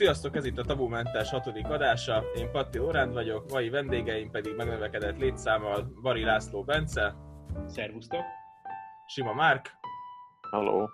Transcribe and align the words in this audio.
Sziasztok, 0.00 0.36
ez 0.36 0.44
itt 0.44 0.58
a 0.58 0.64
Tabumentes 0.64 1.30
hatodik 1.30 1.68
adása. 1.68 2.24
Én 2.36 2.50
Patti 2.50 2.78
Oránd 2.78 3.12
vagyok, 3.12 3.50
mai 3.50 3.68
vendégeim 3.68 4.30
pedig 4.30 4.56
megnövekedett 4.56 5.18
létszámmal 5.18 5.92
Bari 6.02 6.24
László 6.24 6.62
Bence. 6.62 7.14
Szervusztok! 7.66 8.24
Sima 9.06 9.32
Márk. 9.32 9.70
Halló! 10.50 10.90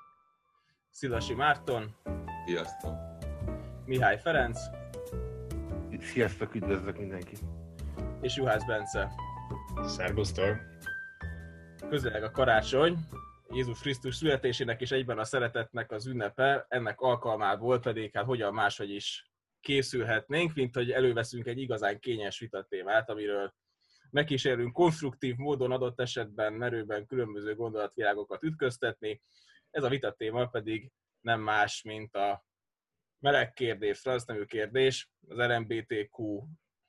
Szilasi 0.90 1.34
Márton. 1.34 1.94
Sziasztok! 2.46 2.92
Mihály 3.84 4.18
Ferenc. 4.18 4.58
Sziasztok, 6.00 6.54
üdvözlök 6.54 6.98
mindenkit! 6.98 7.40
És 8.20 8.36
Juhász 8.36 8.64
Bence. 8.64 9.12
Szervusztok! 9.84 10.56
Közeleg 11.88 12.22
a 12.22 12.30
karácsony, 12.30 12.98
Jézus 13.56 13.80
Krisztus 13.80 14.16
születésének 14.16 14.80
és 14.80 14.90
egyben 14.90 15.18
a 15.18 15.24
szeretetnek 15.24 15.92
az 15.92 16.06
ünnepe, 16.06 16.66
ennek 16.68 17.00
alkalmából 17.00 17.80
pedig 17.80 18.12
hát 18.12 18.24
hogyan 18.24 18.54
máshogy 18.54 18.90
is 18.90 19.30
készülhetnénk, 19.60 20.54
mint 20.54 20.74
hogy 20.74 20.90
előveszünk 20.90 21.46
egy 21.46 21.58
igazán 21.58 21.98
kényes 22.00 22.38
vitatémát, 22.38 23.10
amiről 23.10 23.54
megkísérünk 24.10 24.72
konstruktív 24.72 25.36
módon 25.36 25.70
adott 25.70 26.00
esetben 26.00 26.52
merőben 26.52 27.06
különböző 27.06 27.54
gondolatvilágokat 27.54 28.42
ütköztetni. 28.42 29.22
Ez 29.70 29.82
a 29.82 29.88
vitatéma 29.88 30.46
pedig 30.46 30.90
nem 31.20 31.40
más, 31.40 31.82
mint 31.82 32.14
a 32.14 32.44
meleg 33.18 33.52
kérdés, 33.52 34.00
transznemű 34.00 34.44
kérdés, 34.44 35.10
az 35.28 35.36
LMBTQ 35.36 36.42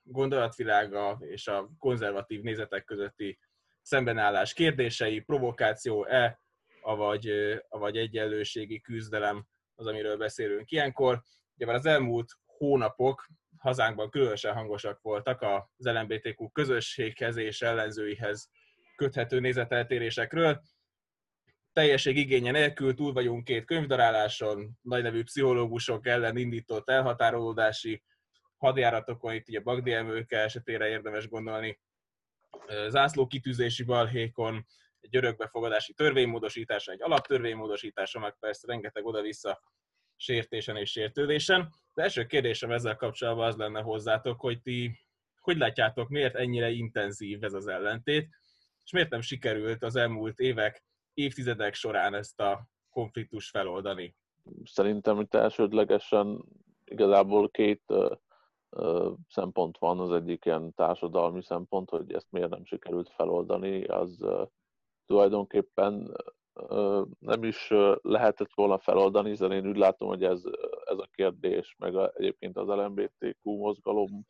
gondolatvilága 0.04 1.18
és 1.20 1.48
a 1.48 1.70
konzervatív 1.78 2.42
nézetek 2.42 2.84
közötti 2.84 3.40
szembenállás 3.82 4.54
kérdései, 4.54 5.20
provokáció-e, 5.20 6.46
avagy, 6.88 7.32
avagy 7.68 7.98
egyenlőségi 7.98 8.82
küzdelem 8.82 9.46
az, 9.76 9.86
amiről 9.86 10.18
beszélünk 10.18 10.72
ilyenkor. 10.72 11.22
Ugye 11.56 11.66
már 11.66 11.76
az 11.76 11.86
elmúlt 11.86 12.32
hónapok 12.46 13.28
hazánkban 13.58 14.10
különösen 14.10 14.54
hangosak 14.54 15.02
voltak 15.02 15.42
az 15.42 15.86
LMBTQ 15.86 16.50
közösséghez 16.52 17.38
és 17.38 17.62
ellenzőihez 17.62 18.50
köthető 18.96 19.40
nézeteltérésekről. 19.40 20.62
Teljesség 21.74 22.18
igénye 22.18 22.52
nélkül 22.52 22.94
túl 22.94 23.14
vagyunk 23.14 23.44
két 23.44 23.66
könyvdaráláson, 23.66 24.78
nevű 24.82 25.24
pszichológusok 25.24 26.08
ellen 26.08 26.38
indított 26.38 26.90
elhatárolódási 26.90 28.04
hadjáratokon, 28.58 29.34
itt 29.34 29.48
ugye 29.48 29.60
Bagdi 29.60 29.94
Emőke 29.94 30.38
esetére 30.38 30.88
érdemes 30.88 31.30
gondolni, 31.30 31.80
zászló 32.88 33.28
kitűzési 33.28 33.84
balhékon, 33.84 34.66
egy 35.10 35.16
örökbefogadási 35.16 35.94
törvénymódosítása, 35.94 36.92
egy 36.92 37.02
alaptörvénymódosítása, 37.02 38.20
meg 38.20 38.36
persze 38.40 38.68
rengeteg 38.68 39.06
oda-vissza 39.06 39.62
sértésen 40.16 40.76
és 40.76 40.92
sértődésen. 40.92 41.74
De 41.94 42.04
első 42.04 42.26
kérdésem 42.26 42.72
ezzel 42.72 42.96
kapcsolatban 42.96 43.48
az 43.48 43.56
lenne 43.56 43.82
hozzátok, 43.82 44.40
hogy 44.40 44.62
ti 44.62 45.06
hogy 45.42 45.58
látjátok, 45.58 46.10
miért 46.10 46.36
ennyire 46.36 46.70
intenzív 46.70 47.44
ez 47.44 47.54
az 47.54 47.68
ellentét, 47.68 48.30
és 48.84 48.92
miért 48.92 49.10
nem 49.10 49.22
sikerült 49.22 49.84
az 49.84 49.96
elmúlt 49.96 50.40
évek, 50.40 50.84
évtizedek 51.14 51.74
során 51.74 52.14
ezt 52.14 52.40
a 52.40 52.68
konfliktus 52.90 53.50
feloldani? 53.50 54.16
Szerintem 54.64 55.20
itt 55.20 55.34
elsődlegesen 55.34 56.46
igazából 56.84 57.50
két 57.50 57.84
szempont 59.28 59.78
van, 59.78 60.00
az 60.00 60.12
egyik 60.12 60.46
ilyen 60.46 60.74
társadalmi 60.74 61.44
szempont, 61.44 61.90
hogy 61.90 62.14
ezt 62.14 62.32
miért 62.32 62.50
nem 62.50 62.66
sikerült 62.66 63.10
feloldani, 63.10 63.84
az 63.84 64.26
tulajdonképpen 65.08 66.16
nem 67.20 67.44
is 67.44 67.74
lehetett 68.02 68.54
volna 68.54 68.78
feloldani, 68.78 69.30
hiszen 69.30 69.52
én 69.52 69.68
úgy 69.68 69.78
látom, 69.78 70.08
hogy 70.08 70.24
ez, 70.24 70.44
ez 70.86 70.98
a 70.98 71.10
kérdés, 71.12 71.76
meg 71.78 71.96
a, 71.96 72.12
egyébként 72.16 72.58
az 72.58 72.68
LMBTQ 72.68 73.52
mozgalom 73.52 74.26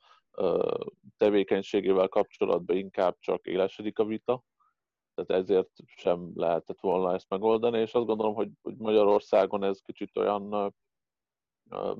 tevékenységével 1.17 2.07
kapcsolatban 2.07 2.77
inkább 2.77 3.15
csak 3.19 3.45
élesedik 3.45 3.99
a 3.99 4.05
vita, 4.05 4.43
tehát 5.15 5.43
ezért 5.43 5.69
sem 5.85 6.31
lehetett 6.35 6.79
volna 6.79 7.13
ezt 7.13 7.29
megoldani, 7.29 7.79
és 7.79 7.93
azt 7.93 8.05
gondolom, 8.05 8.33
hogy, 8.33 8.49
hogy 8.61 8.75
Magyarországon 8.77 9.63
ez 9.63 9.79
kicsit 9.79 10.17
olyan, 10.17 10.73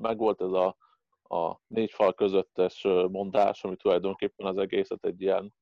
megvolt 0.00 0.40
ez 0.40 0.52
a, 0.52 0.76
a 1.22 1.60
négy 1.66 1.90
fal 1.90 2.14
közöttes 2.14 2.82
mondás, 3.10 3.64
ami 3.64 3.76
tulajdonképpen 3.76 4.46
az 4.46 4.58
egészet 4.58 5.04
egy 5.04 5.20
ilyen 5.20 5.54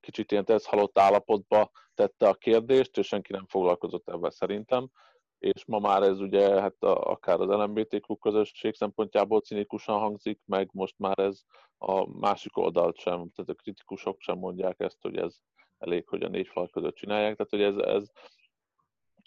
kicsit 0.00 0.32
ilyen 0.32 0.44
ez 0.46 0.66
halott 0.66 0.98
állapotba 0.98 1.70
tette 1.94 2.28
a 2.28 2.34
kérdést, 2.34 2.98
és 2.98 3.06
senki 3.06 3.32
nem 3.32 3.46
foglalkozott 3.46 4.08
ebben 4.08 4.30
szerintem. 4.30 4.90
És 5.38 5.64
ma 5.64 5.78
már 5.78 6.02
ez 6.02 6.20
ugye, 6.20 6.60
hát 6.60 6.82
a, 6.82 7.10
akár 7.10 7.40
az 7.40 7.48
LMBTQ 7.48 8.16
közösség 8.16 8.74
szempontjából 8.74 9.40
cinikusan 9.40 9.98
hangzik, 9.98 10.40
meg 10.44 10.68
most 10.72 10.94
már 10.98 11.18
ez 11.18 11.42
a 11.78 12.18
másik 12.18 12.56
oldalt 12.56 12.98
sem, 12.98 13.14
tehát 13.14 13.50
a 13.50 13.54
kritikusok 13.54 14.20
sem 14.20 14.38
mondják 14.38 14.80
ezt, 14.80 14.98
hogy 15.00 15.16
ez 15.16 15.36
elég, 15.78 16.08
hogy 16.08 16.22
a 16.22 16.28
négy 16.28 16.48
fal 16.48 16.68
között 16.68 16.94
csinálják. 16.94 17.36
Tehát, 17.36 17.50
hogy 17.50 17.62
ez, 17.62 17.76
ez, 17.76 18.10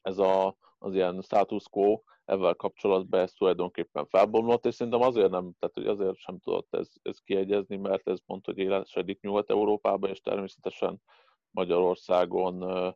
ez 0.01 0.17
a, 0.17 0.57
az 0.79 0.93
ilyen 0.93 1.21
status 1.21 1.63
quo 1.69 2.01
ezzel 2.25 2.53
kapcsolatban 2.55 3.19
ez 3.19 3.33
tulajdonképpen 3.33 4.05
felbomlott, 4.05 4.65
és 4.65 4.75
szerintem 4.75 5.01
azért 5.01 5.29
nem, 5.29 5.51
tehát 5.59 5.75
hogy 5.75 5.87
azért 5.87 6.17
sem 6.17 6.39
tudott 6.39 6.75
ez, 6.75 6.89
ez 7.01 7.19
kiegyezni, 7.19 7.77
mert 7.77 8.07
ez 8.07 8.25
pont, 8.25 8.45
hogy 8.45 8.57
élesedik 8.57 9.21
Nyugat-Európában, 9.21 10.09
és 10.09 10.19
természetesen 10.19 11.01
Magyarországon 11.51 12.61
ö, 12.61 12.89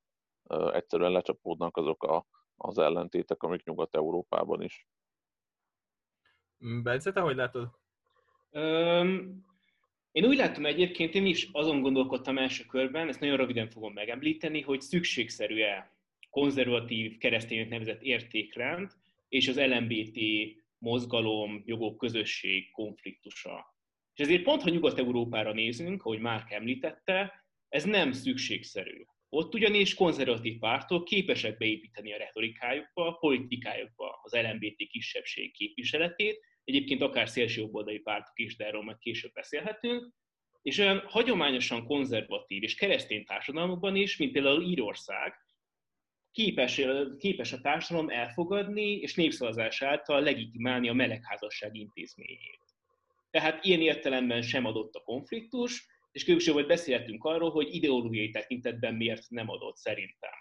ö, 0.48 0.74
egyszerűen 0.74 1.12
lecsapódnak 1.12 1.78
azok 1.78 2.04
a, 2.04 2.26
az 2.56 2.78
ellentétek, 2.78 3.44
amik 3.44 3.64
Nyugat-Európában 3.64 4.62
is. 4.62 4.88
Bence, 6.58 7.12
te 7.12 7.20
hogy 7.20 7.36
látod? 7.36 7.70
Um, 8.52 9.46
én 10.12 10.26
úgy 10.26 10.38
látom 10.38 10.66
egyébként, 10.66 11.14
én 11.14 11.26
is 11.26 11.50
azon 11.52 11.82
gondolkodtam 11.82 12.38
első 12.38 12.64
körben, 12.64 13.08
ezt 13.08 13.20
nagyon 13.20 13.38
röviden 13.38 13.70
fogom 13.70 13.94
megemlíteni, 13.94 14.62
hogy 14.62 14.82
szükségszerű-e 14.82 15.93
konzervatív 16.34 17.18
kereszténynek 17.18 17.70
nevezett 17.70 18.02
értékrend, 18.02 18.92
és 19.28 19.48
az 19.48 19.60
LMBT 19.60 20.20
mozgalom, 20.78 21.64
jogok, 21.66 21.98
közösség 21.98 22.72
konfliktusa. 22.72 23.76
És 24.14 24.24
ezért 24.24 24.44
pont, 24.44 24.62
ha 24.62 24.70
Nyugat-Európára 24.70 25.54
nézünk, 25.54 26.04
ahogy 26.04 26.20
már 26.20 26.44
említette, 26.50 27.46
ez 27.70 27.84
nem 27.84 28.12
szükségszerű. 28.12 29.04
Ott 29.30 29.54
ugyanis 29.54 29.94
konzervatív 29.94 30.60
pártok 30.60 31.06
képesek 31.06 31.58
beépíteni 31.58 32.14
a 32.14 32.18
retorikájukba, 32.18 33.08
a 33.08 33.18
politikájukba 33.18 34.20
az 34.24 34.34
LMBT 34.34 34.88
kisebbség 34.88 35.54
képviseletét, 35.54 36.40
egyébként 36.64 37.02
akár 37.02 37.30
szélsőjobboldali 37.30 38.00
pártok 38.00 38.40
is, 38.40 38.56
de 38.56 38.66
erről 38.66 38.82
majd 38.82 38.98
később 38.98 39.32
beszélhetünk, 39.34 40.14
és 40.62 40.78
olyan 40.78 41.04
hagyományosan 41.08 41.86
konzervatív 41.86 42.64
és 42.64 42.76
keresztény 42.76 43.26
társadalmakban 43.26 43.96
is, 43.96 44.18
mint 44.18 44.32
például 44.32 44.64
Írország, 44.64 45.43
képes, 46.34 46.82
képes 47.18 47.54
a 47.54 47.62
társadalom 47.62 48.10
elfogadni 48.10 48.92
és 48.92 49.16
népszavazás 49.16 49.82
által 49.82 50.22
legitimálni 50.22 50.90
a 50.90 50.94
melegházasság 50.94 51.76
intézményét. 51.76 52.62
Tehát 53.30 53.66
ilyen 53.66 53.82
értelemben 53.82 54.42
sem 54.42 54.66
adott 54.66 54.94
a 54.94 55.04
konfliktus, 55.04 55.86
és 56.12 56.24
később 56.24 56.54
hogy 56.54 56.66
beszélhetünk 56.66 57.24
arról, 57.24 57.52
hogy 57.52 57.76
ideológiai 57.76 58.30
tekintetben 58.30 58.96
miért 58.96 59.30
nem 59.30 59.50
adott 59.50 59.78
szerintem. 59.78 60.32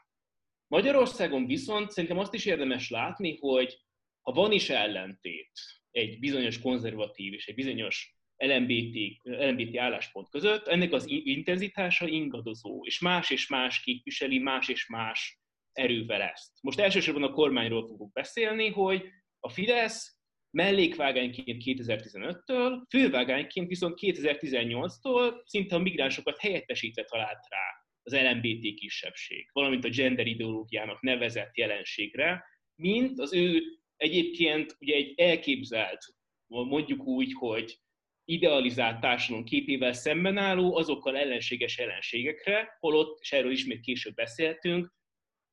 Magyarországon 0.66 1.46
viszont 1.46 1.90
szerintem 1.90 2.18
azt 2.18 2.34
is 2.34 2.44
érdemes 2.44 2.90
látni, 2.90 3.36
hogy 3.40 3.78
ha 4.20 4.32
van 4.32 4.52
is 4.52 4.70
ellentét 4.70 5.60
egy 5.90 6.18
bizonyos 6.18 6.60
konzervatív 6.60 7.32
és 7.32 7.46
egy 7.46 7.54
bizonyos 7.54 8.16
LMBT, 8.36 9.20
LMBT 9.22 9.76
álláspont 9.76 10.28
között, 10.28 10.66
ennek 10.66 10.92
az 10.92 11.04
intenzitása 11.06 12.06
ingadozó, 12.06 12.84
és 12.84 13.00
más 13.00 13.30
és 13.30 13.48
más 13.48 13.82
képviseli, 13.82 14.38
más 14.38 14.68
és 14.68 14.86
más 14.86 15.41
erővel 15.72 16.20
ezt. 16.20 16.50
Most 16.60 16.78
elsősorban 16.78 17.22
a 17.22 17.32
kormányról 17.32 17.86
fogok 17.86 18.12
beszélni, 18.12 18.68
hogy 18.68 19.08
a 19.40 19.48
Fidesz 19.48 20.20
mellékvágányként 20.50 21.62
2015-től, 21.66 22.82
fővágányként 22.88 23.68
viszont 23.68 23.98
2018-tól 24.00 25.42
szinte 25.44 25.74
a 25.74 25.78
migránsokat 25.78 26.38
helyettesítve 26.38 27.04
talált 27.04 27.46
rá 27.48 27.82
az 28.02 28.12
LMBT 28.12 28.74
kisebbség, 28.74 29.48
valamint 29.52 29.84
a 29.84 29.88
gender 29.88 30.26
ideológiának 30.26 31.00
nevezett 31.00 31.56
jelenségre, 31.56 32.44
mint 32.74 33.18
az 33.18 33.32
ő 33.34 33.62
egyébként 33.96 34.76
ugye 34.80 34.94
egy 34.94 35.20
elképzelt, 35.20 36.04
mondjuk 36.46 37.04
úgy, 37.04 37.32
hogy 37.32 37.76
idealizált 38.24 39.00
társadalom 39.00 39.44
képével 39.44 39.92
szemben 39.92 40.36
álló, 40.36 40.76
azokkal 40.76 41.16
ellenséges 41.16 41.78
ellenségekre, 41.78 42.76
holott, 42.80 43.18
és 43.20 43.32
erről 43.32 43.50
ismét 43.50 43.80
később 43.80 44.14
beszéltünk, 44.14 44.92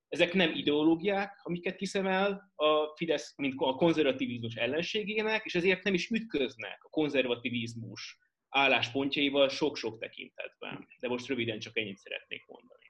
ezek 0.10 0.34
nem 0.34 0.52
ideológiák, 0.52 1.40
amiket 1.44 1.76
kiszemel 1.76 2.52
a 2.56 2.96
Fidesz, 2.96 3.34
mint 3.38 3.54
a 3.58 3.76
konzervativizmus 3.76 4.56
ellenségének, 4.56 5.46
és 5.46 5.56
ezért 5.56 5.84
nem 5.84 5.94
is 5.94 6.10
ütköznek 6.10 6.84
a 6.84 6.90
konzervativizmus 6.90 8.18
álláspontjaival 8.50 9.50
sok-sok 9.50 10.00
tekintetben. 10.00 10.88
De 11.00 11.08
most 11.08 11.28
röviden 11.28 11.60
csak 11.60 11.78
ennyit 11.78 11.98
szeretnék 11.98 12.46
mondani. 12.48 12.88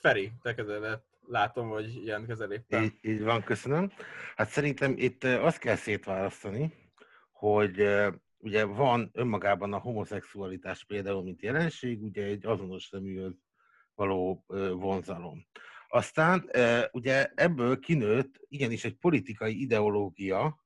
Feri, 0.00 0.32
te 0.42 0.54
kezded 0.54 1.00
látom, 1.26 1.68
hogy 1.68 2.04
jelentkezel 2.04 2.52
éppen. 2.52 2.82
Így, 2.82 2.92
így 3.02 3.22
van, 3.22 3.42
köszönöm. 3.42 3.92
Hát 4.36 4.48
szerintem 4.48 4.94
itt 4.96 5.24
azt 5.24 5.58
kell 5.58 5.76
szétválasztani, 5.76 6.72
hogy 7.32 7.88
ugye 8.38 8.64
van 8.64 9.10
önmagában 9.12 9.72
a 9.72 9.78
homoszexualitás 9.78 10.84
például, 10.84 11.22
mint 11.22 11.42
jelenség, 11.42 12.02
ugye 12.02 12.24
egy 12.24 12.46
azonos 12.46 12.84
szeműhöz 12.84 13.42
való 13.94 14.44
vonzalom. 14.72 15.46
Aztán 15.88 16.50
ugye 16.92 17.32
ebből 17.34 17.78
kinőtt 17.78 18.40
igenis 18.48 18.84
egy 18.84 18.94
politikai 18.94 19.60
ideológia, 19.60 20.64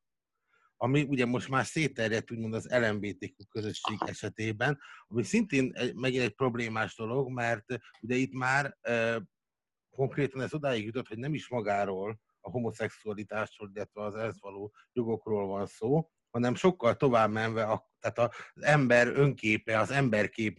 ami 0.76 1.02
ugye 1.02 1.26
most 1.26 1.48
már 1.48 1.64
szétterjedt 1.64 2.30
úgymond 2.30 2.54
az 2.54 2.69
LMBTQ 2.70 3.44
közösség 3.50 3.98
esetében, 4.06 4.78
ami 5.06 5.22
szintén 5.22 5.70
egy, 5.75 5.94
megint 5.94 6.22
egy 6.22 6.34
problémás 6.34 6.96
dolog, 6.96 7.32
mert 7.32 7.64
ugye 8.00 8.14
itt 8.14 8.32
már 8.32 8.78
konkrétan 9.90 10.40
ez 10.40 10.54
odáig 10.54 10.84
jutott, 10.84 11.08
hogy 11.08 11.19
nem 11.19 11.34
is 11.34 11.48
magáról, 11.48 12.20
a 12.40 12.50
homoszexualitásról, 12.50 13.70
illetve 13.75 14.02
az 14.02 14.14
ez 14.14 14.40
való 14.40 14.72
jogokról 14.92 15.46
van 15.46 15.66
szó, 15.66 16.10
hanem 16.30 16.54
sokkal 16.54 16.96
tovább 16.96 17.30
menve, 17.30 17.64
a, 17.64 17.88
tehát 18.00 18.19
az 18.19 18.62
ember 18.62 19.06
önképe, 19.06 19.79
az 19.79 19.91
emberkép, 19.91 20.59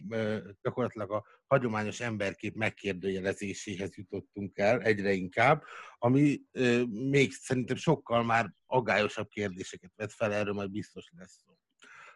gyakorlatilag 0.62 1.10
a 1.12 1.24
hagyományos 1.46 2.00
emberkép 2.00 2.54
megkérdőjelezéséhez 2.54 3.96
jutottunk 3.96 4.58
el 4.58 4.80
egyre 4.82 5.12
inkább, 5.12 5.62
ami 5.98 6.40
még 6.88 7.32
szerintem 7.32 7.76
sokkal 7.76 8.24
már 8.24 8.54
agályosabb 8.66 9.28
kérdéseket 9.28 9.92
vet 9.96 10.12
fel, 10.12 10.32
erről 10.32 10.54
majd 10.54 10.70
biztos 10.70 11.10
lesz 11.16 11.40
szó. 11.44 11.52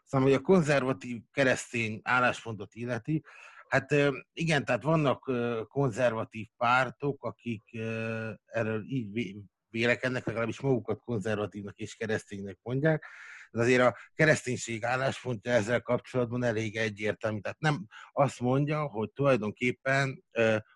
Szóval, 0.05 0.27
hogy 0.27 0.37
a 0.37 0.41
konzervatív 0.41 1.21
keresztény 1.33 2.01
álláspontot 2.03 2.75
illeti, 2.75 3.25
hát 3.69 3.95
igen, 4.33 4.65
tehát 4.65 4.83
vannak 4.83 5.31
konzervatív 5.69 6.49
pártok, 6.57 7.25
akik 7.25 7.75
erről 8.45 8.85
így 8.87 9.37
vélekednek, 9.69 10.27
legalábbis 10.27 10.61
magukat 10.61 10.99
konzervatívnak 10.99 11.79
és 11.79 11.95
kereszténynek 11.95 12.59
mondják, 12.63 13.05
de 13.55 13.63
azért 13.63 13.81
a 13.81 13.97
kereszténység 14.15 14.85
álláspontja 14.85 15.53
ezzel 15.53 15.81
kapcsolatban 15.81 16.43
elég 16.43 16.77
egyértelmű. 16.77 17.41
Tehát 17.41 17.61
nem 17.61 17.87
azt 18.13 18.41
mondja, 18.41 18.87
hogy 18.87 19.11
tulajdonképpen 19.11 20.25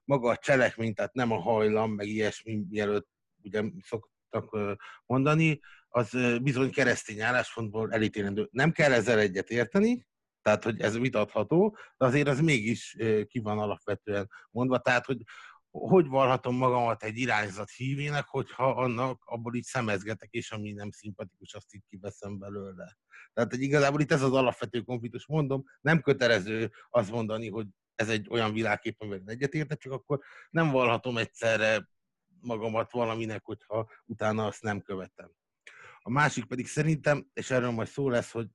maga 0.05 0.31
a 0.31 0.37
cselekmény, 0.37 0.95
tehát 0.95 1.13
nem 1.13 1.33
a 1.33 1.41
hajlam, 1.41 1.93
meg 1.93 2.07
ilyesmi, 2.07 2.61
mielőtt 2.69 3.09
ugye 3.43 3.63
szoktak 3.81 4.79
mondani, 5.07 5.61
az 5.89 6.11
bizony 6.43 6.71
keresztény 6.71 7.21
álláspontból 7.21 7.93
elítélendő. 7.93 8.49
Nem 8.51 8.73
kell 8.73 8.93
ezzel 8.93 9.19
egyet 9.19 9.51
érteni, 9.51 10.07
tehát 10.43 10.65
hogy 10.65 10.81
ez 10.81 10.99
vitatható, 10.99 11.77
de 11.97 12.07
azért 12.07 12.29
az 12.29 12.41
mégis 12.41 12.97
ki 13.25 13.39
van 13.39 13.59
alapvetően 13.59 14.31
mondva, 14.51 14.79
tehát 14.79 15.07
hogy 15.07 15.23
hogy 15.71 16.07
valhatom 16.07 16.57
magamat 16.57 17.03
egy 17.03 17.17
irányzat 17.17 17.71
hívének, 17.71 18.27
hogyha 18.27 18.71
annak 18.71 19.23
abból 19.25 19.55
így 19.55 19.65
szemezgetek, 19.65 20.31
és 20.31 20.51
ami 20.51 20.73
nem 20.73 20.91
szimpatikus, 20.91 21.55
azt 21.55 21.75
itt 21.75 21.85
kiveszem 21.89 22.39
belőle. 22.39 22.97
Tehát 23.33 23.51
hogy 23.51 23.61
igazából 23.61 24.01
itt 24.01 24.13
ez 24.13 24.23
az 24.23 24.33
alapvető 24.33 24.81
konfliktus, 24.81 25.27
mondom, 25.27 25.65
nem 25.81 26.01
kötelező 26.01 26.73
azt 26.91 27.11
mondani, 27.11 27.49
hogy 27.49 27.67
ez 27.95 28.09
egy 28.09 28.27
olyan 28.31 28.53
világkép, 28.53 29.01
amivel 29.01 29.23
egyetértek, 29.27 29.79
csak 29.79 29.93
akkor 29.93 30.21
nem 30.51 30.71
valhatom 30.71 31.17
egyszerre 31.17 31.89
magamat 32.41 32.93
valaminek, 32.93 33.45
hogyha 33.45 33.91
utána 34.05 34.47
azt 34.47 34.63
nem 34.63 34.81
követem. 34.81 35.31
A 36.01 36.11
másik 36.11 36.45
pedig 36.45 36.67
szerintem, 36.67 37.31
és 37.33 37.51
erről 37.51 37.71
majd 37.71 37.89
szó 37.89 38.09
lesz, 38.09 38.31
hogy 38.31 38.49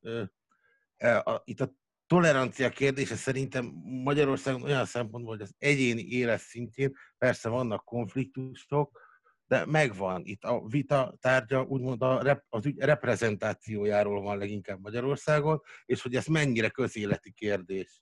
e, 0.98 1.18
a, 1.18 1.42
itt 1.46 1.60
a 1.60 1.76
tolerancia 2.08 2.70
kérdése 2.70 3.16
szerintem 3.16 3.66
Magyarországon 4.04 4.62
olyan 4.62 4.86
szempontból, 4.86 5.34
hogy 5.34 5.44
az 5.44 5.56
egyéni 5.58 6.02
élet 6.02 6.40
szintjén 6.40 6.96
persze 7.18 7.50
vannak 7.50 7.86
konfliktusok, 7.86 9.02
de 9.48 9.66
megvan 9.66 10.22
itt 10.26 10.44
a 10.44 10.68
vita 10.68 11.18
tárgya, 11.20 11.62
úgymond 11.62 12.02
a 12.02 12.22
rep, 12.22 12.46
az 12.50 12.66
ügy 12.66 12.78
reprezentációjáról 12.78 14.22
van 14.22 14.38
leginkább 14.38 14.80
Magyarországon, 14.80 15.62
és 15.86 16.02
hogy 16.02 16.16
ez 16.16 16.26
mennyire 16.26 16.70
közéleti 16.70 17.32
kérdés. 17.32 18.02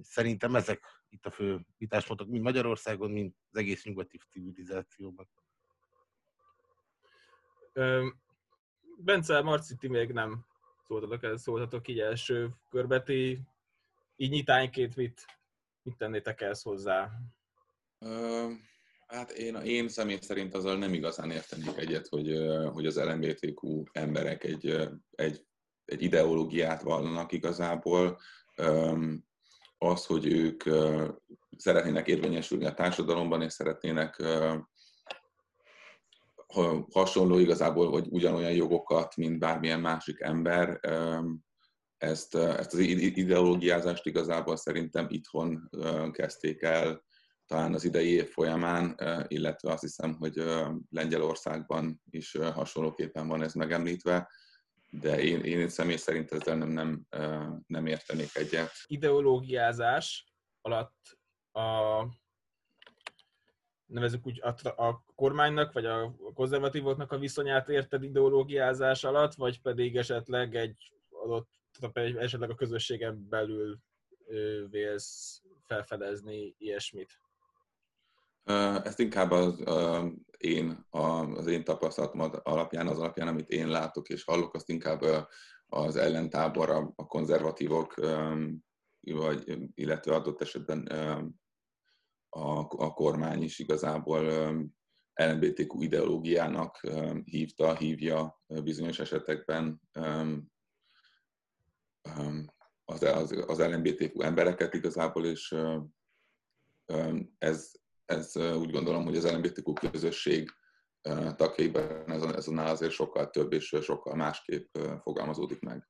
Szerintem 0.00 0.54
ezek 0.54 0.84
itt 1.08 1.26
a 1.26 1.30
fő 1.30 1.66
vitáspontok, 1.78 2.28
mind 2.28 2.44
Magyarországon, 2.44 3.10
mind 3.10 3.32
az 3.50 3.58
egész 3.58 3.84
nyugati 3.84 4.18
civilizációban. 4.30 5.28
Bence, 8.96 9.40
Marci, 9.40 9.76
ti 9.76 9.88
még 9.88 10.12
nem 10.12 10.44
szóltatok, 10.90 11.38
szóltatok 11.38 11.88
így 11.88 12.00
első 12.00 12.50
körbe, 12.70 13.02
így 14.16 14.30
nyitányként 14.30 14.96
mit, 14.96 15.24
mit 15.82 15.96
tennétek 15.96 16.40
ezt 16.40 16.62
hozzá? 16.62 17.10
Uh, 17.98 18.52
hát 19.06 19.30
én, 19.30 19.54
én 19.54 19.88
személy 19.88 20.18
szerint 20.20 20.54
azzal 20.54 20.76
nem 20.76 20.94
igazán 20.94 21.30
értenék 21.30 21.76
egyet, 21.76 22.08
hogy, 22.08 22.36
hogy 22.72 22.86
az 22.86 22.96
LMBTQ 22.96 23.82
emberek 23.92 24.44
egy, 24.44 24.66
egy, 25.10 25.44
egy 25.84 26.02
ideológiát 26.02 26.82
vallanak 26.82 27.32
igazából. 27.32 28.20
Az, 29.78 30.06
hogy 30.06 30.26
ők 30.26 30.62
szeretnének 31.56 32.08
érvényesülni 32.08 32.64
a 32.64 32.74
társadalomban, 32.74 33.42
és 33.42 33.52
szeretnének 33.52 34.22
hasonló 36.92 37.38
igazából, 37.38 37.90
vagy 37.90 38.06
ugyanolyan 38.10 38.52
jogokat, 38.52 39.16
mint 39.16 39.38
bármilyen 39.38 39.80
másik 39.80 40.20
ember. 40.20 40.80
Ezt, 41.96 42.34
ezt 42.34 42.72
az 42.72 42.78
ideológiázást 42.78 44.06
igazából 44.06 44.56
szerintem 44.56 45.06
itthon 45.08 45.70
kezdték 46.12 46.62
el 46.62 47.02
talán 47.50 47.74
az 47.74 47.84
idei 47.84 48.10
év 48.10 48.28
folyamán, 48.28 48.96
illetve 49.28 49.72
azt 49.72 49.80
hiszem, 49.80 50.16
hogy 50.18 50.42
Lengyelországban 50.90 52.02
is 52.10 52.36
hasonlóképpen 52.36 53.28
van 53.28 53.42
ez 53.42 53.52
megemlítve, 53.52 54.30
de 54.90 55.22
én, 55.22 55.40
én 55.40 55.68
személy 55.68 55.96
szerint 55.96 56.32
ezzel 56.32 56.56
nem, 56.56 56.68
nem, 56.68 57.06
nem 57.66 57.86
értenék 57.86 58.36
egyet. 58.36 58.72
Ideológiázás 58.86 60.32
alatt 60.60 61.18
a 61.52 62.06
nevezük 63.90 64.26
úgy 64.26 64.42
a, 64.42 64.68
a 64.86 65.04
kormánynak, 65.14 65.72
vagy 65.72 65.84
a 65.84 66.14
konzervatívoknak 66.34 67.12
a 67.12 67.18
viszonyát 67.18 67.68
érted 67.68 68.02
ideológiázás 68.02 69.04
alatt, 69.04 69.34
vagy 69.34 69.60
pedig 69.60 69.96
esetleg 69.96 70.54
egy 70.56 70.92
adott, 71.10 71.48
tehát 71.78 72.16
esetleg 72.16 72.50
a 72.50 72.54
közösségen 72.54 73.26
belül 73.28 73.78
vélsz 74.70 75.42
felfedezni 75.62 76.54
ilyesmit? 76.58 77.20
Ezt 78.82 78.98
inkább 78.98 79.30
az, 79.30 79.64
én, 80.38 80.86
az 80.90 81.46
én 81.46 81.64
tapasztalatom 81.64 82.30
alapján, 82.42 82.86
az 82.86 82.98
alapján, 82.98 83.28
amit 83.28 83.48
én 83.48 83.68
látok 83.68 84.08
és 84.08 84.24
hallok, 84.24 84.54
azt 84.54 84.68
inkább 84.68 85.00
az 85.66 85.96
ellentábor, 85.96 86.70
a 86.70 87.06
konzervatívok, 87.06 87.94
vagy, 89.00 89.58
illetve 89.74 90.14
adott 90.14 90.40
esetben 90.40 90.88
a, 92.30 92.58
a 92.58 92.92
kormány 92.92 93.42
is 93.42 93.58
igazából 93.58 94.22
LMBTQ 95.14 95.82
ideológiának 95.82 96.80
hívta, 97.24 97.76
hívja 97.76 98.42
bizonyos 98.46 98.98
esetekben 98.98 99.80
az, 102.84 103.02
az, 103.02 103.44
az 103.46 103.58
LMBTQ 103.58 104.20
embereket 104.20 104.74
igazából, 104.74 105.26
és 105.26 105.56
ez, 107.38 107.72
ez 108.04 108.36
úgy 108.36 108.70
gondolom, 108.70 109.04
hogy 109.04 109.16
az 109.16 109.32
LMBTQ 109.32 109.72
közösség 109.72 110.50
tagjaiban 111.36 112.10
ezonnál 112.36 112.70
azért 112.70 112.92
sokkal 112.92 113.30
több 113.30 113.52
és 113.52 113.76
sokkal 113.82 114.14
másképp 114.14 114.78
fogalmazódik 115.02 115.60
meg. 115.60 115.88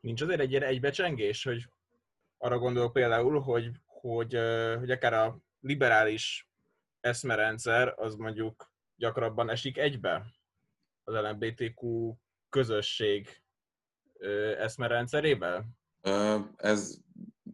Nincs 0.00 0.22
azért 0.22 0.40
egy 0.40 0.50
ilyen 0.50 0.62
egybecsengés, 0.62 1.44
hogy 1.44 1.68
arra 2.38 2.58
gondolok 2.58 2.92
például, 2.92 3.40
hogy 3.40 3.70
hogy, 4.14 4.38
hogy 4.78 4.90
akár 4.90 5.12
a 5.12 5.38
liberális 5.60 6.48
eszmerendszer 7.00 7.94
az 7.96 8.14
mondjuk 8.14 8.72
gyakrabban 8.96 9.50
esik 9.50 9.78
egybe 9.78 10.26
az 11.04 11.14
LMBTQ 11.14 12.12
közösség 12.48 13.42
eszmerendszerével? 14.58 15.64
Ez 16.56 16.98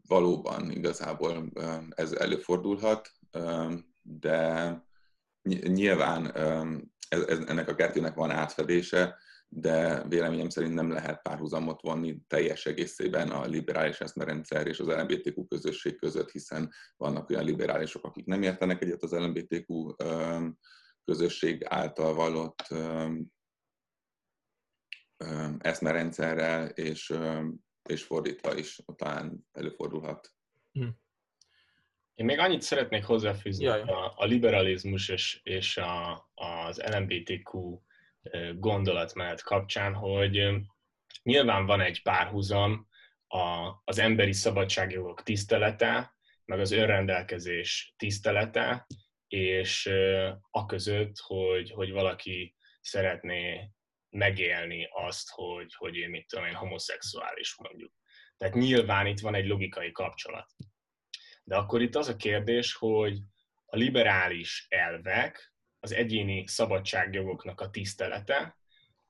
valóban 0.07 0.71
igazából 0.71 1.51
ez 1.91 2.13
előfordulhat, 2.13 3.13
de 4.03 4.77
nyilván 5.63 6.37
ennek 7.47 7.69
a 7.69 7.75
kettőnek 7.75 8.15
van 8.15 8.31
átfedése, 8.31 9.19
de 9.55 10.05
véleményem 10.09 10.49
szerint 10.49 10.75
nem 10.75 10.91
lehet 10.91 11.23
párhuzamot 11.23 11.81
vonni 11.81 12.21
teljes 12.27 12.67
egészében 12.67 13.31
a 13.31 13.47
liberális 13.47 14.01
eszmerendszer 14.01 14.67
és 14.67 14.79
az 14.81 14.87
LMBTQ 14.87 15.47
közösség 15.47 15.99
között, 15.99 16.31
hiszen 16.31 16.73
vannak 16.97 17.31
olyan 17.31 17.45
liberálisok, 17.45 18.05
akik 18.05 18.25
nem 18.25 18.43
értenek 18.43 18.83
egyet 18.83 19.03
az 19.03 19.13
LMBTQ 19.13 19.95
közösség 21.05 21.65
által 21.65 22.15
vallott 22.15 22.75
eszmerendszerrel, 25.59 26.69
és, 26.69 27.13
és 27.89 28.03
fordítva 28.03 28.55
is 28.57 28.81
talán 28.97 29.47
előfordulhat. 29.53 30.35
Hm. 30.73 30.89
Én 32.15 32.25
még 32.27 32.39
annyit 32.39 32.63
szeretnék 32.63 33.05
hozzáfűzni 33.05 33.67
a, 33.67 34.13
a 34.17 34.25
liberalizmus 34.25 35.09
és, 35.09 35.41
és 35.43 35.77
a, 35.77 36.31
az 36.35 36.83
LMBTQ 36.85 37.81
gondolatmenet 38.55 39.43
kapcsán, 39.43 39.95
hogy 39.95 40.49
nyilván 41.23 41.67
van 41.67 41.81
egy 41.81 42.03
párhuzam 42.03 42.89
a, 43.27 43.71
az 43.85 43.99
emberi 43.99 44.33
szabadságjogok 44.33 45.23
tisztelete, 45.23 46.17
meg 46.45 46.61
az 46.61 46.73
önrendelkezés 46.73 47.95
tisztelete, 47.97 48.87
és 49.29 49.87
a 50.51 50.67
között, 50.67 51.19
hogy, 51.19 51.71
hogy 51.71 51.91
valaki 51.91 52.55
szeretné 52.81 53.71
megélni 54.11 54.89
azt, 54.91 55.31
hogy, 55.31 55.75
hogy 55.75 55.97
én 55.97 56.11
mit 56.11 56.27
tudom 56.27 56.47
én, 56.47 56.55
homoszexuális 56.55 57.57
mondjuk. 57.59 57.93
Tehát 58.37 58.55
nyilván 58.55 59.07
itt 59.07 59.21
van 59.21 59.35
egy 59.35 59.47
logikai 59.47 59.93
kapcsolat. 59.93 60.51
De 61.45 61.57
akkor 61.57 61.83
itt 61.83 61.95
az 61.95 62.09
a 62.09 62.17
kérdés, 62.17 62.75
hogy 62.75 63.19
a 63.65 63.77
liberális 63.77 64.67
elvek, 64.69 65.52
az 65.83 65.93
egyéni 65.93 66.47
szabadságjogoknak 66.47 67.61
a 67.61 67.71
tisztelete, 67.71 68.57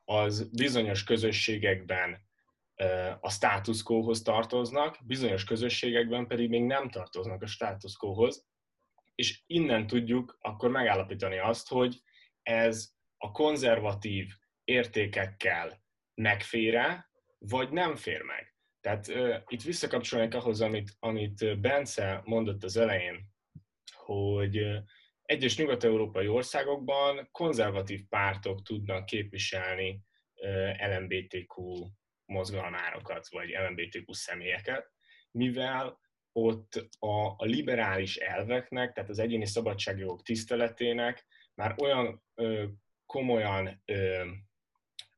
az 0.04 0.48
bizonyos 0.52 1.04
közösségekben 1.04 2.20
a 3.20 3.30
status 3.30 3.82
quo-hoz 3.82 4.22
tartoznak, 4.22 4.98
bizonyos 5.06 5.44
közösségekben 5.44 6.26
pedig 6.26 6.48
még 6.48 6.62
nem 6.62 6.88
tartoznak 6.90 7.42
a 7.42 7.46
status 7.46 7.96
quo-hoz, 7.96 8.46
és 9.14 9.42
innen 9.46 9.86
tudjuk 9.86 10.38
akkor 10.40 10.70
megállapítani 10.70 11.38
azt, 11.38 11.68
hogy 11.68 12.02
ez 12.42 12.90
a 13.18 13.30
konzervatív 13.30 14.26
értékekkel 14.64 15.82
megfér 16.14 17.04
vagy 17.38 17.70
nem 17.70 17.96
fér 17.96 18.22
meg. 18.22 18.54
Tehát 18.80 19.08
uh, 19.08 19.36
itt 19.46 19.62
visszakapcsolnék 19.62 20.34
ahhoz, 20.34 20.60
amit, 20.60 20.96
amit 20.98 21.60
Bence 21.60 22.20
mondott 22.24 22.64
az 22.64 22.76
elején, 22.76 23.26
hogy 23.92 24.58
uh, 24.58 24.76
egyes 25.32 25.56
nyugat-európai 25.56 26.28
országokban 26.28 27.28
konzervatív 27.30 28.00
pártok 28.08 28.62
tudnak 28.62 29.06
képviselni 29.06 30.00
LMBTQ 30.96 31.62
mozgalmárokat, 32.24 33.28
vagy 33.28 33.48
LMBTQ 33.48 34.12
személyeket, 34.12 34.90
mivel 35.30 36.00
ott 36.32 36.88
a, 36.98 37.44
liberális 37.44 38.16
elveknek, 38.16 38.92
tehát 38.92 39.10
az 39.10 39.18
egyéni 39.18 39.46
szabadságjogok 39.46 40.22
tiszteletének 40.22 41.26
már 41.54 41.74
olyan 41.82 42.24
komolyan 43.06 43.82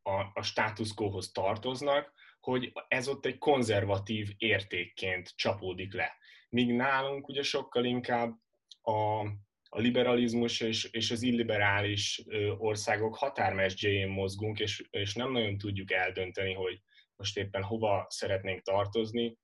a, 0.02 0.20
a 0.34 0.42
status 0.42 0.94
quo-hoz 0.94 1.32
tartoznak, 1.32 2.12
hogy 2.40 2.72
ez 2.88 3.08
ott 3.08 3.26
egy 3.26 3.38
konzervatív 3.38 4.28
értékként 4.36 5.32
csapódik 5.36 5.94
le. 5.94 6.16
Míg 6.48 6.72
nálunk 6.72 7.28
ugye 7.28 7.42
sokkal 7.42 7.84
inkább 7.84 8.34
a, 8.82 9.26
a 9.74 9.80
liberalizmus 9.80 10.60
és, 10.60 10.84
és 10.84 11.10
az 11.10 11.22
illiberális 11.22 12.22
országok 12.58 13.16
határmesdjén 13.16 14.08
mozgunk, 14.08 14.58
és, 14.58 14.84
és 14.90 15.14
nem 15.14 15.32
nagyon 15.32 15.58
tudjuk 15.58 15.92
eldönteni, 15.92 16.52
hogy 16.52 16.80
most 17.16 17.38
éppen 17.38 17.62
hova 17.62 18.06
szeretnénk 18.08 18.62
tartozni. 18.62 19.36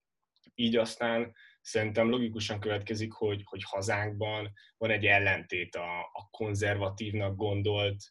Így 0.54 0.76
aztán 0.76 1.34
szerintem 1.60 2.10
logikusan 2.10 2.60
következik, 2.60 3.12
hogy, 3.12 3.42
hogy 3.44 3.62
hazánkban 3.64 4.52
van 4.76 4.90
egy 4.90 5.06
ellentét 5.06 5.74
a, 5.74 6.00
a 6.00 6.28
konzervatívnak 6.30 7.36
gondolt 7.36 8.02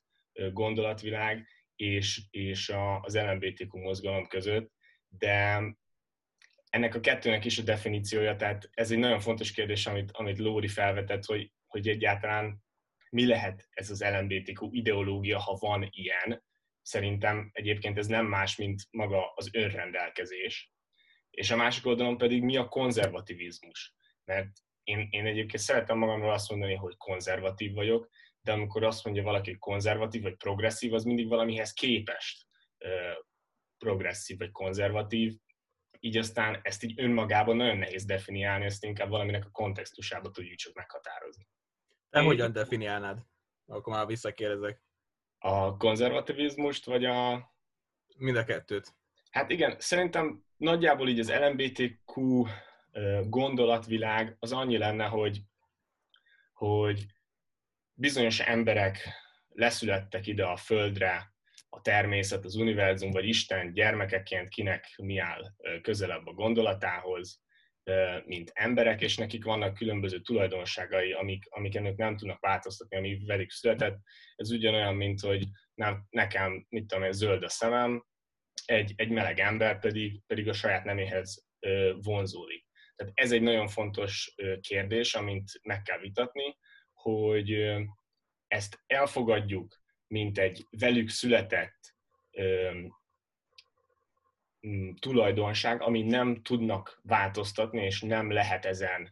gondolatvilág 0.52 1.48
és, 1.76 2.22
és 2.30 2.70
a, 2.70 3.00
az 3.00 3.16
LMBTQ 3.16 3.78
mozgalom 3.78 4.28
között, 4.28 4.72
de 5.08 5.62
ennek 6.70 6.96
a 6.96 7.00
kettőnek 7.00 7.46
is 7.46 7.58
a 7.58 7.64
definíciója, 7.64 8.36
tehát 8.36 8.70
ez 8.74 8.92
egy 8.92 8.98
nagyon 8.98 9.20
fontos 9.20 9.52
kérdés, 9.52 9.86
amit, 9.88 10.12
amit 10.12 10.40
Lóri 10.40 10.68
felvetett, 10.68 11.26
hogy, 11.26 11.52
hogy 11.70 11.88
egyáltalán 11.88 12.64
mi 13.10 13.28
lehet 13.28 13.68
ez 13.70 13.90
az 13.90 14.04
LMBTQ 14.04 14.68
ideológia, 14.72 15.40
ha 15.40 15.58
van 15.60 15.88
ilyen. 15.90 16.44
Szerintem 16.82 17.50
egyébként 17.54 17.98
ez 17.98 18.08
nem 18.08 18.26
más, 18.26 18.56
mint 18.56 18.82
maga 18.92 19.32
az 19.36 19.50
önrendelkezés. 19.54 20.74
És 21.30 21.52
a 21.52 21.56
másik 21.56 21.86
oldalon 21.86 22.18
pedig 22.18 22.44
mi 22.44 22.58
a 22.58 22.68
konzervativizmus. 22.68 23.94
Mert 24.24 24.50
én, 24.84 25.08
én 25.10 25.26
egyébként 25.26 25.64
szeretem 25.64 25.98
magamról 25.98 26.34
azt 26.34 26.50
mondani, 26.50 26.76
hogy 26.76 26.98
konzervatív 26.98 27.74
vagyok, 27.74 28.10
de 28.42 28.52
amikor 28.52 28.84
azt 28.84 29.06
mondja 29.06 29.24
valaki, 29.24 29.50
hogy 29.50 29.60
konzervatív 29.60 30.22
vagy 30.22 30.36
progresszív, 30.36 30.94
az 30.94 31.04
mindig 31.04 31.28
valamihez 31.28 31.74
képest 31.74 32.48
progresszív 33.78 34.38
vagy 34.38 34.52
konzervatív, 34.52 35.34
így 36.00 36.18
aztán 36.18 36.60
ezt 36.62 36.84
így 36.84 37.02
önmagában 37.02 37.56
nagyon 37.56 37.78
nehéz 37.78 38.06
definiálni, 38.06 38.66
ezt 38.66 38.84
inkább 38.84 39.10
valaminek 39.10 39.46
a 39.46 39.52
kontextusába 39.52 40.32
tudjuk 40.32 40.58
csak 40.58 40.74
meghatározni. 40.74 41.48
Te 42.10 42.20
Én... 42.20 42.26
hogyan 42.26 42.52
definiálnád? 42.52 43.20
Akkor 43.68 43.94
már 43.94 44.06
visszakérdezek. 44.06 44.84
A 45.40 45.78
konzervativizmust, 45.78 46.86
vagy 46.86 47.06
a... 47.06 47.52
Mind 48.18 48.36
a 48.36 48.44
kettőt. 48.44 48.94
Hát 49.32 49.50
igen, 49.50 49.76
szerintem 49.80 50.44
nagyjából 50.58 51.10
így 51.10 51.20
az 51.20 51.32
LMBTQ 51.32 52.46
gondolatvilág 53.24 54.36
az 54.40 54.52
annyi 54.52 54.78
lenne, 54.78 55.06
hogy, 55.06 55.42
hogy 56.54 57.06
bizonyos 57.94 58.40
emberek 58.40 59.10
leszülettek 59.50 60.28
ide 60.28 60.46
a 60.46 60.56
Földre, 60.56 61.34
a 61.70 61.82
természet, 61.82 62.46
az 62.46 62.56
univerzum 62.56 63.12
vagy 63.12 63.28
Isten 63.28 63.74
gyermekeként 63.74 64.50
kinek 64.50 64.94
mi 64.98 65.18
áll 65.18 65.54
közelebb 65.82 66.28
a 66.28 66.34
gondolatához, 66.34 67.42
mint 68.26 68.52
emberek, 68.54 69.02
és 69.02 69.18
nekik 69.18 69.44
vannak 69.44 69.74
különböző 69.74 70.22
tulajdonságai, 70.22 71.12
amik, 71.12 71.44
amik 71.50 71.76
ennek 71.76 71.96
nem 71.96 72.18
tudnak 72.18 72.40
változtatni, 72.40 72.98
ami 72.98 73.26
velük 73.26 73.52
született. 73.52 73.98
Ez 74.36 74.52
ugyanolyan, 74.52 74.96
mint 74.96 75.20
hogy 75.20 75.48
nem, 75.74 76.06
nekem, 76.10 76.66
mit 76.70 76.86
tudom 76.88 77.04
én, 77.04 77.12
zöld 77.12 77.44
a 77.44 77.50
szemem, 77.50 78.06
egy, 78.66 78.94
egy 78.96 79.10
meleg 79.10 79.40
ember 79.40 79.80
pedig, 79.80 80.22
pedig 80.28 80.48
a 80.48 80.54
saját 80.54 80.84
neméhez 80.84 81.48
vonzódik. 82.02 82.66
Tehát 82.96 83.14
ez 83.16 83.32
egy 83.32 83.42
nagyon 83.42 83.68
fontos 83.68 84.36
kérdés, 84.60 85.14
amit 85.16 85.60
meg 85.64 85.82
kell 85.82 86.00
vitatni, 86.00 86.58
hogy 86.94 87.52
ezt 88.48 88.84
elfogadjuk, 88.86 89.82
mint 90.08 90.38
egy 90.38 90.66
velük 90.70 91.10
született 91.10 91.96
tulajdonság, 95.00 95.82
ami 95.82 96.02
nem 96.02 96.42
tudnak 96.42 97.00
változtatni, 97.04 97.82
és 97.82 98.02
nem 98.02 98.32
lehet 98.32 98.66
ezen, 98.66 99.10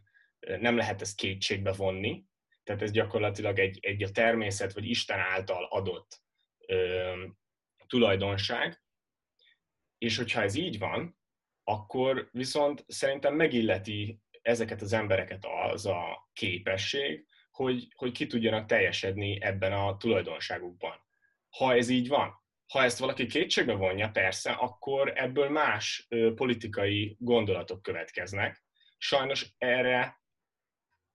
nem 0.60 0.76
lehet 0.76 1.00
ezt 1.00 1.16
kétségbe 1.16 1.72
vonni. 1.72 2.24
Tehát 2.64 2.82
ez 2.82 2.90
gyakorlatilag 2.90 3.58
egy, 3.58 3.78
egy 3.80 4.02
a 4.02 4.10
természet 4.10 4.72
vagy 4.72 4.84
Isten 4.88 5.18
által 5.18 5.64
adott 5.64 6.22
ö, 6.66 7.12
tulajdonság. 7.86 8.82
És 9.98 10.16
hogyha 10.16 10.42
ez 10.42 10.54
így 10.54 10.78
van, 10.78 11.18
akkor 11.64 12.28
viszont 12.32 12.84
szerintem 12.86 13.34
megilleti 13.34 14.20
ezeket 14.42 14.82
az 14.82 14.92
embereket 14.92 15.46
az 15.72 15.86
a 15.86 16.28
képesség, 16.32 17.26
hogy, 17.50 17.88
hogy 17.94 18.12
ki 18.12 18.26
tudjanak 18.26 18.66
teljesedni 18.66 19.42
ebben 19.42 19.72
a 19.72 19.96
tulajdonságukban. 19.96 21.06
Ha 21.56 21.74
ez 21.74 21.88
így 21.88 22.08
van, 22.08 22.42
ha 22.68 22.82
ezt 22.82 22.98
valaki 22.98 23.26
kétségbe 23.26 23.74
vonja, 23.74 24.10
persze, 24.10 24.50
akkor 24.50 25.12
ebből 25.14 25.48
más 25.48 26.06
ö, 26.08 26.32
politikai 26.34 27.16
gondolatok 27.18 27.82
következnek. 27.82 28.62
Sajnos 28.98 29.54
erre 29.58 30.18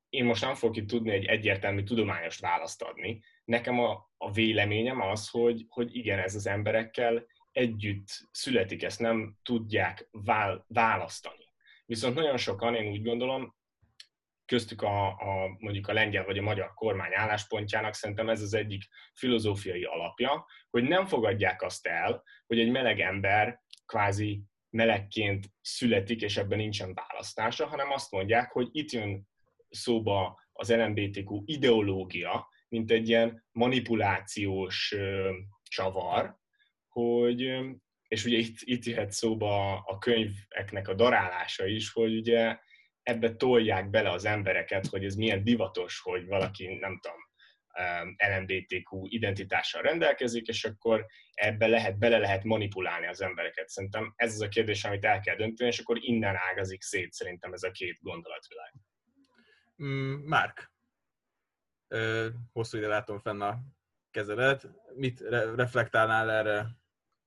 én 0.10 0.26
most 0.26 0.42
nem 0.42 0.56
fogok 0.56 0.76
itt 0.76 0.88
tudni 0.88 1.12
egy 1.12 1.26
egyértelmű 1.26 1.84
tudományos 1.84 2.40
választ 2.40 2.82
adni. 2.82 3.24
Nekem 3.46 3.80
a, 3.80 4.12
a 4.18 4.32
véleményem 4.32 5.02
az, 5.02 5.30
hogy, 5.30 5.66
hogy 5.70 5.96
igen, 5.96 6.20
ez 6.20 6.36
az 6.36 6.48
emberekkel 6.48 7.26
együtt 7.52 8.08
születik, 8.32 8.84
ezt 8.84 9.00
nem 9.00 9.38
tudják 9.44 10.08
vál, 10.12 10.66
választani. 10.68 11.54
Viszont 11.86 12.16
nagyon 12.16 12.38
sokan, 12.38 12.76
én 12.76 12.92
úgy 12.92 13.04
gondolom, 13.04 13.56
köztük 14.54 14.82
a, 14.82 15.08
a, 15.08 15.56
mondjuk 15.60 15.88
a 15.88 15.94
lengyel 15.94 16.26
vagy 16.26 16.38
a 16.38 16.42
magyar 16.42 16.74
kormány 16.74 17.12
álláspontjának 17.16 17.94
szerintem 17.94 18.30
ez 18.30 18.42
az 18.42 18.54
egyik 18.54 18.84
filozófiai 19.14 19.84
alapja, 19.84 20.46
hogy 20.70 20.84
nem 20.84 21.06
fogadják 21.06 21.62
azt 21.62 21.88
el, 21.88 22.24
hogy 22.46 22.60
egy 22.60 22.72
meleg 22.72 23.00
ember 23.00 23.62
kvázi 23.86 24.44
melegként 24.70 25.46
születik, 25.62 26.22
és 26.22 26.38
ebben 26.38 26.58
nincsen 26.58 26.94
választása, 26.94 27.68
hanem 27.68 27.92
azt 27.92 28.12
mondják, 28.12 28.52
hogy 28.52 28.70
itt 28.72 28.92
jön 28.92 29.28
szóba 29.70 30.40
az 30.52 30.72
LMBTQ 30.72 31.42
ideológia, 31.46 32.48
mint 32.68 32.92
egy 32.92 33.10
ilyen 33.10 33.46
manipulációs 33.52 34.96
csavar, 35.64 36.38
hogy, 36.88 37.42
és 38.08 38.26
ugye 38.26 38.38
itt, 38.38 38.58
itt 38.60 38.86
jöhet 38.86 39.12
szóba 39.12 39.80
a 39.80 39.98
könyveknek 39.98 40.88
a 40.88 40.94
darálása 40.94 41.66
is, 41.66 41.92
hogy 41.92 42.18
ugye 42.18 42.58
ebbe 43.04 43.36
tolják 43.36 43.90
bele 43.90 44.10
az 44.10 44.26
embereket, 44.26 44.88
hogy 44.88 45.06
ez 45.06 45.16
milyen 45.16 45.44
divatos, 45.44 46.00
hogy 46.00 46.26
valaki, 46.26 46.74
nem 46.74 47.00
tudom, 47.00 47.20
LMBTQ 48.18 49.06
identitással 49.08 49.82
rendelkezik, 49.82 50.48
és 50.48 50.64
akkor 50.64 51.06
ebbe 51.34 51.68
lehet, 51.68 51.98
bele 51.98 52.18
lehet 52.18 52.44
manipulálni 52.44 53.08
az 53.08 53.22
embereket. 53.22 53.70
Szerintem 53.70 54.14
ez 54.16 54.34
az 54.34 54.42
a 54.42 54.48
kérdés, 54.48 54.84
amit 54.84 55.06
el 55.06 55.20
kell 55.20 55.36
dönteni, 55.36 55.70
és 55.70 55.80
akkor 55.80 55.98
innen 56.00 56.36
ágazik 56.36 56.82
szét 56.82 57.12
szerintem 57.12 57.54
ez 57.54 57.64
a 57.64 57.72
két 57.72 57.98
gondolatvilág. 58.02 58.74
Mm, 59.84 60.14
Márk, 60.14 60.72
hosszú 62.52 62.78
ide 62.78 62.88
látom 62.88 63.20
fenn 63.20 63.42
a 63.42 63.60
kezelet. 64.12 64.68
Mit 64.96 65.20
re- 65.20 65.56
reflektálnál 65.56 66.32
erre? 66.32 66.66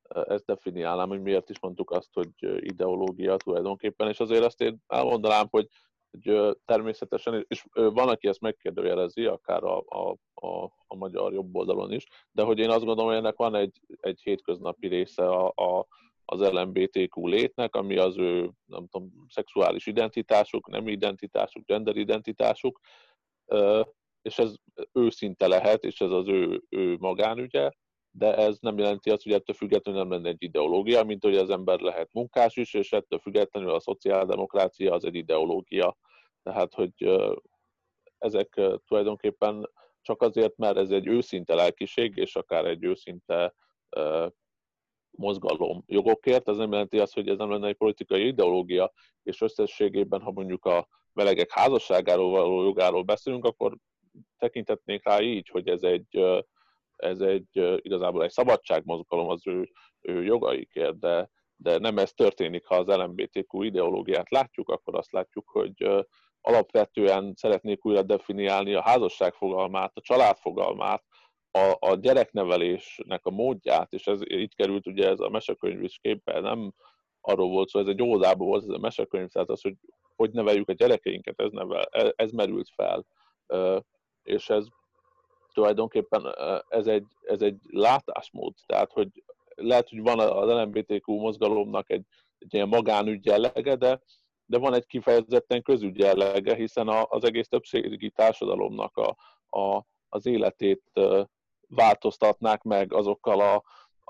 Ezt 0.08 0.44
definiálnám, 0.44 1.08
hogy 1.08 1.22
miért 1.22 1.50
is 1.50 1.60
mondtuk 1.60 1.90
azt, 1.90 2.08
hogy 2.12 2.30
ideológia 2.60 3.36
tulajdonképpen, 3.36 4.08
és 4.08 4.20
azért 4.20 4.44
azt 4.44 4.60
én 4.60 4.82
elmondanám, 4.86 5.46
hogy, 5.50 5.68
hogy 6.10 6.56
természetesen, 6.64 7.44
és 7.48 7.64
van, 7.72 8.08
aki 8.08 8.28
ezt 8.28 8.40
megkérdőjelezi, 8.40 9.24
akár 9.24 9.64
a, 9.64 9.78
a, 9.78 10.16
a, 10.34 10.64
a 10.86 10.96
magyar 10.96 11.32
jobb 11.32 11.54
oldalon 11.54 11.92
is, 11.92 12.06
de 12.30 12.42
hogy 12.42 12.58
én 12.58 12.70
azt 12.70 12.84
gondolom, 12.84 13.10
hogy 13.10 13.18
ennek 13.18 13.36
van 13.36 13.54
egy, 13.54 13.80
egy 14.00 14.20
hétköznapi 14.22 14.88
része 14.88 15.28
a, 15.28 15.52
a, 15.54 15.86
az 16.24 16.40
LMBTQ 16.40 17.26
létnek, 17.26 17.74
ami 17.74 17.96
az 17.96 18.18
ő, 18.18 18.50
nem 18.64 18.86
tudom, 18.86 19.26
szexuális 19.28 19.86
identitásuk, 19.86 20.68
nem 20.68 20.88
identitásuk, 20.88 21.66
gender 21.66 21.96
identitásuk, 21.96 22.80
és 24.22 24.38
ez 24.38 24.54
őszinte 24.92 25.46
lehet, 25.46 25.84
és 25.84 26.00
ez 26.00 26.10
az 26.10 26.28
ő, 26.28 26.62
ő 26.68 26.96
magánügye, 27.00 27.70
de 28.18 28.36
ez 28.36 28.58
nem 28.60 28.78
jelenti 28.78 29.10
azt, 29.10 29.22
hogy 29.22 29.32
ettől 29.32 29.56
függetlenül 29.56 30.00
nem 30.00 30.10
lenne 30.10 30.28
egy 30.28 30.42
ideológia, 30.42 31.04
mint 31.04 31.22
hogy 31.22 31.36
az 31.36 31.50
ember 31.50 31.80
lehet 31.80 32.12
munkás 32.12 32.56
is, 32.56 32.74
és 32.74 32.92
ettől 32.92 33.18
függetlenül 33.18 33.70
a 33.70 33.80
szociáldemokrácia 33.80 34.92
az 34.92 35.04
egy 35.04 35.14
ideológia. 35.14 35.96
Tehát, 36.42 36.74
hogy 36.74 36.92
ezek 38.18 38.60
tulajdonképpen 38.86 39.70
csak 40.00 40.22
azért, 40.22 40.56
mert 40.56 40.76
ez 40.76 40.90
egy 40.90 41.06
őszinte 41.06 41.54
lelkiség, 41.54 42.16
és 42.16 42.36
akár 42.36 42.64
egy 42.64 42.84
őszinte 42.84 43.54
mozgalom 45.10 45.82
jogokért, 45.86 46.48
ez 46.48 46.56
nem 46.56 46.72
jelenti 46.72 46.98
azt, 46.98 47.14
hogy 47.14 47.28
ez 47.28 47.36
nem 47.36 47.50
lenne 47.50 47.68
egy 47.68 47.76
politikai 47.76 48.26
ideológia, 48.26 48.92
és 49.22 49.40
összességében, 49.40 50.20
ha 50.20 50.30
mondjuk 50.30 50.64
a 50.64 50.88
melegek 51.12 51.50
házasságáról 51.50 52.30
való 52.30 52.62
jogáról 52.62 53.02
beszélünk, 53.02 53.44
akkor 53.44 53.76
tekintetnénk 54.38 55.04
rá 55.04 55.20
így, 55.20 55.48
hogy 55.48 55.68
ez 55.68 55.82
egy, 55.82 56.06
ez 56.96 57.20
egy 57.20 57.48
igazából 57.76 58.24
egy 58.24 58.30
szabadságmozgalom 58.30 59.28
az 59.28 59.46
ő, 59.46 59.70
ő 60.00 60.24
jogaikért, 60.24 60.98
de, 60.98 61.30
de 61.56 61.78
nem 61.78 61.98
ez 61.98 62.12
történik, 62.12 62.66
ha 62.66 62.74
az 62.74 62.86
LMBTQ 62.86 63.62
ideológiát 63.62 64.30
látjuk, 64.30 64.68
akkor 64.68 64.96
azt 64.96 65.12
látjuk, 65.12 65.48
hogy 65.50 66.06
alapvetően 66.40 67.32
szeretnék 67.36 67.84
újra 67.84 68.02
definiálni 68.02 68.74
a 68.74 68.82
házasság 68.82 69.34
fogalmát, 69.34 69.92
a 69.94 70.00
család 70.00 70.36
fogalmát, 70.38 71.04
a, 71.50 71.76
a 71.78 71.94
gyereknevelésnek 71.94 73.26
a 73.26 73.30
módját, 73.30 73.92
és 73.92 74.06
ez 74.06 74.20
így 74.30 74.54
került 74.54 74.86
ugye 74.86 75.08
ez 75.08 75.20
a 75.20 75.28
mesekönyv 75.28 75.82
is 75.82 75.98
képbe, 75.98 76.40
nem 76.40 76.72
arról 77.20 77.48
volt 77.48 77.68
szó, 77.68 77.80
ez 77.80 77.86
egy 77.86 78.02
óvodából 78.02 78.46
volt 78.46 78.62
ez 78.62 78.68
a 78.68 78.78
mesekönyv, 78.78 79.28
tehát 79.28 79.50
az, 79.50 79.60
hogy 79.60 79.74
hogy 80.16 80.30
neveljük 80.30 80.68
a 80.68 80.72
gyerekeinket, 80.72 81.40
ez, 81.40 81.50
nevel, 81.50 81.84
ez 82.16 82.30
merült 82.30 82.68
fel 82.74 83.06
és 84.22 84.48
ez 84.50 84.66
tulajdonképpen 85.56 86.34
ez 86.68 86.86
egy, 86.86 87.06
ez 87.22 87.40
egy 87.40 87.58
látásmód, 87.70 88.54
tehát 88.66 88.92
hogy 88.92 89.24
lehet, 89.54 89.88
hogy 89.88 90.02
van 90.02 90.18
az 90.18 90.48
LMBTQ 90.48 91.12
mozgalomnak 91.12 91.90
egy, 91.90 92.04
egy 92.38 92.54
ilyen 92.54 92.68
magánügy 92.68 93.20
de, 93.20 94.00
de 94.46 94.58
van 94.58 94.74
egy 94.74 94.86
kifejezetten 94.86 95.62
közügy 95.62 95.98
jellege, 95.98 96.54
hiszen 96.54 96.88
az 96.88 97.24
egész 97.24 97.48
többségi 97.48 98.10
társadalomnak 98.10 98.96
a, 98.96 99.16
a, 99.60 99.86
az 100.08 100.26
életét 100.26 100.82
változtatnák 101.68 102.62
meg 102.62 102.92
azokkal 102.92 103.40
a, 103.40 103.62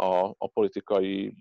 a, 0.04 0.34
a 0.38 0.46
politikai 0.46 1.34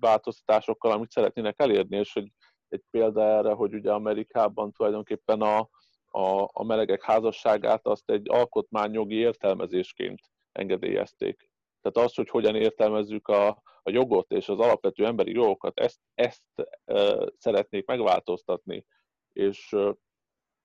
változtatásokkal, 0.00 0.92
amit 0.92 1.10
szeretnének 1.10 1.60
elérni, 1.60 1.96
és 1.96 2.12
hogy 2.12 2.32
egy 2.68 2.82
példa 2.90 3.22
erre, 3.22 3.52
hogy 3.52 3.74
ugye 3.74 3.92
Amerikában 3.92 4.72
tulajdonképpen 4.72 5.40
a, 5.40 5.68
a, 6.14 6.48
a 6.52 6.64
melegek 6.64 7.02
házasságát 7.02 7.86
azt 7.86 8.10
egy 8.10 8.30
alkotmányjogi 8.30 9.14
értelmezésként 9.14 10.20
engedélyezték. 10.52 11.50
Tehát 11.80 12.08
az, 12.08 12.14
hogy 12.14 12.28
hogyan 12.28 12.54
értelmezzük 12.54 13.28
a, 13.28 13.48
a 13.82 13.90
jogot 13.90 14.30
és 14.30 14.48
az 14.48 14.58
alapvető 14.58 15.06
emberi 15.06 15.32
jogokat, 15.32 15.80
ezt, 15.80 15.98
ezt 16.14 16.42
e, 16.84 17.28
szeretnék 17.38 17.86
megváltoztatni. 17.86 18.86
És, 19.32 19.76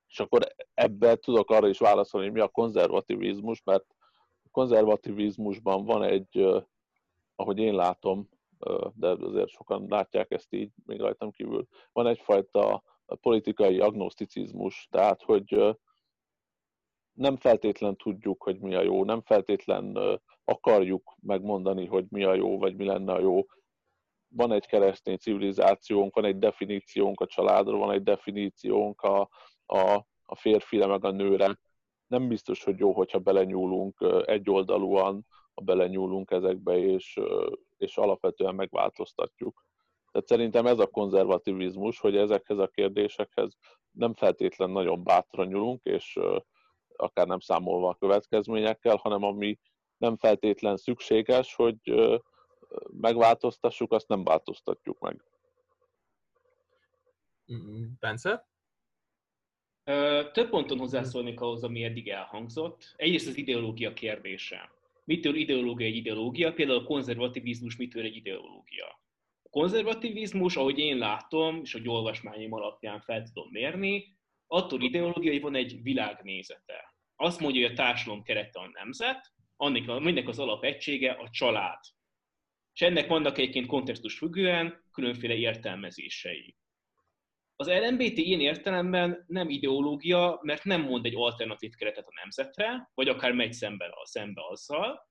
és 0.07 0.19
akkor 0.19 0.47
ebben 0.73 1.19
tudok 1.19 1.49
arra 1.49 1.67
is 1.67 1.79
válaszolni, 1.79 2.27
hogy 2.27 2.35
mi 2.35 2.41
a 2.41 2.47
konzervativizmus, 2.47 3.63
mert 3.63 3.85
a 4.43 4.49
konzervativizmusban 4.51 5.85
van 5.85 6.03
egy, 6.03 6.63
ahogy 7.35 7.57
én 7.57 7.75
látom, 7.75 8.29
de 8.93 9.07
azért 9.07 9.49
sokan 9.49 9.85
látják 9.89 10.31
ezt 10.31 10.53
így, 10.53 10.71
még 10.85 10.99
rajtam 10.99 11.31
kívül, 11.31 11.67
van 11.91 12.07
egyfajta 12.07 12.83
politikai 13.15 13.79
agnoszticizmus, 13.79 14.87
tehát 14.91 15.21
hogy 15.21 15.77
nem 17.13 17.37
feltétlen 17.37 17.95
tudjuk, 17.95 18.43
hogy 18.43 18.59
mi 18.59 18.75
a 18.75 18.81
jó, 18.81 19.03
nem 19.03 19.21
feltétlen 19.21 19.97
akarjuk 20.43 21.15
megmondani, 21.21 21.85
hogy 21.85 22.05
mi 22.09 22.23
a 22.23 22.33
jó, 22.33 22.57
vagy 22.57 22.75
mi 22.75 22.85
lenne 22.85 23.13
a 23.13 23.19
jó. 23.19 23.45
Van 24.27 24.51
egy 24.51 24.65
keresztény 24.65 25.17
civilizációnk, 25.17 26.15
van 26.15 26.25
egy 26.25 26.37
definíciónk 26.37 27.19
a 27.19 27.25
családra, 27.25 27.77
van 27.77 27.91
egy 27.91 28.03
definíciónk 28.03 29.01
a, 29.01 29.29
a, 29.65 30.05
a 30.25 30.35
férfire, 30.35 30.85
meg 30.85 31.05
a 31.05 31.11
nőre. 31.11 31.59
Nem 32.07 32.27
biztos, 32.27 32.63
hogy 32.63 32.79
jó, 32.79 32.91
hogyha 32.91 33.19
belenyúlunk 33.19 34.05
egyoldalúan, 34.25 35.25
ha 35.53 35.61
belenyúlunk 35.61 36.31
ezekbe, 36.31 36.77
és, 36.77 37.19
és 37.77 37.97
alapvetően 37.97 38.55
megváltoztatjuk. 38.55 39.65
Tehát 40.17 40.31
szerintem 40.31 40.65
ez 40.65 40.79
a 40.79 40.87
konzervativizmus, 40.87 41.99
hogy 41.99 42.17
ezekhez 42.17 42.57
a 42.57 42.67
kérdésekhez 42.67 43.57
nem 43.91 44.13
feltétlen 44.13 44.69
nagyon 44.69 45.03
bátran 45.03 45.47
nyúlunk, 45.47 45.83
és 45.83 46.19
akár 46.95 47.27
nem 47.27 47.39
számolva 47.39 47.89
a 47.89 47.95
következményekkel, 47.95 48.95
hanem 48.95 49.23
ami 49.23 49.59
nem 49.97 50.17
feltétlen 50.17 50.77
szükséges, 50.77 51.55
hogy 51.55 51.77
megváltoztassuk, 53.01 53.91
azt 53.91 54.07
nem 54.07 54.23
változtatjuk 54.23 54.99
meg. 54.99 55.23
Bence? 57.99 58.47
Több 60.31 60.49
ponton 60.49 60.77
hozzászólnék 60.77 61.41
ahhoz, 61.41 61.63
ami 61.63 61.83
eddig 61.83 62.09
elhangzott. 62.09 62.93
Egyrészt 62.95 63.27
az 63.27 63.37
ideológia 63.37 63.93
kérdése. 63.93 64.71
Mitől 65.03 65.35
ideológia 65.35 65.85
egy 65.85 65.95
ideológia? 65.95 66.53
Például 66.53 66.79
a 66.79 66.83
konzervativizmus 66.83 67.77
mitől 67.77 68.03
egy 68.03 68.15
ideológia? 68.15 69.05
Konzervativizmus, 69.57 70.55
ahogy 70.55 70.79
én 70.79 70.97
látom, 70.97 71.59
és 71.63 71.75
a 71.75 71.79
olvasmányom 71.85 72.53
alapján 72.53 73.01
fel 73.01 73.23
tudom 73.23 73.47
mérni, 73.51 74.17
attól 74.47 74.81
ideológia, 74.81 75.31
hogy 75.31 75.41
van 75.41 75.55
egy 75.55 75.81
világnézete. 75.81 76.95
Azt 77.15 77.39
mondja, 77.39 77.61
hogy 77.61 77.71
a 77.71 77.75
társadalom 77.75 78.23
kerete 78.23 78.59
a 78.59 78.69
nemzet, 78.73 79.33
annak, 79.55 80.03
mindnek 80.03 80.27
az 80.27 80.39
alapegysége 80.39 81.11
a 81.11 81.29
család. 81.29 81.79
És 82.73 82.81
ennek 82.81 83.07
vannak 83.07 83.37
egyébként 83.37 83.65
kontextus 83.65 84.17
függően 84.17 84.83
különféle 84.91 85.33
értelmezései. 85.33 86.55
Az 87.55 87.67
LMBT 87.67 88.17
ilyen 88.17 88.39
értelemben 88.39 89.23
nem 89.27 89.49
ideológia, 89.49 90.39
mert 90.41 90.63
nem 90.63 90.81
mond 90.81 91.05
egy 91.05 91.15
alternatív 91.15 91.73
keretet 91.75 92.07
a 92.07 92.19
nemzetre, 92.21 92.91
vagy 92.93 93.07
akár 93.07 93.31
megy 93.31 93.53
szembe, 93.53 93.85
a 93.85 94.05
szembe 94.05 94.41
azzal, 94.49 95.07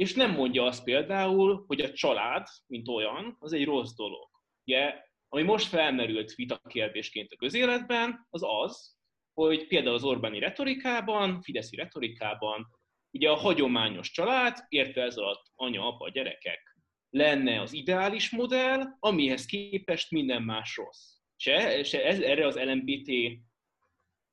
és 0.00 0.14
nem 0.14 0.30
mondja 0.30 0.64
azt 0.64 0.84
például, 0.84 1.64
hogy 1.66 1.80
a 1.80 1.92
család, 1.92 2.46
mint 2.66 2.88
olyan, 2.88 3.36
az 3.38 3.52
egy 3.52 3.64
rossz 3.64 3.94
dolog. 3.94 4.28
Ugye, 4.64 4.94
ami 5.28 5.42
most 5.42 5.68
felmerült 5.68 6.34
vitakérdésként 6.34 7.32
a 7.32 7.36
közéletben, 7.36 8.26
az 8.30 8.42
az, 8.42 8.96
hogy 9.32 9.66
például 9.66 9.94
az 9.94 10.04
Orbáni 10.04 10.38
retorikában, 10.38 11.42
Fideszi 11.42 11.76
retorikában, 11.76 12.66
ugye 13.10 13.30
a 13.30 13.34
hagyományos 13.34 14.10
család, 14.10 14.64
értve 14.68 15.02
ez 15.02 15.16
alatt 15.16 15.42
anya, 15.54 15.86
apa, 15.86 16.10
gyerekek, 16.10 16.76
lenne 17.10 17.60
az 17.60 17.72
ideális 17.72 18.30
modell, 18.30 18.82
amihez 18.98 19.46
képest 19.46 20.10
minden 20.10 20.42
más 20.42 20.76
rossz. 20.76 21.16
Se, 21.36 21.82
se 21.82 22.04
ez, 22.04 22.20
erre 22.20 22.46
az 22.46 22.56
LMBT 22.56 23.10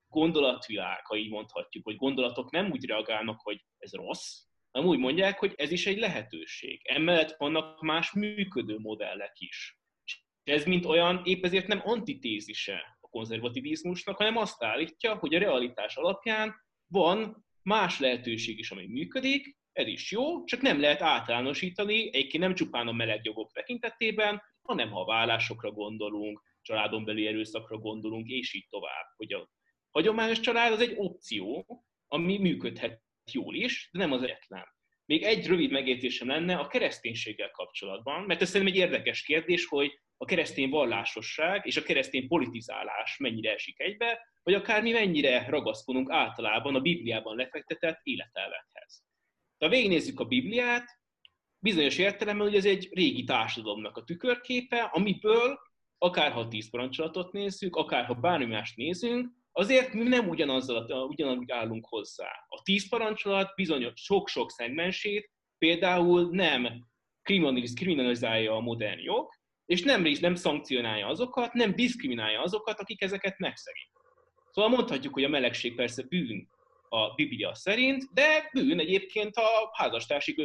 gondolatvilág, 0.07 1.05
ha 1.05 1.15
így 1.15 1.29
mondhatjuk, 1.29 1.83
hogy 1.83 1.95
gondolatok 1.95 2.51
nem 2.51 2.71
úgy 2.71 2.85
reagálnak, 2.85 3.39
hogy 3.41 3.65
ez 3.77 3.93
rossz, 3.93 4.46
hanem 4.77 4.91
úgy 4.91 4.99
mondják, 4.99 5.39
hogy 5.39 5.53
ez 5.55 5.71
is 5.71 5.85
egy 5.87 5.97
lehetőség. 5.97 6.81
Emellett 6.83 7.35
vannak 7.37 7.81
más 7.81 8.11
működő 8.11 8.77
modellek 8.77 9.33
is. 9.39 9.77
És 10.03 10.19
ez 10.43 10.65
mint 10.65 10.85
olyan 10.85 11.21
épp 11.23 11.43
ezért 11.43 11.67
nem 11.67 11.81
antitézise 11.83 12.97
a 12.99 13.07
konzervativizmusnak, 13.07 14.17
hanem 14.17 14.37
azt 14.37 14.63
állítja, 14.63 15.15
hogy 15.15 15.35
a 15.35 15.39
realitás 15.39 15.95
alapján 15.95 16.55
van 16.87 17.45
más 17.61 17.99
lehetőség 17.99 18.59
is, 18.59 18.71
ami 18.71 18.87
működik, 18.87 19.57
ez 19.71 19.87
is 19.87 20.11
jó, 20.11 20.43
csak 20.43 20.61
nem 20.61 20.79
lehet 20.79 21.01
általánosítani, 21.01 22.07
egyébként 22.15 22.43
nem 22.43 22.55
csupán 22.55 22.87
a 22.87 22.91
meleg 22.91 23.19
jogok 23.23 23.51
tekintetében, 23.51 24.41
hanem 24.61 24.91
ha 24.91 25.05
vállásokra 25.05 25.71
gondolunk, 25.71 26.41
családon 26.61 27.05
belüli 27.05 27.27
erőszakra 27.27 27.77
gondolunk, 27.77 28.27
és 28.27 28.53
így 28.53 28.67
tovább. 28.69 29.05
Hogy 29.15 29.33
a 29.33 29.49
hagyományos 29.91 30.39
család 30.39 30.71
az 30.71 30.81
egy 30.81 30.93
opció, 30.95 31.65
ami 32.07 32.37
működhet 32.37 33.05
jól 33.31 33.55
is, 33.55 33.89
de 33.91 33.99
nem 33.99 34.11
az 34.11 34.23
egyetlen. 34.23 34.65
Még 35.05 35.23
egy 35.23 35.47
rövid 35.47 35.71
megjegyzésem 35.71 36.27
lenne 36.27 36.55
a 36.55 36.67
kereszténységgel 36.67 37.51
kapcsolatban, 37.51 38.23
mert 38.23 38.41
ez 38.41 38.49
szerintem 38.49 38.75
egy 38.75 38.81
érdekes 38.81 39.21
kérdés, 39.21 39.65
hogy 39.65 39.99
a 40.17 40.25
keresztény 40.25 40.69
vallásosság 40.69 41.65
és 41.65 41.77
a 41.77 41.83
keresztény 41.83 42.27
politizálás 42.27 43.17
mennyire 43.17 43.53
esik 43.53 43.79
egybe. 43.79 44.19
vagy 44.43 44.53
akár 44.53 44.81
mi 44.81 44.91
mennyire 44.91 45.45
ragaszkodunk 45.49 46.11
általában 46.11 46.75
a 46.75 46.79
Bibliában 46.79 47.35
lefektetett 47.35 47.99
életelvekhez. 48.03 49.03
Ha 49.57 49.69
végignézzük 49.69 50.19
a 50.19 50.25
Bibliát, 50.25 50.85
bizonyos 51.59 51.97
értelemben, 51.97 52.47
hogy 52.47 52.55
ez 52.55 52.65
egy 52.65 52.89
régi 52.91 53.23
társadalomnak 53.23 53.97
a 53.97 54.03
tükörképe, 54.03 54.81
amiből 54.81 55.59
akárha 55.97 56.47
tíz 56.47 56.69
parancsolatot 56.69 57.31
nézzük, 57.31 57.75
akárha 57.75 58.13
bármi 58.13 58.45
mást 58.45 58.75
nézünk, 58.75 59.31
azért 59.57 59.93
mi 59.93 60.03
nem 60.03 60.29
ugyanazzal, 60.29 61.07
ugyanúgy 61.07 61.51
állunk 61.51 61.85
hozzá. 61.87 62.29
A 62.47 62.61
tíz 62.61 62.89
parancsolat 62.89 63.55
bizonyos 63.55 63.93
sok-sok 63.95 64.51
szegmensét 64.51 65.31
például 65.57 66.29
nem 66.31 66.85
kriminalizálja 67.73 68.55
a 68.55 68.59
modern 68.59 68.99
jog, 68.99 69.29
és 69.65 69.81
nem, 69.81 70.01
nem 70.19 70.35
szankcionálja 70.35 71.07
azokat, 71.07 71.53
nem 71.53 71.75
diszkriminálja 71.75 72.41
azokat, 72.41 72.79
akik 72.79 73.01
ezeket 73.01 73.37
megszegik. 73.37 73.91
Szóval 74.51 74.71
mondhatjuk, 74.71 75.13
hogy 75.13 75.23
a 75.23 75.29
melegség 75.29 75.75
persze 75.75 76.03
bűn 76.09 76.49
a 76.89 77.13
Biblia 77.13 77.55
szerint, 77.55 78.03
de 78.13 78.49
bűn 78.53 78.79
egyébként 78.79 79.35
a 79.35 79.69
házastársi 79.71 80.35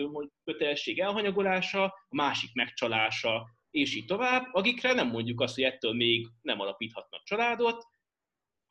kötelesség 0.44 0.98
elhanyagolása, 0.98 1.84
a 1.84 2.14
másik 2.16 2.54
megcsalása, 2.54 3.48
és 3.70 3.96
így 3.96 4.04
tovább, 4.04 4.48
akikre 4.52 4.92
nem 4.92 5.08
mondjuk 5.08 5.40
azt, 5.40 5.54
hogy 5.54 5.64
ettől 5.64 5.92
még 5.92 6.28
nem 6.42 6.60
alapíthatnak 6.60 7.22
családot, 7.24 7.84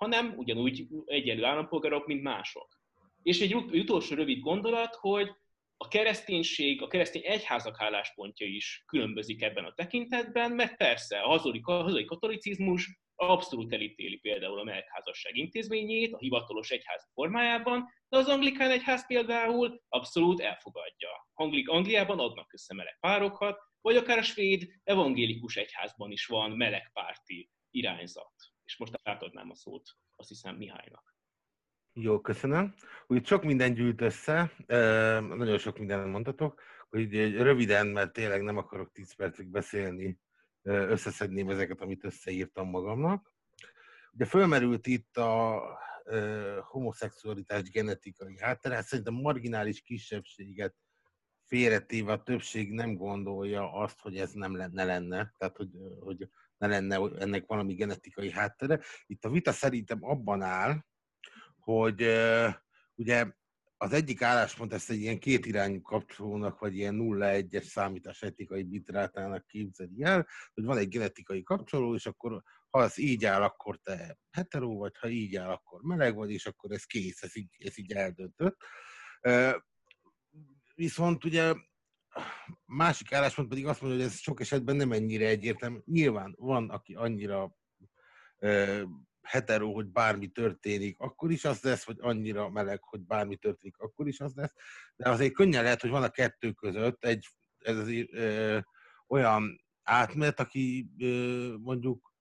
hanem 0.01 0.33
ugyanúgy 0.37 0.87
egyenlő 1.05 1.43
állampolgárok, 1.43 2.07
mint 2.07 2.23
mások. 2.23 2.79
És 3.21 3.41
egy 3.41 3.55
utolsó 3.55 4.15
rövid 4.15 4.39
gondolat, 4.39 4.95
hogy 4.95 5.31
a 5.77 5.87
kereszténység, 5.87 6.81
a 6.81 6.87
keresztény 6.87 7.21
egyházak 7.25 7.81
álláspontja 7.81 8.47
is 8.47 8.83
különbözik 8.87 9.41
ebben 9.41 9.65
a 9.65 9.73
tekintetben, 9.73 10.51
mert 10.51 10.77
persze 10.77 11.19
a 11.19 11.27
hazai, 11.27 11.61
a 11.63 11.71
hazai 11.71 12.05
katolicizmus 12.05 12.99
abszolút 13.15 13.73
elítéli 13.73 14.17
például 14.17 14.59
a 14.59 14.63
melegházasság 14.63 15.35
intézményét 15.35 16.13
a 16.13 16.17
hivatalos 16.17 16.69
egyház 16.69 17.09
formájában, 17.13 17.93
de 18.09 18.17
az 18.17 18.27
anglikán 18.27 18.71
egyház 18.71 19.07
például 19.07 19.81
abszolút 19.89 20.39
elfogadja. 20.39 21.09
Anglik, 21.33 21.69
Angliában 21.69 22.19
adnak 22.19 22.53
össze 22.53 22.73
meleg 22.73 22.97
párokat, 22.99 23.59
vagy 23.81 23.95
akár 23.95 24.17
a 24.17 24.23
svéd 24.23 24.67
evangélikus 24.83 25.55
egyházban 25.55 26.11
is 26.11 26.25
van 26.25 26.51
melegpárti 26.51 27.49
irányzat. 27.71 28.50
És 28.71 28.77
most 28.77 28.99
átadnám 29.03 29.49
a 29.49 29.55
szót, 29.55 29.89
azt 30.15 30.29
hiszem, 30.29 30.55
Mihálynak. 30.55 31.15
Jó, 31.93 32.21
köszönöm. 32.21 32.73
Úgy 33.07 33.25
sok 33.25 33.43
minden 33.43 33.73
gyűlt 33.73 34.01
össze, 34.01 34.51
nagyon 35.19 35.57
sok 35.57 35.77
mindent 35.77 36.11
mondhatok, 36.11 36.61
hogy 36.89 37.35
röviden, 37.35 37.87
mert 37.87 38.13
tényleg 38.13 38.41
nem 38.41 38.57
akarok 38.57 38.91
10 38.91 39.15
percig 39.15 39.47
beszélni, 39.47 40.19
összeszedném 40.61 41.49
ezeket, 41.49 41.81
amit 41.81 42.03
összeírtam 42.03 42.69
magamnak. 42.69 43.33
Ugye 44.11 44.25
fölmerült 44.25 44.87
itt 44.87 45.17
a 45.17 45.61
homoszexualitás 46.61 47.69
genetikai 47.69 48.39
háttere, 48.39 48.75
hát 48.75 48.85
szerintem 48.85 49.13
marginális 49.13 49.81
kisebbséget 49.81 50.75
félretéve 51.45 52.11
a 52.11 52.23
többség 52.23 52.71
nem 52.71 52.95
gondolja 52.95 53.73
azt, 53.73 53.99
hogy 53.99 54.17
ez 54.17 54.31
nem 54.31 54.55
lenne, 54.55 54.83
lenne, 54.83 55.33
tehát 55.37 55.57
hogy, 55.57 55.69
hogy 55.99 56.29
ne 56.61 56.67
lenne 56.67 57.09
ennek 57.19 57.45
valami 57.45 57.73
genetikai 57.73 58.31
háttere. 58.31 58.79
Itt 59.05 59.25
a 59.25 59.29
vita 59.29 59.51
szerintem 59.51 60.03
abban 60.03 60.41
áll, 60.41 60.83
hogy 61.59 62.07
ugye 62.95 63.31
az 63.77 63.93
egyik 63.93 64.21
álláspont 64.21 64.73
ezt 64.73 64.89
egy 64.89 64.99
ilyen 64.99 65.19
kétirányú 65.19 65.81
kapcsolónak, 65.81 66.59
vagy 66.59 66.75
ilyen 66.75 66.97
0-1-es 66.99 67.63
számítás 67.63 68.21
etikai 68.21 68.63
bitrátának 68.63 69.45
képzeli 69.47 70.03
el, 70.03 70.27
hogy 70.53 70.63
van 70.63 70.77
egy 70.77 70.87
genetikai 70.87 71.43
kapcsoló, 71.43 71.93
és 71.95 72.05
akkor 72.05 72.43
ha 72.69 72.79
az 72.79 72.99
így 72.99 73.25
áll, 73.25 73.41
akkor 73.41 73.77
te 73.77 74.17
hetero 74.31 74.75
vagy, 74.75 74.97
ha 74.97 75.09
így 75.09 75.35
áll, 75.35 75.49
akkor 75.49 75.81
meleg 75.81 76.15
vagy, 76.15 76.31
és 76.31 76.45
akkor 76.45 76.71
ez 76.71 76.83
kész, 76.83 77.21
ez 77.21 77.35
így, 77.35 77.55
ez 77.57 77.77
így 77.77 77.91
eldöntött. 77.91 78.57
Viszont 80.75 81.23
ugye 81.23 81.53
másik 82.65 83.13
álláspont 83.13 83.49
pedig 83.49 83.65
azt 83.65 83.81
mondja, 83.81 83.99
hogy 83.99 84.09
ez 84.09 84.19
sok 84.19 84.39
esetben 84.39 84.75
nem 84.75 84.91
ennyire 84.91 85.27
egyértelmű. 85.27 85.77
Nyilván 85.85 86.35
van, 86.37 86.69
aki 86.69 86.93
annyira 86.93 87.55
hetero, 89.21 89.73
hogy 89.73 89.87
bármi 89.87 90.27
történik, 90.27 90.99
akkor 90.99 91.31
is 91.31 91.45
az 91.45 91.61
lesz, 91.61 91.83
vagy 91.83 91.97
annyira 91.99 92.49
meleg, 92.49 92.83
hogy 92.83 93.01
bármi 93.01 93.35
történik, 93.35 93.77
akkor 93.77 94.07
is 94.07 94.19
az 94.19 94.33
lesz. 94.35 94.53
De 94.95 95.09
azért 95.09 95.33
könnyen 95.33 95.63
lehet, 95.63 95.81
hogy 95.81 95.89
van 95.89 96.03
a 96.03 96.09
kettő 96.09 96.51
között 96.51 97.05
egy 97.05 97.27
ez 97.57 97.77
azért, 97.77 98.13
ö, 98.13 98.59
olyan 99.07 99.63
átmenet, 99.83 100.39
aki 100.39 100.89
ö, 100.99 101.55
mondjuk 101.57 102.13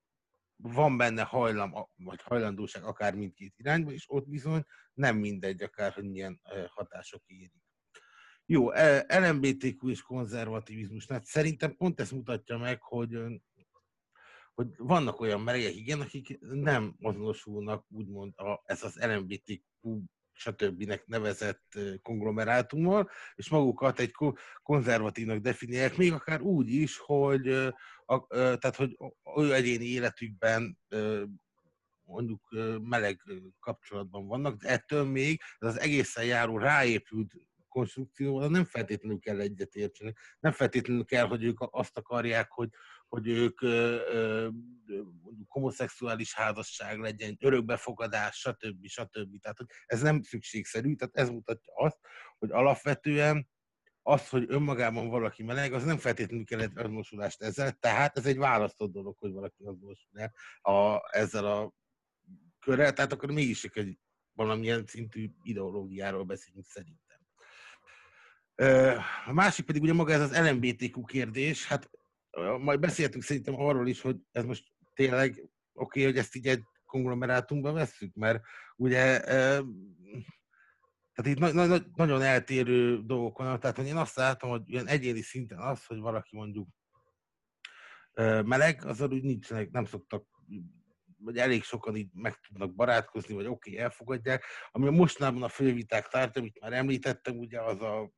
van 0.56 0.96
benne 0.96 1.22
hajlam, 1.22 1.72
vagy 1.96 2.22
hajlandóság 2.22 2.84
akár 2.84 3.14
mindkét 3.14 3.54
irányba, 3.56 3.90
és 3.90 4.04
ott 4.08 4.28
bizony 4.28 4.64
nem 4.92 5.16
mindegy, 5.16 5.62
akár, 5.62 5.92
hogy 5.92 6.10
milyen 6.10 6.40
hatások 6.68 7.22
érik. 7.26 7.69
Jó, 8.52 8.70
e, 8.70 9.06
LMBTQ 9.08 9.88
és 9.88 10.02
konzervativizmus. 10.02 11.06
Hát 11.06 11.24
szerintem 11.24 11.76
pont 11.76 12.00
ezt 12.00 12.12
mutatja 12.12 12.58
meg, 12.58 12.82
hogy 12.82 13.18
hogy 14.54 14.66
vannak 14.76 15.20
olyan 15.20 15.40
melegek, 15.40 15.74
igen, 15.74 16.00
akik 16.00 16.38
nem 16.40 16.96
azonosulnak 17.00 17.84
úgymond 17.90 18.32
a, 18.36 18.62
ez 18.64 18.82
az 18.82 18.96
LMBTQ 18.96 20.02
stb. 20.32 20.98
nevezett 21.06 21.78
konglomerátummal, 22.02 23.10
és 23.34 23.48
magukat 23.48 24.00
egy 24.00 24.12
konzervatívnak 24.62 25.38
definiálják, 25.38 25.96
még 25.96 26.12
akár 26.12 26.40
úgy 26.40 26.68
is, 26.68 26.98
hogy, 26.98 27.48
a, 28.04 28.26
tehát, 28.28 28.76
hogy 28.76 28.96
ő 29.36 29.54
egyéni 29.54 29.84
életükben 29.84 30.78
mondjuk 32.02 32.48
meleg 32.82 33.22
kapcsolatban 33.60 34.26
vannak, 34.26 34.56
de 34.56 34.68
ettől 34.68 35.04
még 35.04 35.40
ez 35.58 35.68
az 35.68 35.78
egészen 35.78 36.24
járó 36.24 36.58
ráépült 36.58 37.34
konstrukcióval 37.70 38.48
nem 38.48 38.64
feltétlenül 38.64 39.18
kell 39.18 39.40
egyetértsenek. 39.40 40.18
Nem 40.40 40.52
feltétlenül 40.52 41.04
kell, 41.04 41.26
hogy 41.26 41.44
ők 41.44 41.58
azt 41.60 41.96
akarják, 41.98 42.50
hogy, 42.50 42.68
hogy 43.08 43.28
ők 43.28 43.60
mondjuk 45.22 45.50
homoszexuális 45.50 46.34
házasság 46.34 46.98
legyen, 46.98 47.36
örökbefogadás, 47.40 48.36
stb. 48.36 48.86
stb. 48.86 49.40
Tehát 49.40 49.56
hogy 49.56 49.66
ez 49.86 50.02
nem 50.02 50.22
szükségszerű, 50.22 50.94
tehát 50.94 51.16
ez 51.16 51.28
mutatja 51.28 51.72
azt, 51.76 51.98
hogy 52.38 52.50
alapvetően 52.50 53.48
az, 54.02 54.28
hogy 54.28 54.44
önmagában 54.48 55.08
valaki 55.08 55.42
meleg, 55.42 55.72
az 55.72 55.84
nem 55.84 55.98
feltétlenül 55.98 56.44
kellett 56.44 56.78
azonosulást 56.78 57.42
ezzel, 57.42 57.72
tehát 57.72 58.16
ez 58.16 58.26
egy 58.26 58.36
választott 58.36 58.92
dolog, 58.92 59.16
hogy 59.18 59.32
valaki 59.32 59.64
azonosul 59.64 60.20
el 60.20 60.32
a, 60.74 61.00
ezzel 61.10 61.44
a 61.44 61.72
körrel, 62.58 62.92
tehát 62.92 63.12
akkor 63.12 63.30
mégis 63.30 63.64
egy 63.64 63.98
valamilyen 64.32 64.86
szintű 64.86 65.30
ideológiáról 65.42 66.24
beszélünk 66.24 66.66
szerint. 66.66 67.09
A 69.26 69.32
másik 69.32 69.64
pedig 69.64 69.82
ugye 69.82 69.92
maga 69.92 70.12
ez 70.12 70.20
az 70.20 70.38
LMBTQ 70.48 71.04
kérdés, 71.04 71.66
hát 71.66 71.90
majd 72.58 72.80
beszéltünk 72.80 73.22
szerintem 73.22 73.60
arról 73.60 73.88
is, 73.88 74.00
hogy 74.00 74.16
ez 74.32 74.44
most 74.44 74.64
tényleg 74.94 75.30
oké, 75.30 75.48
okay, 75.72 76.04
hogy 76.04 76.16
ezt 76.16 76.36
így 76.36 76.46
egy 76.46 76.62
konglomerátumban 76.86 77.74
vesszük, 77.74 78.14
mert 78.14 78.42
ugye 78.76 79.20
tehát 81.12 81.24
itt 81.24 81.38
na- 81.38 81.66
na- 81.66 81.86
nagyon 81.94 82.22
eltérő 82.22 83.02
dolgok 83.02 83.38
vannak, 83.38 83.60
tehát 83.60 83.78
én 83.78 83.96
azt 83.96 84.16
látom, 84.16 84.50
hogy 84.50 84.62
ilyen 84.66 84.86
egyéni 84.86 85.20
szinten 85.20 85.58
az, 85.58 85.84
hogy 85.86 85.98
valaki 85.98 86.36
mondjuk 86.36 86.68
meleg, 88.44 88.84
az 88.84 89.00
úgy 89.00 89.22
nincsenek, 89.22 89.70
nem 89.70 89.84
szoktak 89.84 90.24
vagy 91.22 91.36
elég 91.36 91.62
sokan 91.62 91.96
így 91.96 92.08
meg 92.12 92.40
tudnak 92.40 92.74
barátkozni, 92.74 93.34
vagy 93.34 93.46
oké, 93.46 93.70
okay, 93.70 93.82
elfogadják. 93.82 94.44
Ami 94.70 94.86
a 94.86 94.90
mostanában 94.90 95.42
a 95.42 95.48
főviták 95.48 96.08
tárgya, 96.08 96.40
amit 96.40 96.60
már 96.60 96.72
említettem, 96.72 97.38
ugye 97.38 97.60
az 97.60 97.80
a 97.80 98.10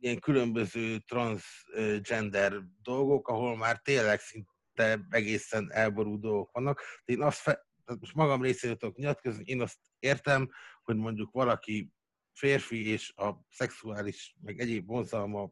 ilyen 0.00 0.18
különböző 0.18 0.98
transgender 0.98 2.62
dolgok, 2.82 3.28
ahol 3.28 3.56
már 3.56 3.78
tényleg 3.78 4.20
szinte 4.20 5.06
egészen 5.10 5.72
elború 5.72 6.20
dolgok 6.20 6.50
vannak. 6.52 6.82
De 7.04 7.12
én 7.12 7.22
azt 7.22 7.38
fe, 7.38 7.66
most 8.00 8.14
magam 8.14 8.42
részéről 8.42 8.76
tudok 8.76 8.96
nyilatkozni, 8.96 9.42
én 9.46 9.60
azt 9.60 9.78
értem, 9.98 10.50
hogy 10.82 10.96
mondjuk 10.96 11.32
valaki 11.32 11.92
férfi 12.32 12.86
és 12.88 13.12
a 13.16 13.46
szexuális, 13.50 14.36
meg 14.40 14.60
egyéb 14.60 14.86
vonzalma 14.86 15.50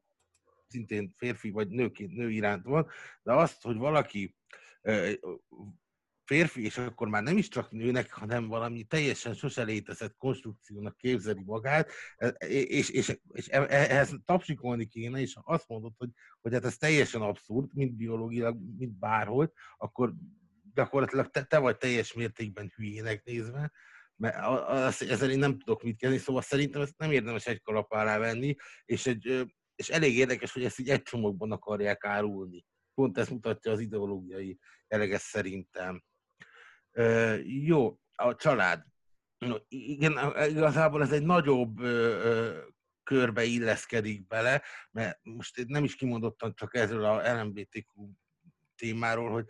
szintén 0.66 1.14
férfi 1.16 1.50
vagy 1.50 1.68
nőként 1.68 2.12
nő 2.12 2.30
iránt 2.30 2.64
van, 2.64 2.88
de 3.22 3.32
azt, 3.32 3.62
hogy 3.62 3.76
valaki 3.76 4.36
férfi, 6.28 6.64
és 6.64 6.78
akkor 6.78 7.08
már 7.08 7.22
nem 7.22 7.36
is 7.36 7.48
csak 7.48 7.70
nőnek, 7.70 8.12
hanem 8.12 8.46
valami 8.46 8.84
teljesen 8.84 9.34
sose 9.34 9.62
létezett 9.62 10.16
konstrukciónak 10.16 10.96
képzeli 10.96 11.42
magát, 11.44 11.90
e, 12.16 12.28
és, 12.48 12.90
és, 12.90 13.18
és 13.32 13.48
e, 13.48 13.60
e, 13.60 13.66
ehhez 13.68 14.14
tapsikolni 14.24 14.86
kéne, 14.86 15.20
és 15.20 15.34
ha 15.34 15.42
azt 15.52 15.68
mondod, 15.68 15.92
hogy, 15.96 16.10
hogy 16.40 16.52
hát 16.52 16.64
ez 16.64 16.76
teljesen 16.76 17.20
abszurd, 17.20 17.74
mint 17.74 17.96
biológilag, 17.96 18.58
mint 18.78 18.98
bárhogy, 18.98 19.50
akkor 19.76 20.14
gyakorlatilag 20.74 21.30
te, 21.30 21.44
te 21.44 21.58
vagy 21.58 21.76
teljes 21.76 22.12
mértékben 22.12 22.72
hülyének 22.74 23.24
nézve, 23.24 23.72
mert 24.16 24.36
ezzel 25.00 25.30
én 25.30 25.38
nem 25.38 25.58
tudok 25.58 25.82
mit 25.82 25.98
kezdeni, 25.98 26.22
szóval 26.22 26.42
szerintem 26.42 26.80
ezt 26.80 26.98
nem 26.98 27.12
érdemes 27.12 27.46
egy 27.46 27.62
kalap 27.62 27.92
alá 27.92 28.18
venni, 28.18 28.54
és, 28.84 29.06
egy, 29.06 29.46
és 29.74 29.88
elég 29.88 30.16
érdekes, 30.16 30.52
hogy 30.52 30.64
ezt 30.64 30.78
így 30.78 30.88
egy 30.88 31.02
csomagban 31.02 31.52
akarják 31.52 32.04
árulni. 32.04 32.64
Pont 32.94 33.18
ezt 33.18 33.30
mutatja 33.30 33.72
az 33.72 33.80
ideológiai 33.80 34.58
eleges 34.88 35.20
szerintem. 35.20 36.02
Jó, 37.44 37.98
a 38.14 38.34
család. 38.34 38.84
Igen, 39.68 40.18
igazából 40.48 41.02
ez 41.02 41.12
egy 41.12 41.22
nagyobb 41.22 41.76
körbe 43.02 43.44
illeszkedik 43.44 44.26
bele, 44.26 44.62
mert 44.90 45.18
most 45.22 45.64
nem 45.66 45.84
is 45.84 45.94
kimondottan 45.94 46.54
csak 46.54 46.74
ezzel 46.74 47.04
a 47.04 47.42
LMBTQ 47.42 48.10
témáról, 48.74 49.30
hogy 49.30 49.46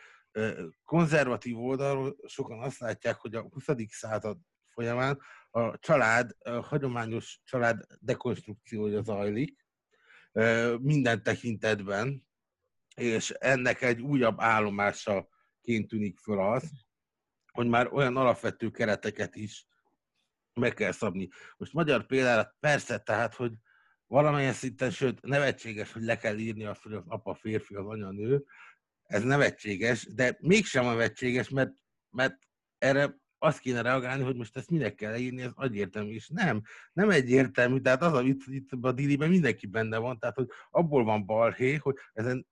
konzervatív 0.85 1.59
oldalról 1.59 2.17
sokan 2.27 2.63
azt 2.63 2.79
látják, 2.79 3.17
hogy 3.17 3.35
a 3.35 3.41
20. 3.41 3.65
század 3.89 4.39
folyamán 4.71 5.21
a 5.51 5.79
család, 5.79 6.31
a 6.39 6.51
hagyományos 6.51 7.41
család 7.45 7.81
dekonstrukciója 8.01 9.03
zajlik 9.03 9.67
minden 10.79 11.23
tekintetben, 11.23 12.27
és 12.95 13.31
ennek 13.31 13.83
egy 13.83 14.01
újabb 14.01 14.41
állomásaként 14.41 15.89
tűnik 15.89 16.19
föl 16.19 16.41
az, 16.41 16.71
hogy 17.59 17.68
már 17.68 17.92
olyan 17.92 18.16
alapvető 18.16 18.71
kereteket 18.71 19.37
is 19.37 19.66
meg 20.61 20.75
kell 20.75 20.92
szabni. 20.92 21.29
Most 21.57 21.73
magyar 21.73 22.07
például 22.07 22.55
persze, 22.61 22.99
tehát, 22.99 23.35
hogy 23.35 23.53
valamilyen 24.07 24.53
szinten, 24.53 24.90
sőt, 24.90 25.23
nevetséges, 25.23 25.92
hogy 25.92 26.03
le 26.03 26.16
kell 26.16 26.38
írni 26.38 26.64
azt, 26.64 26.83
hogy 26.83 26.92
az 26.92 27.03
apa 27.07 27.35
férfi, 27.35 27.75
az 27.75 27.87
anya 27.87 28.11
nő, 28.11 28.44
ez 29.03 29.23
nevetséges, 29.23 30.14
de 30.14 30.37
mégsem 30.40 30.85
nevetséges, 30.85 31.49
mert, 31.49 31.73
mert 32.11 32.37
erre 32.79 33.16
azt 33.38 33.59
kéne 33.59 33.83
reagálni, 33.83 34.23
hogy 34.23 34.37
most 34.37 34.57
ezt 34.57 34.71
minek 34.71 34.94
kell 34.94 35.11
leírni, 35.11 35.42
ez 35.42 35.53
egyértelmű, 35.57 36.12
és 36.12 36.29
nem, 36.29 36.62
nem 36.92 37.11
egyértelmű, 37.11 37.81
tehát 37.81 38.03
az, 38.03 38.12
amit 38.12 38.42
itt 38.47 38.68
a 38.81 38.92
diliben 38.92 39.29
mindenki 39.29 39.66
benne 39.66 39.99
van, 39.99 40.18
tehát 40.18 40.37
hogy 40.37 40.49
abból 40.71 41.05
van 41.05 41.27
balhé, 41.27 41.75
hogy 41.75 41.97
ezen 42.12 42.47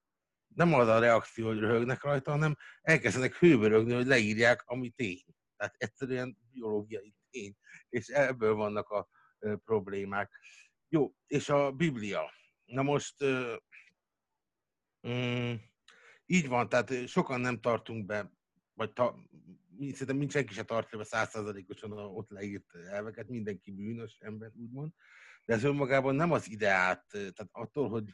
nem 0.55 0.75
az 0.75 0.89
a 0.89 0.99
reakció, 0.99 1.47
hogy 1.47 1.59
röhögnek 1.59 2.03
rajta, 2.03 2.31
hanem 2.31 2.57
elkezdenek 2.83 3.35
hőbörögni, 3.35 3.93
hogy 3.93 4.07
leírják, 4.07 4.63
ami 4.67 4.91
tény. 4.91 5.25
Tehát 5.57 5.75
egyszerűen 5.79 6.39
biológiai 6.51 7.15
tény, 7.31 7.57
és 7.89 8.09
ebből 8.09 8.55
vannak 8.55 8.89
a 8.89 9.09
problémák. 9.65 10.31
Jó, 10.89 11.15
és 11.27 11.49
a 11.49 11.73
Biblia. 11.73 12.33
Na 12.65 12.83
most 12.83 13.25
mm, 15.09 15.55
így 16.27 16.49
van, 16.49 16.69
tehát 16.69 17.09
sokan 17.09 17.41
nem 17.41 17.61
tartunk 17.61 18.07
be, 18.07 18.33
vagy 18.75 18.93
ta, 18.93 19.17
szerintem 19.79 20.17
mind 20.17 20.31
senki 20.31 20.53
se 20.53 20.65
tartja 20.65 20.99
be 20.99 21.05
százszázalékosan 21.05 21.93
ott 21.93 22.31
leírt 22.31 22.75
elveket, 22.75 23.29
mindenki 23.29 23.71
bűnös 23.71 24.17
ember, 24.21 24.51
úgymond, 24.55 24.93
de 25.45 25.55
ez 25.55 25.65
önmagában 25.65 26.15
nem 26.15 26.33
az 26.33 26.51
ideát, 26.51 27.07
tehát 27.11 27.49
attól, 27.51 27.89
hogy 27.89 28.05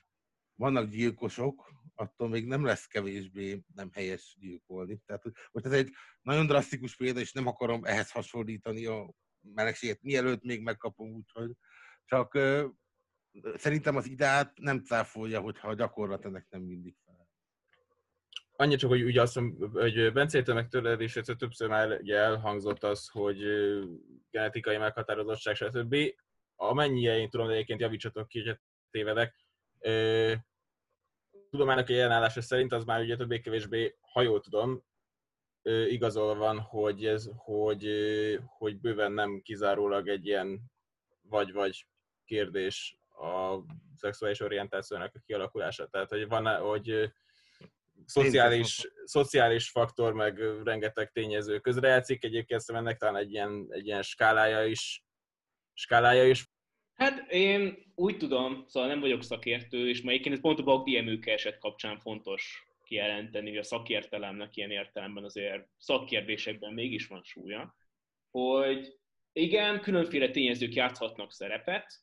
vannak 0.55 0.89
gyilkosok, 0.89 1.73
attól 1.95 2.29
még 2.29 2.47
nem 2.47 2.65
lesz 2.65 2.87
kevésbé 2.87 3.63
nem 3.75 3.91
helyes 3.93 4.37
gyilkolni. 4.41 4.99
Tehát 5.07 5.23
most 5.51 5.67
ez 5.67 5.73
egy 5.73 5.91
nagyon 6.21 6.47
drasztikus 6.47 6.97
példa, 6.97 7.21
és 7.21 7.33
nem 7.33 7.47
akarom 7.47 7.85
ehhez 7.85 8.11
hasonlítani 8.11 8.87
a 8.87 9.13
melegséget, 9.41 10.03
mielőtt 10.03 10.43
még 10.43 10.63
megkapom, 10.63 11.13
úgyhogy 11.13 11.51
csak 12.05 12.35
uh, 12.35 12.65
szerintem 13.55 13.97
az 13.97 14.07
ideát 14.07 14.59
nem 14.59 14.79
cáfolja, 14.79 15.41
hogyha 15.41 15.69
a 15.69 15.75
gyakorlat 15.75 16.25
ennek 16.25 16.47
nem 16.51 16.63
mindig 16.63 16.97
fel. 17.05 17.31
Annyi 18.57 18.77
csak, 18.77 18.91
hogy 18.91 19.03
ugye 19.03 19.21
azt 19.21 19.35
mondom, 19.35 19.71
hogy 19.73 20.13
Bencétől 20.13 20.55
meg 20.55 20.69
tőled 20.69 21.11
többször 21.39 21.69
már 21.69 22.01
ugye 22.01 22.17
elhangzott 22.17 22.83
az, 22.83 23.09
hogy 23.09 23.39
genetikai 24.31 24.77
meghatározottság, 24.77 25.55
stb. 25.55 25.97
Amennyire 26.55 27.17
én 27.17 27.31
tudom, 27.31 27.47
de 27.47 27.53
egyébként 27.53 27.81
javítsatok 27.81 28.29
ki, 28.29 28.43
hogy 28.43 28.59
tévedek, 28.91 29.35
tudománynak 31.53 31.89
a 31.89 31.93
jelenállása 31.93 32.43
szerint 32.43 32.73
az 32.73 32.85
már 32.85 33.01
ugye 33.01 33.17
többé-kevésbé, 33.17 33.97
ha 34.01 34.23
jól 34.23 34.41
tudom, 34.41 34.85
igazol 35.89 36.35
van, 36.35 36.59
hogy, 36.59 37.07
ez, 37.07 37.29
hogy, 37.37 37.87
hogy 38.47 38.81
bőven 38.81 39.13
nem 39.13 39.41
kizárólag 39.41 40.09
egy 40.09 40.27
ilyen 40.27 40.61
vagy-vagy 41.23 41.87
kérdés 42.25 42.99
a 43.09 43.59
szexuális 43.97 44.41
orientációnak 44.41 45.15
a 45.15 45.23
kialakulása. 45.27 45.87
Tehát, 45.87 46.09
hogy 46.09 46.29
van, 46.29 46.57
hogy 46.57 47.13
szociális, 48.05 48.93
szociális 49.05 49.71
faktor, 49.71 50.13
meg 50.13 50.39
rengeteg 50.65 51.11
tényező 51.11 51.59
közrejátszik. 51.59 52.25
Egyébként 52.25 52.63
ennek 52.67 52.97
talán 52.97 53.17
egy 53.17 53.33
ilyen, 53.33 53.67
egy 53.69 53.87
ilyen 53.87 54.03
skálája 54.03 54.65
is, 54.65 55.05
skálája 55.73 56.25
is 56.29 56.52
Hát 56.95 57.33
én 57.33 57.77
úgy 57.95 58.17
tudom, 58.17 58.65
szóval 58.67 58.89
nem 58.89 59.01
vagyok 59.01 59.23
szakértő, 59.23 59.89
és 59.89 60.03
melyiként 60.03 60.35
ez 60.35 60.41
pont 60.41 60.59
a 60.59 60.63
Bagdi 60.63 60.97
Emőke 60.97 61.33
eset 61.33 61.59
kapcsán 61.59 61.99
fontos 61.99 62.67
kijelenteni, 62.85 63.49
hogy 63.49 63.59
a 63.59 63.63
szakértelemnek 63.63 64.57
ilyen 64.57 64.71
értelemben 64.71 65.25
azért 65.25 65.69
szakkérdésekben 65.79 66.73
mégis 66.73 67.07
van 67.07 67.23
súlya, 67.23 67.77
hogy 68.31 68.97
igen, 69.33 69.81
különféle 69.81 70.31
tényezők 70.31 70.75
játszhatnak 70.75 71.33
szerepet, 71.33 72.03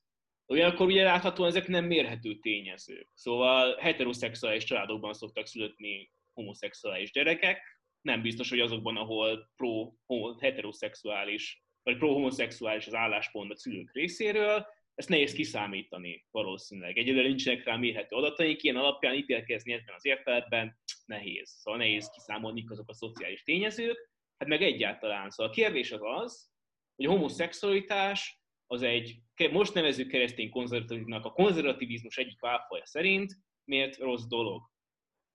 Ugyanakkor 0.51 0.85
ugye 0.85 1.03
láthatóan 1.03 1.49
ezek 1.49 1.67
nem 1.67 1.85
mérhető 1.85 2.35
tényezők. 2.35 3.07
Szóval 3.13 3.75
heteroszexuális 3.75 4.63
családokban 4.63 5.13
szoktak 5.13 5.47
születni 5.47 6.11
homoszexuális 6.33 7.11
gyerekek, 7.11 7.61
nem 8.01 8.21
biztos, 8.21 8.49
hogy 8.49 8.59
azokban, 8.59 8.97
ahol 8.97 9.49
pro-heteroszexuális 9.55 11.63
vagy 11.83 11.97
pro-homoszexuális 11.97 12.87
az 12.87 12.93
álláspont 12.93 13.51
a 13.51 13.55
szülők 13.55 13.93
részéről, 13.93 14.67
ezt 14.99 15.09
nehéz 15.09 15.33
kiszámítani 15.33 16.25
valószínűleg. 16.31 16.97
Egyelőre 16.97 17.27
nincsenek 17.27 17.63
rá 17.63 17.75
mérhető 17.75 18.15
adataink, 18.15 18.61
ilyen 18.61 18.75
alapján 18.75 19.15
ítélkezni 19.15 19.73
ebben 19.73 19.95
az 19.95 20.05
értelemben 20.05 20.79
nehéz. 21.05 21.49
Szóval 21.49 21.79
nehéz 21.79 22.09
kiszámolni 22.09 22.65
azok 22.67 22.89
a 22.89 22.93
szociális 22.93 23.43
tényezők, 23.43 24.09
hát 24.37 24.49
meg 24.49 24.61
egyáltalán. 24.61 25.29
Szóval 25.29 25.51
a 25.51 25.55
kérdés 25.55 25.91
az 25.91 26.01
az, 26.01 26.49
hogy 26.95 27.05
a 27.05 27.09
homoszexualitás 27.09 28.41
az 28.67 28.81
egy, 28.81 29.15
most 29.51 29.73
nevezzük 29.73 30.07
keresztény 30.07 30.49
konzervatívnak 30.49 31.25
a 31.25 31.31
konzervativizmus 31.31 32.17
egyik 32.17 32.39
válfaja 32.39 32.85
szerint, 32.85 33.33
miért 33.63 33.97
rossz 33.97 34.25
dolog. 34.25 34.61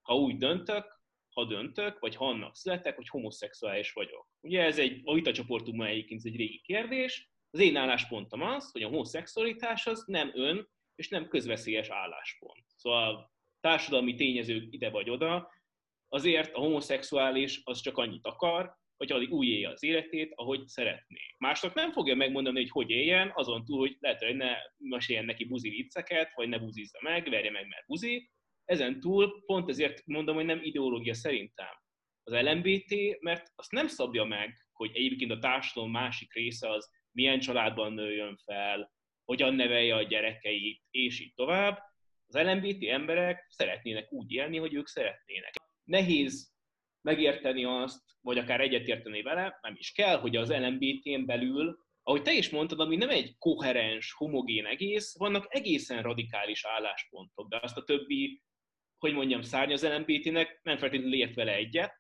Ha 0.03 0.15
úgy 0.15 0.37
döntök, 0.37 1.03
ha 1.35 1.45
döntök, 1.45 1.99
vagy 1.99 2.17
ha 2.17 2.29
annak 2.29 2.57
születek, 2.57 2.97
hogy 2.97 3.09
homoszexuális 3.09 3.93
vagyok. 3.93 4.29
Ugye 4.41 4.63
ez 4.63 4.79
egy, 4.79 5.01
a 5.05 5.15
vitacsoportunkban 5.15 5.87
egyébként 5.87 6.21
ez 6.21 6.33
egy 6.33 6.37
régi 6.37 6.61
kérdés, 6.61 7.34
az 7.55 7.61
én 7.61 7.77
álláspontom 7.77 8.43
az, 8.43 8.71
hogy 8.71 8.83
a 8.83 8.89
homoszexualitás 8.89 9.87
az 9.87 10.05
nem 10.07 10.31
ön 10.35 10.69
és 10.95 11.09
nem 11.09 11.29
közveszélyes 11.29 11.89
álláspont. 11.89 12.65
Szóval 12.75 13.33
társadalmi 13.61 14.15
tényezők 14.15 14.67
ide 14.71 14.91
vagy 14.91 15.11
oda, 15.11 15.53
azért 16.09 16.55
a 16.55 16.59
homoszexuális 16.59 17.61
az 17.65 17.81
csak 17.81 17.99
annyit 17.99 18.27
akar, 18.27 18.77
hogy 18.97 19.13
addig 19.13 19.33
úgy 19.33 19.49
élje 19.49 19.69
az 19.69 19.83
életét, 19.83 20.33
ahogy 20.35 20.67
szeretné. 20.67 21.21
Másnak 21.39 21.75
nem 21.75 21.93
fogja 21.93 22.15
megmondani, 22.15 22.61
hogy 22.61 22.71
hogy 22.71 22.91
éljen, 22.91 23.33
azon 23.35 23.65
túl, 23.65 23.79
hogy 23.79 23.97
lehet, 24.01 24.23
hogy 24.23 24.37
ne 24.37 24.57
meséljen 24.77 25.25
neki 25.25 25.45
buzi 25.45 25.69
vicceket, 25.69 26.33
vagy 26.35 26.49
ne 26.49 26.59
buzizza 26.59 26.99
meg, 27.03 27.31
verje 27.31 27.51
meg, 27.51 27.67
mert 27.67 27.87
buzi. 27.87 28.31
Ezen 28.65 29.01
túl 29.01 29.43
pont 29.47 29.69
ezért 29.69 30.07
mondom, 30.07 30.35
hogy 30.35 30.45
nem 30.45 30.61
ideológia 30.63 31.15
szerintem 31.15 31.83
az 32.23 32.33
LMBT, 32.33 33.21
mert 33.21 33.53
azt 33.55 33.73
nem 33.73 33.87
szabja 33.87 34.25
meg, 34.25 34.57
hogy 34.73 34.91
egyébként 34.95 35.31
a 35.31 35.39
társadalom 35.39 35.91
másik 35.91 36.33
része 36.33 36.71
az 36.71 36.91
milyen 37.15 37.41
családban 37.41 37.93
nőjön 37.93 38.37
fel, 38.45 38.93
hogyan 39.25 39.55
nevelje 39.55 39.95
a 39.95 40.03
gyerekeit, 40.03 40.83
és 40.91 41.21
így 41.21 41.35
tovább. 41.35 41.79
Az 42.27 42.43
LMBT 42.43 42.85
emberek 42.85 43.47
szeretnének 43.49 44.13
úgy 44.13 44.33
élni, 44.33 44.57
hogy 44.57 44.75
ők 44.75 44.87
szeretnének. 44.87 45.53
Nehéz 45.85 46.53
megérteni 47.01 47.65
azt, 47.65 48.03
vagy 48.21 48.39
akár 48.39 48.61
egyetérteni 48.61 49.23
vele, 49.23 49.59
nem 49.63 49.75
is 49.77 49.93
kell, 49.93 50.19
hogy 50.19 50.37
az 50.37 50.51
LMBT-n 50.51 51.25
belül, 51.25 51.79
ahogy 52.03 52.23
te 52.23 52.33
is 52.33 52.51
mondtad, 52.51 52.81
ami 52.81 52.97
nem 52.97 53.11
egy 53.11 53.35
koherens, 53.39 54.13
homogén 54.13 54.67
egész, 54.67 55.19
vannak 55.19 55.47
egészen 55.49 56.03
radikális 56.03 56.65
álláspontok, 56.65 57.49
de 57.49 57.59
azt 57.63 57.77
a 57.77 57.85
többi, 57.85 58.43
hogy 58.99 59.13
mondjam, 59.13 59.43
szárny 59.43 59.73
az 59.73 59.87
LMBT-nek 59.87 60.61
nem 60.63 60.77
feltétlenül 60.77 61.15
ért 61.15 61.35
vele 61.35 61.55
egyet, 61.55 61.95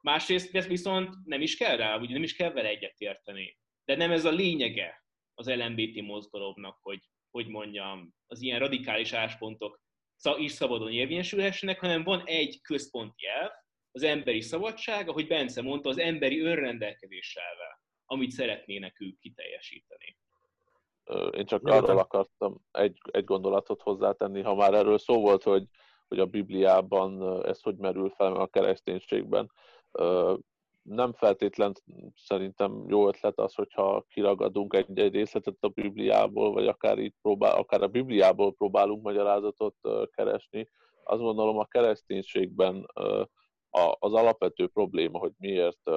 másrészt 0.00 0.54
ez 0.54 0.66
viszont 0.66 1.14
nem 1.24 1.40
is 1.40 1.56
kell 1.56 1.76
rá, 1.76 1.98
vagy 1.98 2.10
nem 2.10 2.22
is 2.22 2.36
kell 2.36 2.52
vele 2.52 2.68
egyet 2.68 2.98
érteni. 2.98 3.58
De 3.88 3.96
nem 3.96 4.10
ez 4.10 4.24
a 4.24 4.30
lényege 4.30 5.04
az 5.34 5.48
LMBT 5.48 6.02
mozgalomnak, 6.02 6.78
hogy, 6.82 7.00
hogy 7.30 7.46
mondjam, 7.46 8.14
az 8.26 8.42
ilyen 8.42 8.58
radikális 8.58 9.12
áspontok 9.12 9.80
is 10.36 10.52
szabadon 10.52 10.92
érvényesülhessenek, 10.92 11.80
hanem 11.80 12.04
van 12.04 12.22
egy 12.24 12.60
központi 12.60 13.26
elv, 13.26 13.50
az 13.90 14.02
emberi 14.02 14.40
szabadság, 14.40 15.08
ahogy 15.08 15.26
Bence 15.26 15.62
mondta, 15.62 15.88
az 15.88 15.98
emberi 15.98 16.40
önrendelkezéssel, 16.40 17.80
amit 18.04 18.30
szeretnének 18.30 19.00
ők 19.00 19.18
kiteljesíteni. 19.18 20.18
Én 21.30 21.46
csak 21.46 21.62
Nyilván. 21.62 21.82
arról 21.82 21.98
akartam 21.98 22.60
egy, 22.70 22.98
egy 23.10 23.24
gondolatot 23.24 23.82
hozzátenni, 23.82 24.42
ha 24.42 24.54
már 24.54 24.74
erről 24.74 24.98
szó 24.98 25.20
volt, 25.20 25.42
hogy, 25.42 25.64
hogy 26.08 26.18
a 26.18 26.26
Bibliában 26.26 27.44
ez 27.46 27.62
hogy 27.62 27.76
merül 27.76 28.10
fel 28.10 28.34
a 28.34 28.46
kereszténységben 28.46 29.52
nem 30.88 31.12
feltétlen 31.12 31.72
szerintem 32.16 32.84
jó 32.88 33.08
ötlet 33.08 33.38
az, 33.38 33.54
hogyha 33.54 34.04
kiragadunk 34.08 34.74
egy, 34.74 34.98
egy 34.98 35.14
részletet 35.14 35.56
a 35.60 35.68
Bibliából, 35.68 36.52
vagy 36.52 36.66
akár, 36.66 36.98
itt 36.98 37.16
próbál, 37.22 37.56
akár 37.56 37.82
a 37.82 37.88
Bibliából 37.88 38.54
próbálunk 38.54 39.02
magyarázatot 39.02 39.76
keresni. 40.10 40.68
Azt 41.04 41.20
gondolom 41.20 41.58
a 41.58 41.64
kereszténységben 41.64 42.86
az 43.98 44.12
alapvető 44.12 44.66
probléma, 44.66 45.18
hogy 45.18 45.32
miért 45.36 45.90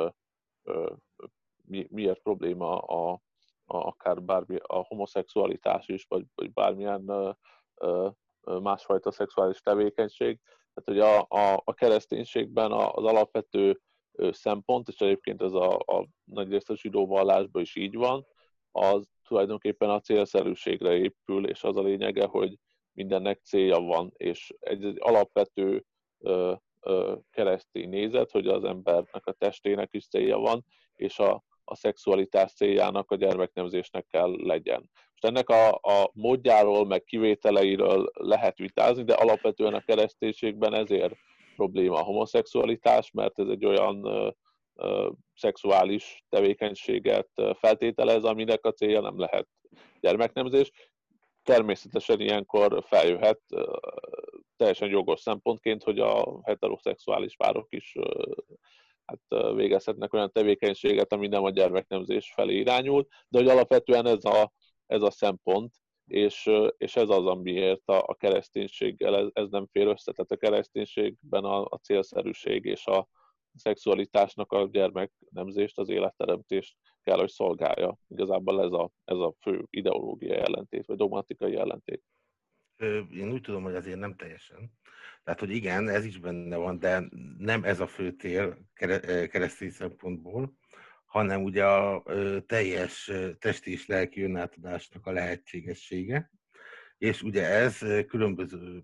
mi, 1.65 1.87
miért 1.89 2.21
probléma 2.21 2.77
a, 2.77 3.11
a, 3.65 3.77
akár 3.77 4.21
bármi, 4.21 4.57
a 4.61 4.85
homoszexualitás 4.87 5.87
is, 5.87 6.05
vagy, 6.09 6.25
vagy 6.35 6.53
bármilyen 6.53 7.37
másfajta 8.61 9.11
szexuális 9.11 9.61
tevékenység. 9.61 10.39
Tehát, 10.73 10.83
hogy 10.85 10.99
a, 10.99 11.39
a, 11.39 11.61
a 11.65 11.73
kereszténységben 11.73 12.71
az 12.71 13.03
alapvető 13.03 13.79
szempont, 14.31 14.87
és 14.87 14.99
egyébként 14.99 15.41
ez 15.41 15.53
a, 15.53 15.77
a 15.77 16.07
nagyrészt 16.23 16.69
a 16.69 16.75
zsidó 16.75 17.07
vallásban 17.07 17.61
is 17.61 17.75
így 17.75 17.95
van, 17.95 18.25
az 18.71 19.07
tulajdonképpen 19.27 19.89
a 19.89 19.99
célszerűségre 19.99 20.97
épül, 20.97 21.47
és 21.47 21.63
az 21.63 21.77
a 21.77 21.81
lényege, 21.81 22.25
hogy 22.25 22.57
mindennek 22.93 23.39
célja 23.43 23.79
van, 23.79 24.11
és 24.17 24.53
egy, 24.59 24.83
egy 24.83 24.97
alapvető 24.99 25.85
ö, 26.19 26.53
ö, 26.79 27.15
keresztény 27.31 27.89
nézet, 27.89 28.31
hogy 28.31 28.47
az 28.47 28.63
embernek 28.63 29.25
a 29.25 29.31
testének 29.31 29.93
is 29.93 30.07
célja 30.07 30.37
van, 30.37 30.65
és 30.95 31.19
a, 31.19 31.43
a 31.63 31.75
szexualitás 31.75 32.53
céljának 32.53 33.11
a 33.11 33.15
gyermeknemzésnek 33.15 34.05
kell 34.07 34.31
legyen. 34.31 34.89
Most 35.11 35.25
ennek 35.25 35.49
a, 35.49 35.69
a 35.69 36.09
módjáról, 36.13 36.85
meg 36.85 37.03
kivételeiről 37.03 38.11
lehet 38.13 38.57
vitázni, 38.57 39.03
de 39.03 39.13
alapvetően 39.13 39.73
a 39.73 39.83
kereszténységben 39.83 40.73
ezért 40.73 41.15
probléma 41.61 41.95
a 41.95 42.03
homoszexualitás, 42.03 43.11
mert 43.11 43.39
ez 43.39 43.47
egy 43.47 43.65
olyan 43.65 44.07
szexuális 45.35 46.23
tevékenységet 46.29 47.29
feltételez, 47.53 48.23
aminek 48.23 48.65
a 48.65 48.71
célja 48.71 49.01
nem 49.01 49.19
lehet 49.19 49.47
gyermeknemzés. 49.99 50.71
Természetesen 51.43 52.19
ilyenkor 52.19 52.83
feljöhet 52.85 53.41
teljesen 54.55 54.89
jogos 54.89 55.19
szempontként, 55.19 55.83
hogy 55.83 55.99
a 55.99 56.41
heteroszexuális 56.43 57.35
párok 57.35 57.67
is 57.69 57.95
hát 59.05 59.53
végezhetnek 59.55 60.13
olyan 60.13 60.31
tevékenységet, 60.31 61.13
ami 61.13 61.27
nem 61.27 61.43
a 61.43 61.49
gyermeknemzés 61.49 62.31
felé 62.35 62.55
irányul, 62.55 63.07
de 63.27 63.37
hogy 63.37 63.47
alapvetően 63.47 64.07
ez 64.07 64.25
a, 64.25 64.51
ez 64.85 65.01
a 65.01 65.11
szempont, 65.11 65.73
és, 66.11 66.49
és 66.77 66.95
ez 66.95 67.09
az, 67.09 67.25
amiért 67.25 67.89
a, 67.89 68.03
a 68.05 68.15
kereszténységgel 68.15 69.15
ez, 69.17 69.27
ez 69.33 69.49
nem 69.49 69.67
fér 69.71 69.87
össze. 69.87 70.11
Tehát 70.11 70.31
a 70.31 70.37
kereszténységben 70.37 71.43
a, 71.43 71.61
a 71.61 71.79
célszerűség 71.81 72.65
és 72.65 72.85
a 72.85 73.07
szexualitásnak 73.55 74.51
a 74.51 74.67
gyermeknemzést, 74.71 75.77
az 75.77 75.89
életteremtést 75.89 76.75
kell, 77.03 77.17
hogy 77.17 77.29
szolgálja. 77.29 77.97
Igazából 78.07 78.63
ez 78.63 78.71
a, 78.71 78.91
ez 79.05 79.17
a 79.17 79.35
fő 79.39 79.65
ideológiai 79.69 80.37
ellentét, 80.37 80.85
vagy 80.85 80.97
dogmatikai 80.97 81.55
ellentét. 81.55 82.03
Én 83.11 83.31
úgy 83.31 83.41
tudom, 83.41 83.63
hogy 83.63 83.75
azért 83.75 83.99
nem 83.99 84.15
teljesen. 84.15 84.71
Tehát, 85.23 85.39
hogy 85.39 85.49
igen, 85.49 85.89
ez 85.89 86.05
is 86.05 86.19
benne 86.19 86.55
van, 86.55 86.79
de 86.79 87.03
nem 87.37 87.63
ez 87.63 87.79
a 87.79 87.87
fő 87.87 88.11
tér 88.11 88.57
keresztény 89.27 89.69
szempontból, 89.69 90.53
hanem 91.11 91.43
ugye 91.43 91.65
a 91.65 92.03
teljes 92.45 93.11
testi 93.39 93.71
és 93.71 93.85
lelki 93.85 94.23
önátadásnak 94.23 95.05
a 95.05 95.11
lehetségessége. 95.11 96.31
És 96.97 97.21
ugye 97.21 97.45
ez 97.45 97.77
különböző 98.07 98.83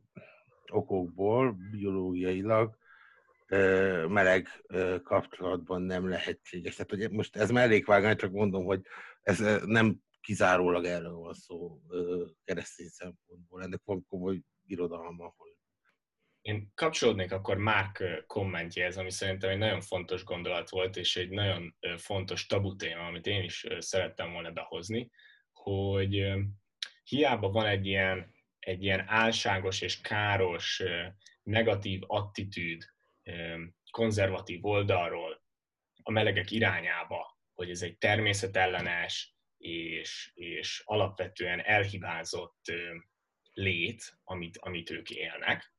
okokból, 0.68 1.58
biológiailag 1.72 2.78
meleg 4.08 4.48
kapcsolatban 5.04 5.82
nem 5.82 6.10
lehetséges. 6.10 6.76
Tehát, 6.76 6.90
hogy 6.90 7.12
most 7.12 7.36
ez 7.36 7.52
mellékvágány, 7.52 8.18
csak 8.18 8.32
mondom, 8.32 8.66
hogy 8.66 8.82
ez 9.22 9.40
nem 9.66 10.02
kizárólag 10.22 10.86
erről 10.86 11.16
van 11.16 11.34
szó 11.34 11.82
keresztény 12.44 12.88
szempontból. 12.90 13.64
Ennek 13.64 13.82
van 13.84 14.06
komoly 14.10 14.42
irodalma, 14.66 15.34
hogy 15.38 15.57
én 16.48 16.72
kapcsolódnék 16.76 17.32
akkor 17.32 17.58
Márk 17.58 18.24
kommentjéhez, 18.28 18.98
ami 18.98 19.12
szerintem 19.12 19.50
egy 19.50 19.58
nagyon 19.58 19.82
fontos 19.82 20.24
gondolat 20.24 20.70
volt, 20.70 20.98
és 20.98 21.16
egy 21.16 21.30
nagyon 21.30 21.76
fontos 21.98 22.46
tabu 22.46 22.76
téma, 22.76 23.06
amit 23.06 23.26
én 23.26 23.44
is 23.44 23.66
szerettem 23.78 24.32
volna 24.32 24.52
behozni, 24.52 25.10
hogy 25.52 26.34
hiába 27.04 27.50
van 27.50 27.66
egy 27.66 27.86
ilyen, 27.86 28.34
egy 28.60 28.84
ilyen 28.84 29.04
álságos 29.08 29.82
és 29.82 30.02
káros 30.02 30.84
negatív 31.44 32.02
attitűd 32.06 32.84
konzervatív 33.92 34.66
oldalról 34.66 35.42
a 36.04 36.12
melegek 36.12 36.52
irányába, 36.52 37.40
hogy 37.54 37.70
ez 37.70 37.82
egy 37.82 37.98
természetellenes 37.98 39.36
és, 39.58 40.32
és 40.34 40.82
alapvetően 40.86 41.60
elhibázott 41.60 42.72
lét, 43.54 44.18
amit, 44.24 44.58
amit 44.58 44.90
ők 44.90 45.10
élnek, 45.10 45.76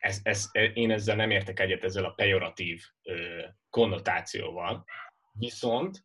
ez, 0.00 0.20
ez, 0.22 0.48
én 0.74 0.90
ezzel 0.90 1.16
nem 1.16 1.30
értek 1.30 1.60
egyet 1.60 1.84
ezzel 1.84 2.04
a 2.04 2.10
pejoratív 2.10 2.82
ö, 3.02 3.42
konnotációval, 3.70 4.84
viszont 5.32 6.04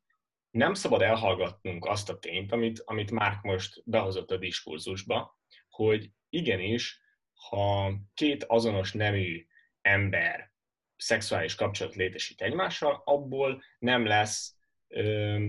nem 0.50 0.74
szabad 0.74 1.02
elhallgatnunk 1.02 1.86
azt 1.86 2.10
a 2.10 2.20
tényt, 2.20 2.52
amit, 2.52 2.82
amit 2.86 3.12
Márk 3.12 3.42
most 3.42 3.82
behozott 3.86 4.32
a 4.32 4.38
diskurzusba, 4.38 5.40
hogy 5.70 6.10
igenis, 6.30 7.02
ha 7.50 7.94
két 8.14 8.44
azonos 8.44 8.94
nemű 8.94 9.46
ember 9.82 10.52
szexuális 10.96 11.56
kapcsolat 11.56 11.96
létesít 11.96 12.42
egymással, 12.42 13.02
abból 13.06 13.64
nem 13.80 14.06
lesz 14.06 14.56
ö, 14.88 15.48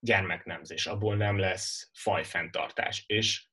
gyermeknemzés, 0.00 0.86
abból 0.86 1.16
nem 1.16 1.38
lesz 1.38 1.90
fajfenntartás. 1.92 3.04
És 3.06 3.47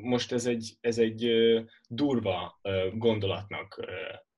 most 0.00 0.32
ez 0.32 0.46
egy, 0.46 0.76
ez 0.80 0.98
egy 0.98 1.30
durva 1.88 2.60
gondolatnak 2.92 3.80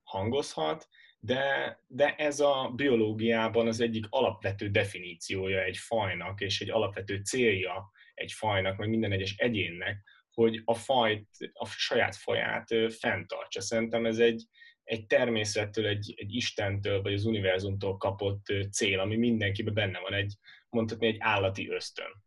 hangozhat, 0.02 0.88
de, 1.20 1.78
de 1.86 2.14
ez 2.14 2.40
a 2.40 2.72
biológiában 2.76 3.66
az 3.66 3.80
egyik 3.80 4.06
alapvető 4.08 4.68
definíciója 4.68 5.62
egy 5.62 5.76
fajnak, 5.76 6.40
és 6.40 6.60
egy 6.60 6.70
alapvető 6.70 7.20
célja 7.24 7.90
egy 8.14 8.32
fajnak, 8.32 8.76
meg 8.76 8.88
minden 8.88 9.12
egyes 9.12 9.36
egyénnek, 9.36 10.02
hogy 10.32 10.62
a 10.64 10.74
fajt, 10.74 11.28
a 11.52 11.66
saját 11.66 12.16
faját 12.16 12.68
fenntartsa. 12.98 13.60
Szerintem 13.60 14.06
ez 14.06 14.18
egy, 14.18 14.44
egy 14.84 15.06
természettől, 15.06 15.86
egy, 15.86 16.14
egy 16.16 16.34
Istentől, 16.34 17.02
vagy 17.02 17.12
az 17.12 17.24
univerzumtól 17.24 17.96
kapott 17.96 18.44
cél, 18.70 18.98
ami 18.98 19.16
mindenkiben 19.16 19.74
benne 19.74 19.98
van, 19.98 20.12
egy, 20.12 20.34
mondhatni 20.68 21.06
egy 21.06 21.16
állati 21.18 21.68
ösztön. 21.68 22.22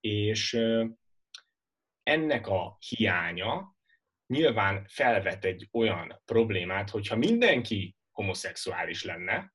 És 0.00 0.58
ennek 2.02 2.46
a 2.46 2.76
hiánya 2.88 3.76
nyilván 4.26 4.86
felvet 4.88 5.44
egy 5.44 5.68
olyan 5.72 6.22
problémát, 6.24 6.90
hogyha 6.90 7.16
mindenki 7.16 7.96
homoszexuális 8.10 9.04
lenne, 9.04 9.52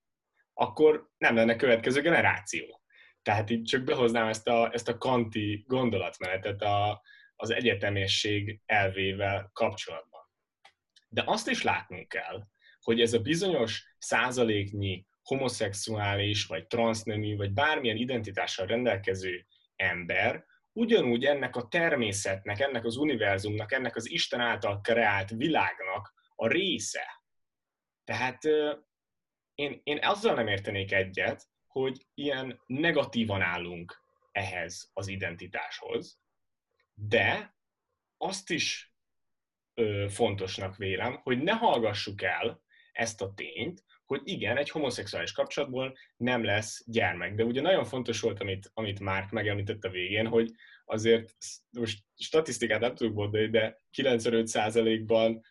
akkor 0.54 1.10
nem 1.18 1.36
lenne 1.36 1.56
következő 1.56 2.02
generáció. 2.02 2.82
Tehát 3.22 3.50
itt 3.50 3.66
csak 3.66 3.84
behoznám 3.84 4.28
ezt 4.28 4.48
a, 4.48 4.74
ezt 4.74 4.88
a 4.88 4.98
kanti 4.98 5.64
gondolatmenetet 5.68 6.62
a, 6.62 7.02
az 7.36 7.50
egyetemészség 7.50 8.62
elvével 8.66 9.50
kapcsolatban. 9.54 10.22
De 11.08 11.24
azt 11.26 11.50
is 11.50 11.64
látnunk 11.64 12.08
kell, 12.08 12.48
hogy 12.80 13.02
ez 13.02 13.14
a 13.14 13.20
bizonyos 13.20 13.96
százaléknyi 13.98 15.06
homoszexuális, 15.24 16.46
vagy 16.46 16.68
transznemű, 16.68 17.36
vagy 17.36 17.52
bármilyen 17.52 17.98
identitással 17.98 18.66
rendelkező 18.66 19.46
ember 19.76 20.46
ugyanúgy 20.78 21.26
ennek 21.26 21.56
a 21.56 21.68
természetnek, 21.68 22.60
ennek 22.60 22.86
az 22.86 22.96
univerzumnak, 22.96 23.72
ennek 23.72 23.96
az 23.96 24.10
Isten 24.10 24.40
által 24.40 24.82
kreált 24.82 25.30
világnak 25.30 26.13
a 26.36 26.48
része. 26.48 27.24
Tehát 28.04 28.44
én, 29.56 29.82
én 29.84 30.00
azzal 30.02 30.34
nem 30.34 30.48
értenék 30.48 30.92
egyet, 30.92 31.48
hogy 31.68 32.06
ilyen 32.13 32.62
negatívan 32.66 33.42
állunk 33.42 34.04
ehhez 34.32 34.90
az 34.94 35.08
identitáshoz, 35.08 36.20
de 36.94 37.56
azt 38.18 38.50
is 38.50 38.94
ö, 39.74 40.06
fontosnak 40.10 40.76
vélem, 40.76 41.20
hogy 41.24 41.44
ne 41.44 41.54
hallgassuk 41.54 42.22
el 42.22 42.62
ezt 42.91 43.22
a 43.22 43.34
tényt, 43.34 43.84
hogy 44.08 44.22
igen, 44.24 44.58
egy 44.58 44.70
homoszexuális 44.70 45.32
kapcsolatból 45.32 45.97
nem 46.18 46.43
lesz 46.43 46.84
gyermek. 46.86 47.36
De 47.36 47.43
ugye 47.43 47.62
nagyon 47.62 47.86
fontos 47.86 48.20
volt, 48.20 48.39
amit, 48.39 48.72
amit 48.74 48.99
Márk 48.99 49.32
megemlített 49.32 49.84
a 49.84 49.89
végén, 49.89 50.28
hogy 50.28 50.51
azért 50.86 51.36
most 51.72 51.99
statisztikát 52.18 52.80
nem 52.80 52.95
tudok 52.95 53.14
mondani, 53.14 53.49
de 53.49 53.82
95%-ban 53.97 55.41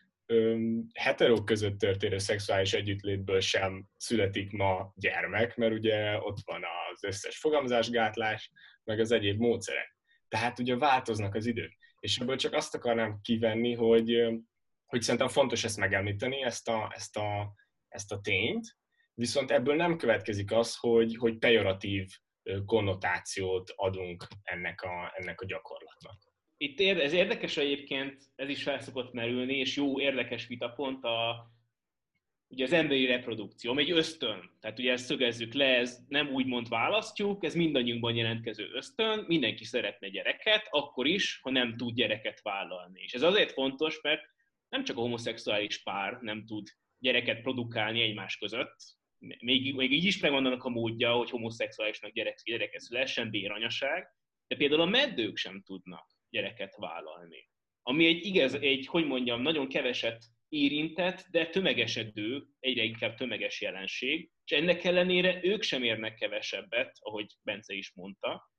heterók 0.93 1.45
között 1.45 1.79
történő 1.79 2.17
szexuális 2.17 2.73
együttlétből 2.73 3.39
sem 3.39 3.85
születik 3.97 4.51
ma 4.51 4.93
gyermek, 4.95 5.55
mert 5.55 5.73
ugye 5.73 6.17
ott 6.19 6.37
van 6.45 6.61
az 6.91 7.03
összes 7.03 7.37
fogamzásgátlás, 7.37 8.51
meg 8.83 8.99
az 8.99 9.11
egyéb 9.11 9.39
módszerek. 9.39 9.97
Tehát 10.27 10.59
ugye 10.59 10.77
változnak 10.77 11.35
az 11.35 11.45
idők. 11.45 11.77
És 11.99 12.17
ebből 12.17 12.35
csak 12.35 12.53
azt 12.53 12.75
akarnám 12.75 13.19
kivenni, 13.21 13.73
hogy, 13.73 14.25
hogy 14.85 15.01
szerintem 15.01 15.27
fontos 15.27 15.63
ezt 15.63 15.77
megemlíteni, 15.77 16.43
ezt 16.43 16.69
a, 16.69 16.91
ezt 16.95 17.17
a 17.17 17.53
ezt 17.87 18.11
a 18.11 18.21
tényt, 18.21 18.77
viszont 19.13 19.51
ebből 19.51 19.75
nem 19.75 19.97
következik 19.97 20.51
az, 20.51 20.75
hogy, 20.75 21.15
hogy 21.15 21.37
pejoratív 21.37 22.07
konnotációt 22.65 23.73
adunk 23.75 24.27
ennek 24.43 24.81
a, 24.81 25.13
ennek 25.15 25.41
a 25.41 25.45
gyakorlatnak. 25.45 26.21
Itt 26.57 26.79
ez 26.79 27.13
érdekes 27.13 27.57
egyébként, 27.57 28.23
ez 28.35 28.49
is 28.49 28.63
fel 28.63 28.79
szokott 28.79 29.13
merülni, 29.13 29.57
és 29.57 29.75
jó 29.75 29.99
érdekes 29.99 30.47
vitapont 30.47 31.03
a 31.03 31.47
ugye 32.49 32.63
az 32.63 32.73
emberi 32.73 33.05
reprodukció, 33.05 33.77
egy 33.77 33.91
ösztön, 33.91 34.57
tehát 34.59 34.79
ugye 34.79 34.91
ezt 34.91 35.05
szögezzük 35.05 35.53
le, 35.53 35.65
ez 35.65 35.99
nem 36.07 36.29
úgymond 36.29 36.69
választjuk, 36.69 37.43
ez 37.43 37.55
mindannyiunkban 37.55 38.15
jelentkező 38.15 38.69
ösztön, 38.73 39.25
mindenki 39.27 39.63
szeretne 39.63 40.09
gyereket, 40.09 40.67
akkor 40.69 41.07
is, 41.07 41.39
ha 41.41 41.49
nem 41.49 41.77
tud 41.77 41.95
gyereket 41.95 42.41
vállalni. 42.41 43.01
És 43.01 43.13
ez 43.13 43.21
azért 43.21 43.51
fontos, 43.51 44.01
mert 44.01 44.21
nem 44.69 44.83
csak 44.83 44.97
a 44.97 45.01
homoszexuális 45.01 45.83
pár 45.83 46.17
nem 46.21 46.45
tud 46.45 46.67
gyereket 46.99 47.41
produkálni 47.41 48.01
egymás 48.01 48.37
között, 48.37 48.75
még, 49.19 49.75
még 49.75 49.91
így 49.91 50.03
is 50.03 50.19
megvannak 50.19 50.63
a 50.63 50.69
módja, 50.69 51.13
hogy 51.13 51.29
homoszexuálisnak 51.29 52.11
gyerek, 52.11 52.39
gyereket 52.43 52.79
szülessen, 52.79 53.29
béranyaság, 53.29 54.07
de 54.47 54.55
például 54.55 54.81
a 54.81 54.85
meddők 54.85 55.37
sem 55.37 55.61
tudnak 55.65 56.09
gyereket 56.29 56.75
vállalni. 56.75 57.49
Ami 57.81 58.05
egy, 58.05 58.25
igaz, 58.25 58.53
egy, 58.53 58.85
hogy 58.85 59.05
mondjam, 59.05 59.41
nagyon 59.41 59.67
keveset 59.67 60.23
érintett, 60.49 61.25
de 61.31 61.47
tömegesedő, 61.47 62.47
egyre 62.59 62.83
inkább 62.83 63.15
tömeges 63.15 63.61
jelenség, 63.61 64.31
és 64.45 64.57
ennek 64.57 64.83
ellenére 64.83 65.39
ők 65.43 65.61
sem 65.61 65.83
érnek 65.83 66.15
kevesebbet, 66.15 66.97
ahogy 66.99 67.25
Bence 67.41 67.73
is 67.73 67.93
mondta, 67.93 68.51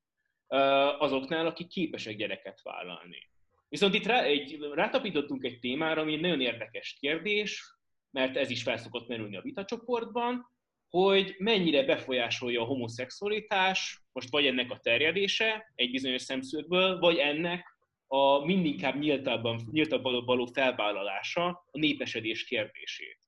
azoknál, 0.98 1.46
akik 1.46 1.68
képesek 1.68 2.16
gyereket 2.16 2.62
vállalni. 2.62 3.30
Viszont 3.68 3.94
itt 3.94 4.06
rá, 4.06 4.22
egy, 4.22 4.58
rátapítottunk 4.72 5.44
egy 5.44 5.58
témára, 5.58 6.00
ami 6.00 6.12
egy 6.12 6.20
nagyon 6.20 6.40
érdekes 6.40 6.96
kérdés, 7.00 7.77
mert 8.10 8.36
ez 8.36 8.50
is 8.50 8.62
felszokott 8.62 9.08
merülni 9.08 9.36
a 9.36 9.42
vitacsoportban, 9.42 10.46
hogy 10.88 11.34
mennyire 11.38 11.84
befolyásolja 11.84 12.62
a 12.62 12.66
homoszexualitás, 12.66 14.02
most 14.12 14.30
vagy 14.30 14.46
ennek 14.46 14.70
a 14.70 14.78
terjedése 14.78 15.72
egy 15.74 15.90
bizonyos 15.90 16.22
szemszögből, 16.22 16.98
vagy 16.98 17.16
ennek 17.16 17.76
a 18.06 18.44
mindinkább 18.44 18.98
nyíltabban, 18.98 19.60
nyíltabban 19.70 20.24
való 20.24 20.46
felvállalása 20.46 21.46
a 21.46 21.78
népesedés 21.78 22.44
kérdését. 22.44 23.18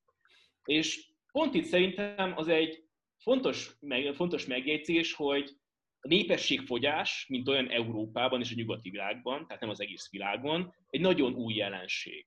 És 0.64 1.10
pont 1.32 1.54
itt 1.54 1.64
szerintem 1.64 2.32
az 2.36 2.48
egy 2.48 2.84
fontos, 3.18 3.70
meg, 3.80 4.14
fontos 4.14 4.46
megjegyzés, 4.46 5.14
hogy 5.14 5.50
a 6.00 6.08
népességfogyás, 6.08 7.26
mint 7.28 7.48
olyan 7.48 7.70
Európában 7.70 8.40
és 8.40 8.52
a 8.52 8.54
nyugati 8.54 8.90
világban, 8.90 9.46
tehát 9.46 9.60
nem 9.60 9.70
az 9.70 9.80
egész 9.80 10.10
világon, 10.10 10.74
egy 10.90 11.00
nagyon 11.00 11.34
új 11.34 11.54
jelenség. 11.54 12.26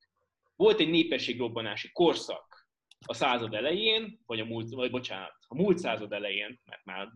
Volt 0.55 0.79
egy 0.79 0.89
népességrobbanási 0.89 1.91
korszak 1.91 2.67
a 3.05 3.13
század 3.13 3.53
elején, 3.53 4.19
vagy 4.25 4.39
a 4.39 4.45
múlt, 4.45 4.73
vagy 4.73 4.91
bocsánat, 4.91 5.35
a 5.47 5.55
múlt 5.55 5.77
század 5.77 6.13
elején, 6.13 6.59
mert 6.65 6.85
már 6.85 7.07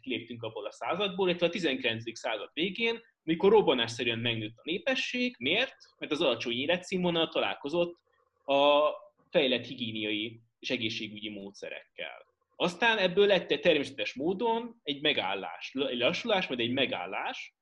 kiléptünk 0.00 0.42
abból 0.42 0.66
a 0.66 0.72
századból, 0.72 1.28
illetve 1.28 1.46
a 1.46 1.50
19. 1.50 2.18
század 2.18 2.50
végén, 2.52 3.00
mikor 3.22 3.50
robbanásszerűen 3.50 4.18
megnőtt 4.18 4.56
a 4.56 4.62
népesség. 4.64 5.36
Miért? 5.38 5.76
Mert 5.98 6.12
az 6.12 6.20
alacsony 6.20 6.52
életszínvonal 6.52 7.28
találkozott 7.28 7.98
a 8.44 8.90
fejlett 9.30 9.64
higiéniai 9.64 10.40
és 10.58 10.70
egészségügyi 10.70 11.28
módszerekkel. 11.28 12.26
Aztán 12.56 12.98
ebből 12.98 13.26
lett 13.26 13.50
egy 13.50 13.60
természetes 13.60 14.14
módon 14.14 14.80
egy 14.82 15.00
megállás, 15.00 15.74
egy 15.74 15.98
lassulás, 15.98 16.46
majd 16.46 16.60
egy 16.60 16.72
megállás, 16.72 17.54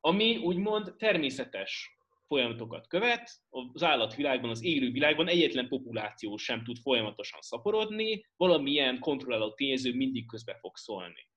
ami 0.00 0.36
úgymond 0.36 0.94
természetes 0.98 1.98
folyamatokat 2.32 2.86
követ. 2.86 3.30
Az 3.72 3.82
állatvilágban, 3.82 4.50
az 4.50 4.64
élő 4.64 4.90
világban 4.90 5.28
egyetlen 5.28 5.68
populáció 5.68 6.36
sem 6.36 6.64
tud 6.64 6.76
folyamatosan 6.78 7.40
szaporodni, 7.40 8.24
valamilyen 8.36 8.98
kontrolláló 8.98 9.52
tényező 9.52 9.94
mindig 9.94 10.26
közbe 10.26 10.56
fog 10.60 10.76
szólni. 10.76 11.28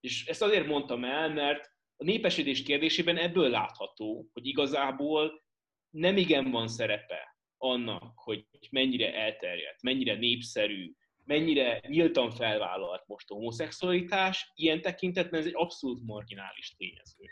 És 0.00 0.26
ezt 0.26 0.42
azért 0.42 0.66
mondtam 0.66 1.04
el, 1.04 1.28
mert 1.28 1.70
a 1.96 2.04
népesedés 2.04 2.62
kérdésében 2.62 3.16
ebből 3.16 3.48
látható, 3.48 4.28
hogy 4.32 4.46
igazából 4.46 5.44
nem 5.90 6.16
igen 6.16 6.50
van 6.50 6.68
szerepe 6.68 7.36
annak, 7.56 8.18
hogy 8.18 8.46
mennyire 8.70 9.14
elterjedt, 9.14 9.82
mennyire 9.82 10.14
népszerű, 10.14 10.92
mennyire 11.24 11.80
nyíltan 11.86 12.30
felvállalt 12.30 13.06
most 13.06 13.30
a 13.30 13.34
homoszexualitás, 13.34 14.50
ilyen 14.54 14.80
tekintetben 14.80 15.40
ez 15.40 15.46
egy 15.46 15.56
abszolút 15.56 16.02
marginális 16.02 16.74
tényező. 16.76 17.24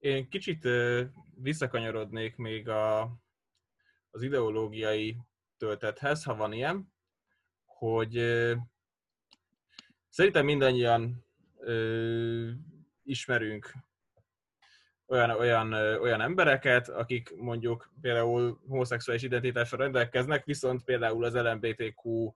Én 0.00 0.28
kicsit 0.28 0.68
visszakanyarodnék 1.34 2.36
még 2.36 2.68
a, 2.68 3.00
az 4.10 4.22
ideológiai 4.22 5.16
töltethez, 5.56 6.24
ha 6.24 6.34
van 6.34 6.52
ilyen, 6.52 6.92
hogy 7.64 8.12
szerintem 10.08 10.44
mindannyian 10.44 11.24
ismerünk 13.02 13.72
olyan, 15.06 15.30
olyan, 15.30 15.72
olyan 15.72 16.20
embereket, 16.20 16.88
akik 16.88 17.36
mondjuk 17.36 17.92
például 18.00 18.60
homoszexuális 18.68 19.22
identitással 19.22 19.78
rendelkeznek, 19.78 20.44
viszont 20.44 20.84
például 20.84 21.24
az 21.24 21.34
LMBTQ 21.34 22.32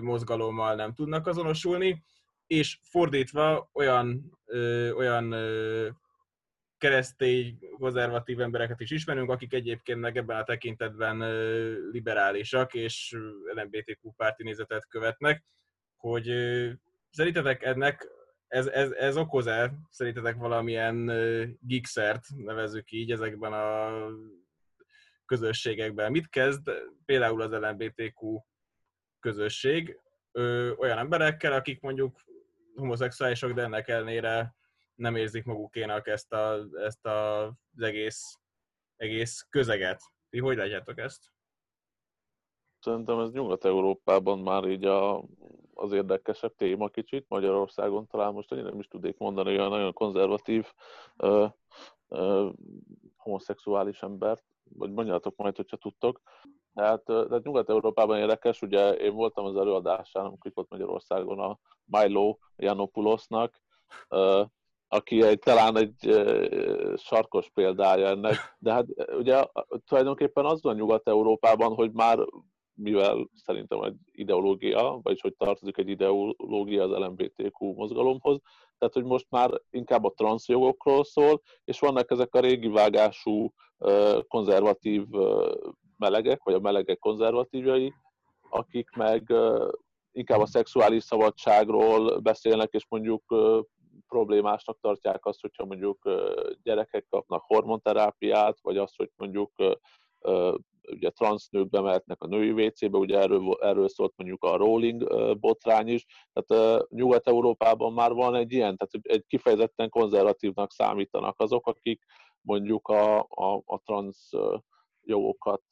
mozgalommal 0.00 0.74
nem 0.74 0.94
tudnak 0.94 1.26
azonosulni, 1.26 2.04
és 2.46 2.78
fordítva 2.82 3.70
olyan, 3.72 4.38
ö, 4.44 4.90
olyan 4.92 5.32
ö, 5.32 5.88
keresztény, 6.78 7.58
konzervatív 7.78 8.40
embereket 8.40 8.80
is 8.80 8.90
ismerünk, 8.90 9.30
akik 9.30 9.52
egyébként 9.52 10.00
meg 10.00 10.16
ebben 10.16 10.36
a 10.36 10.44
tekintetben 10.44 11.18
liberálisak 11.90 12.74
és 12.74 13.16
LMBTQ 13.54 14.12
párti 14.16 14.42
nézetet 14.42 14.88
követnek, 14.88 15.44
hogy 15.96 16.24
szerintetek 17.10 17.62
ennek 17.62 18.08
ez, 18.48 18.66
ez, 18.66 18.90
ez 18.90 19.16
okoz-e 19.16 19.72
szerintetek 19.90 20.36
valamilyen 20.36 21.10
gikszert, 21.60 22.24
nevezzük 22.36 22.90
így, 22.90 23.12
ezekben 23.12 23.52
a 23.52 23.90
közösségekben? 25.26 26.10
Mit 26.10 26.28
kezd 26.28 26.70
például 27.04 27.42
az 27.42 27.50
LMBTQ 27.50 28.38
közösség 29.20 30.00
olyan 30.76 30.98
emberekkel, 30.98 31.52
akik 31.52 31.80
mondjuk 31.80 32.24
homoszexuálisok, 32.74 33.52
de 33.52 33.62
ennek 33.62 33.88
ellenére 33.88 34.54
nem 34.96 35.16
érzik 35.16 35.44
magukénak 35.44 36.06
ezt, 36.06 36.32
a, 36.32 36.66
ezt 36.72 37.06
a, 37.06 37.46
az 37.46 37.82
egész, 37.82 38.38
egész 38.96 39.46
közeget. 39.50 40.02
Ti 40.28 40.38
hogy 40.38 40.56
látjátok 40.56 40.98
ezt? 40.98 41.34
Szerintem 42.78 43.18
ez 43.18 43.30
Nyugat-Európában 43.30 44.38
már 44.38 44.64
így 44.64 44.84
a 44.84 45.24
az 45.78 45.92
érdekesebb 45.92 46.54
téma 46.54 46.88
kicsit. 46.88 47.28
Magyarországon 47.28 48.06
talán 48.06 48.32
most 48.32 48.52
én 48.52 48.62
nem 48.62 48.78
is 48.78 48.88
tudnék 48.88 49.18
mondani 49.18 49.48
olyan 49.48 49.70
nagyon 49.70 49.92
konzervatív 49.92 50.66
ö, 51.16 51.46
ö, 52.08 52.48
homoszexuális 53.16 54.02
embert, 54.02 54.44
vagy 54.74 54.92
mondjátok 54.92 55.36
majd, 55.36 55.56
hogyha 55.56 55.76
tudtok. 55.76 56.20
Hát, 56.74 57.04
tehát 57.04 57.42
Nyugat-Európában 57.42 58.18
érdekes, 58.18 58.62
ugye 58.62 58.94
én 58.94 59.14
voltam 59.14 59.44
az 59.44 59.56
előadásán, 59.56 60.24
amikor 60.24 60.50
volt 60.54 60.70
Magyarországon 60.70 61.40
a 61.40 61.58
Milo 61.84 62.36
Janopulosnak, 62.56 63.60
aki 64.88 65.22
egy, 65.22 65.38
talán 65.38 65.76
egy 65.76 66.24
sarkos 66.96 67.50
példája 67.54 68.06
ennek, 68.06 68.56
de 68.58 68.72
hát 68.72 68.86
ugye 69.18 69.44
tulajdonképpen 69.86 70.44
az 70.44 70.62
van 70.62 70.76
Nyugat-Európában, 70.76 71.74
hogy 71.74 71.92
már 71.92 72.18
mivel 72.74 73.28
szerintem 73.34 73.82
egy 73.82 73.96
ideológia, 74.12 74.98
vagyis 75.02 75.20
hogy 75.20 75.34
tartozik 75.36 75.76
egy 75.76 75.88
ideológia 75.88 76.82
az 76.82 76.90
LMBTQ 76.90 77.72
mozgalomhoz, 77.72 78.40
tehát 78.78 78.94
hogy 78.94 79.04
most 79.04 79.26
már 79.30 79.60
inkább 79.70 80.04
a 80.04 80.12
transzjogokról 80.16 81.04
szól, 81.04 81.42
és 81.64 81.78
vannak 81.80 82.10
ezek 82.10 82.34
a 82.34 82.40
régi 82.40 82.68
vágású 82.68 83.52
konzervatív 84.28 85.04
melegek, 85.96 86.42
vagy 86.42 86.54
a 86.54 86.60
melegek 86.60 86.98
konzervatívjai, 86.98 87.92
akik 88.50 88.90
meg 88.90 89.32
inkább 90.12 90.40
a 90.40 90.46
szexuális 90.46 91.04
szabadságról 91.04 92.18
beszélnek, 92.18 92.72
és 92.72 92.86
mondjuk 92.88 93.22
problémásnak 94.08 94.78
tartják 94.80 95.26
azt, 95.26 95.40
hogyha 95.40 95.64
mondjuk 95.64 96.10
gyerekek 96.62 97.06
kapnak 97.08 97.42
hormonterápiát, 97.46 98.58
vagy 98.60 98.76
azt, 98.76 98.96
hogy 98.96 99.10
mondjuk 99.16 99.52
ugye 100.90 101.10
transznők 101.10 101.68
bemehetnek 101.68 102.22
a 102.22 102.26
női 102.26 102.66
WC-be, 102.66 102.98
ugye 102.98 103.18
erről, 103.18 103.56
erről 103.60 103.88
szólt 103.88 104.12
mondjuk 104.16 104.44
a 104.44 104.56
rolling 104.56 105.06
botrány 105.40 105.88
is, 105.88 106.06
tehát 106.32 106.86
Nyugat-Európában 106.88 107.92
már 107.92 108.12
van 108.12 108.34
egy 108.34 108.52
ilyen, 108.52 108.76
tehát 108.76 109.06
egy 109.08 109.26
kifejezetten 109.26 109.88
konzervatívnak 109.88 110.72
számítanak 110.72 111.40
azok, 111.40 111.66
akik 111.66 112.04
mondjuk 112.40 112.88
a, 112.88 113.18
a, 113.18 113.62
a 113.64 113.80
transz 113.84 114.30
jogokat 115.02 115.62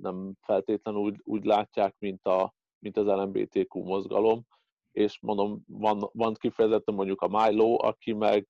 nem 0.00 0.34
feltétlenül 0.40 1.00
úgy, 1.00 1.20
úgy 1.24 1.44
látják, 1.44 1.94
mint, 1.98 2.26
a, 2.26 2.54
mint 2.78 2.96
az 2.96 3.06
LMBTQ 3.06 3.82
mozgalom, 3.82 4.46
és 4.94 5.18
mondom, 5.20 5.64
van, 5.66 6.10
van 6.12 6.34
kifejezetten 6.34 6.94
mondjuk 6.94 7.20
a 7.20 7.28
Milo, 7.28 7.76
aki 7.86 8.12
meg, 8.12 8.48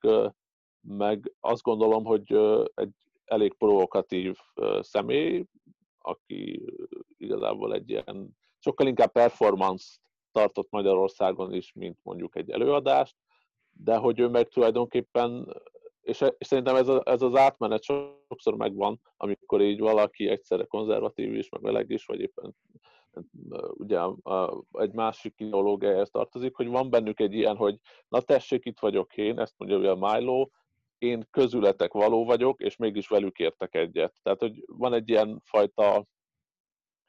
meg 0.80 1.32
azt 1.40 1.62
gondolom, 1.62 2.05
hogy 2.05 2.32
egy 2.74 2.92
elég 3.24 3.55
provokatív 3.55 4.36
személy, 4.80 5.45
aki 5.99 6.64
igazából 7.16 7.74
egy 7.74 7.90
ilyen 7.90 8.36
sokkal 8.59 8.86
inkább 8.86 9.12
performance 9.12 9.99
tartott 10.32 10.70
Magyarországon 10.70 11.53
is, 11.53 11.72
mint 11.72 11.99
mondjuk 12.03 12.36
egy 12.36 12.51
előadást, 12.51 13.16
de 13.70 13.97
hogy 13.97 14.18
ő 14.18 14.28
meg 14.28 14.49
tulajdonképpen, 14.49 15.62
és, 16.01 16.20
és 16.38 16.47
szerintem 16.47 16.76
ez, 16.76 16.88
a, 16.88 17.03
ez 17.05 17.22
az 17.22 17.34
átmenet 17.34 17.82
sokszor 17.82 18.57
megvan, 18.57 19.01
amikor 19.16 19.61
így 19.61 19.80
valaki 19.80 20.28
egyszerre 20.28 20.64
konzervatív 20.64 21.34
is, 21.34 21.49
meg 21.49 21.61
meleg 21.61 21.90
is, 21.90 22.05
vagy 22.05 22.20
éppen 22.20 22.57
ugye 23.72 24.00
egy 24.72 24.92
másik 24.92 25.34
ideológiához 25.36 26.10
tartozik, 26.10 26.56
hogy 26.56 26.68
van 26.68 26.90
bennük 26.90 27.20
egy 27.20 27.34
ilyen, 27.34 27.56
hogy 27.56 27.78
na 28.08 28.20
tessék, 28.20 28.64
itt 28.64 28.78
vagyok 28.78 29.16
én, 29.16 29.38
ezt 29.38 29.54
mondja 29.56 29.78
ugye 29.78 29.90
a 29.90 30.12
Milo, 30.12 30.48
én 30.98 31.26
közületek 31.30 31.92
való 31.92 32.24
vagyok, 32.24 32.60
és 32.60 32.76
mégis 32.76 33.08
velük 33.08 33.38
értek 33.38 33.74
egyet. 33.74 34.14
Tehát, 34.22 34.40
hogy 34.40 34.64
van 34.66 34.92
egy 34.92 35.08
ilyen 35.08 35.40
fajta 35.44 36.06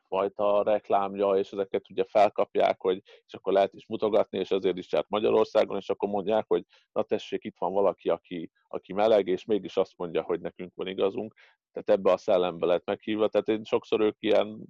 fajta 0.07 0.63
reklámja, 0.63 1.31
és 1.31 1.51
ezeket 1.51 1.89
ugye 1.89 2.03
felkapják, 2.03 2.81
hogy 2.81 3.01
és 3.05 3.33
akkor 3.33 3.53
lehet 3.53 3.73
is 3.73 3.85
mutogatni, 3.87 4.39
és 4.39 4.51
azért 4.51 4.77
is 4.77 4.91
járt 4.91 5.09
Magyarországon, 5.09 5.77
és 5.77 5.89
akkor 5.89 6.09
mondják, 6.09 6.45
hogy 6.47 6.65
na 6.91 7.03
tessék, 7.03 7.43
itt 7.43 7.57
van 7.57 7.73
valaki, 7.73 8.09
aki, 8.09 8.51
aki 8.67 8.93
meleg, 8.93 9.27
és 9.27 9.45
mégis 9.45 9.77
azt 9.77 9.93
mondja, 9.97 10.21
hogy 10.21 10.39
nekünk 10.39 10.75
van 10.75 10.87
igazunk. 10.87 11.33
Tehát 11.71 11.99
ebbe 11.99 12.11
a 12.11 12.17
szellembe 12.17 12.65
lett 12.65 12.85
meghívva. 12.85 13.27
Tehát 13.27 13.47
én 13.47 13.63
sokszor 13.63 14.01
ők 14.01 14.15
ilyen 14.19 14.65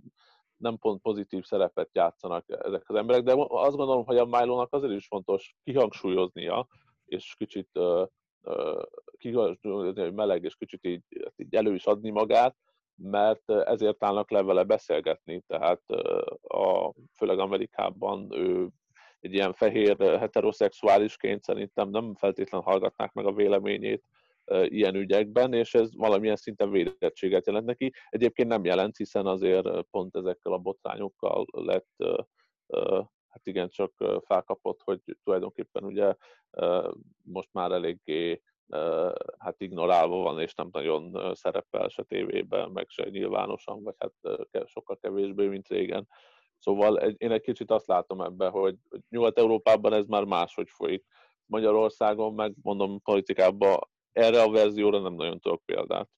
nem 0.58 0.78
pont 0.78 1.02
pozitív 1.02 1.44
szerepet 1.44 1.90
játszanak 1.94 2.46
ezek 2.48 2.90
az 2.90 2.96
emberek, 2.96 3.24
de 3.24 3.34
azt 3.48 3.76
gondolom, 3.76 4.06
hogy 4.06 4.18
a 4.18 4.26
Milo-nak 4.26 4.74
azért 4.74 4.94
is 4.94 5.08
fontos 5.08 5.56
kihangsúlyoznia, 5.64 6.68
és 7.06 7.36
kicsit 7.38 7.70
uh, 7.74 8.08
kihangsúlyozni, 9.18 10.02
hogy 10.02 10.14
meleg, 10.14 10.44
és 10.44 10.56
kicsit 10.56 10.86
így, 10.86 11.04
így 11.36 11.56
elő 11.56 11.74
is 11.74 11.86
adni 11.86 12.10
magát, 12.10 12.56
mert 12.96 13.52
ezért 13.52 14.04
állnak 14.04 14.32
le 14.32 14.44
vele 14.44 14.64
beszélgetni, 14.64 15.44
tehát 15.48 15.82
a, 16.42 16.94
főleg 17.14 17.40
Amerikában 17.40 18.28
ő 18.32 18.70
egy 19.20 19.34
ilyen 19.34 19.54
fehér 19.54 19.98
heteroszexuálisként 19.98 21.44
szerintem 21.44 21.90
nem 21.90 22.16
feltétlenül 22.16 22.68
hallgatnák 22.68 23.14
meg 23.14 23.26
a 23.26 23.34
véleményét 23.34 24.04
ilyen 24.52 24.96
ügyekben, 24.96 25.54
és 25.54 25.74
ez 25.74 25.96
valamilyen 25.96 26.36
szinten 26.36 26.72
védettséget 26.72 27.46
jelent 27.46 27.66
neki. 27.66 27.94
Egyébként 28.10 28.48
nem 28.50 28.66
jelent, 28.66 28.98
hiszen 28.98 29.26
azért 29.26 29.82
pont 29.82 30.16
ezekkel 30.16 30.52
a 30.52 30.58
botrányokkal 30.58 31.46
lett 31.52 32.04
hát 33.28 33.48
igen, 33.48 33.70
csak 33.70 33.94
felkapott, 34.26 34.82
hogy 34.84 35.00
tulajdonképpen 35.24 35.84
ugye 35.84 36.16
most 37.22 37.50
már 37.52 37.72
eléggé 37.72 38.42
hát 39.38 39.62
ignorálva 39.62 40.18
van, 40.18 40.40
és 40.40 40.54
nem 40.54 40.70
nagyon 40.72 41.36
szerepel 41.36 41.88
se 41.88 42.04
tévében, 42.04 42.72
meg 42.72 42.90
se 42.90 43.10
nyilvánosan, 43.10 43.84
vagy 43.84 43.96
hát 43.98 44.14
sokkal 44.68 44.98
kevésbé, 45.02 45.48
mint 45.48 45.68
régen. 45.68 46.08
Szóval 46.60 46.96
én 46.98 47.32
egy 47.32 47.42
kicsit 47.42 47.72
azt 47.72 47.88
látom 47.88 48.22
ebben, 48.22 48.52
hogy 48.52 48.76
Nyugat-Európában 49.10 49.94
ez 49.94 50.06
már 50.06 50.24
máshogy 50.24 50.70
folyik. 50.70 51.06
Magyarországon 51.46 52.34
meg 52.34 52.54
mondom 52.62 53.02
politikában 53.02 53.80
erre 54.16 54.42
a 54.42 54.50
verzióra 54.50 55.00
nem 55.00 55.14
nagyon 55.14 55.40
tudok 55.40 55.66
példát. 55.66 56.10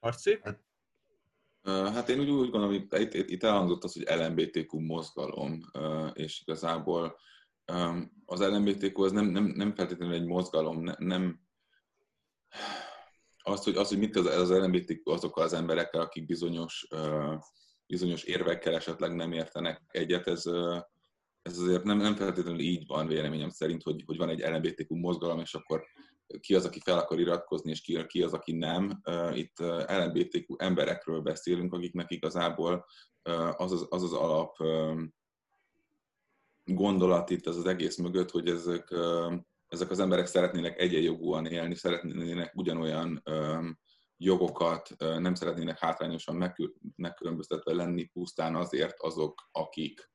Arci? 0.00 0.40
Hát 1.62 2.08
én 2.08 2.20
úgy, 2.20 2.30
úgy 2.30 2.50
gondolom, 2.50 2.66
hogy 2.66 3.00
itt, 3.00 3.14
itt, 3.14 3.30
itt 3.30 3.42
elhangzott 3.42 3.84
az, 3.84 3.92
hogy 3.92 4.18
LMBTQ 4.20 4.78
mozgalom, 4.78 5.60
és 6.12 6.40
igazából 6.40 7.16
az 8.24 8.40
LMBTQ 8.40 9.02
az 9.02 9.12
nem, 9.12 9.26
nem, 9.26 9.44
nem 9.44 9.74
feltétlenül 9.74 10.14
egy 10.14 10.26
mozgalom, 10.26 10.90
nem 10.98 11.40
az, 13.42 13.64
hogy, 13.64 13.76
az, 13.76 13.88
hogy 13.88 13.98
mit 13.98 14.16
az, 14.16 14.26
az 14.26 14.50
LMBTQ 14.50 15.10
azokkal 15.10 15.44
az 15.44 15.52
emberekkel, 15.52 16.00
akik 16.00 16.26
bizonyos, 16.26 16.88
bizonyos 17.86 18.22
érvekkel 18.22 18.74
esetleg 18.74 19.14
nem 19.14 19.32
értenek 19.32 19.82
egyet, 19.88 20.26
ez, 20.26 20.46
ez 21.42 21.58
azért 21.58 21.82
nem, 21.82 21.96
nem 21.96 22.14
feltétlenül 22.14 22.60
így 22.60 22.86
van 22.86 23.06
véleményem 23.06 23.50
szerint, 23.50 23.82
hogy, 23.82 24.02
hogy 24.06 24.16
van 24.16 24.28
egy 24.28 24.40
LMBTQ 24.40 24.94
mozgalom, 24.94 25.40
és 25.40 25.54
akkor 25.54 25.84
ki 26.40 26.54
az, 26.54 26.64
aki 26.64 26.80
fel 26.84 26.98
akar 26.98 27.18
iratkozni, 27.18 27.70
és 27.70 27.80
ki, 27.80 28.06
ki 28.06 28.22
az, 28.22 28.32
aki 28.32 28.52
nem. 28.52 29.00
Itt 29.34 29.58
LMBTQ 29.86 30.54
emberekről 30.56 31.20
beszélünk, 31.20 31.72
akiknek 31.72 32.10
igazából 32.10 32.86
az 33.56 33.72
az, 33.72 33.86
az, 33.90 34.02
az 34.02 34.12
alap 34.12 34.56
gondolat 36.64 37.30
itt 37.30 37.46
az, 37.46 37.56
az 37.56 37.66
egész 37.66 37.96
mögött, 37.96 38.30
hogy 38.30 38.48
ezek, 38.48 38.94
ezek 39.68 39.90
az 39.90 39.98
emberek 39.98 40.26
szeretnének 40.26 40.78
egyenjogúan 40.78 41.46
élni, 41.46 41.74
szeretnének 41.74 42.52
ugyanolyan 42.54 43.22
jogokat, 44.16 44.88
nem 44.98 45.34
szeretnének 45.34 45.78
hátrányosan 45.78 46.54
megkülönböztetve 46.96 47.72
lenni 47.72 48.04
pusztán 48.04 48.56
azért 48.56 49.00
azok, 49.00 49.48
akik. 49.52 50.12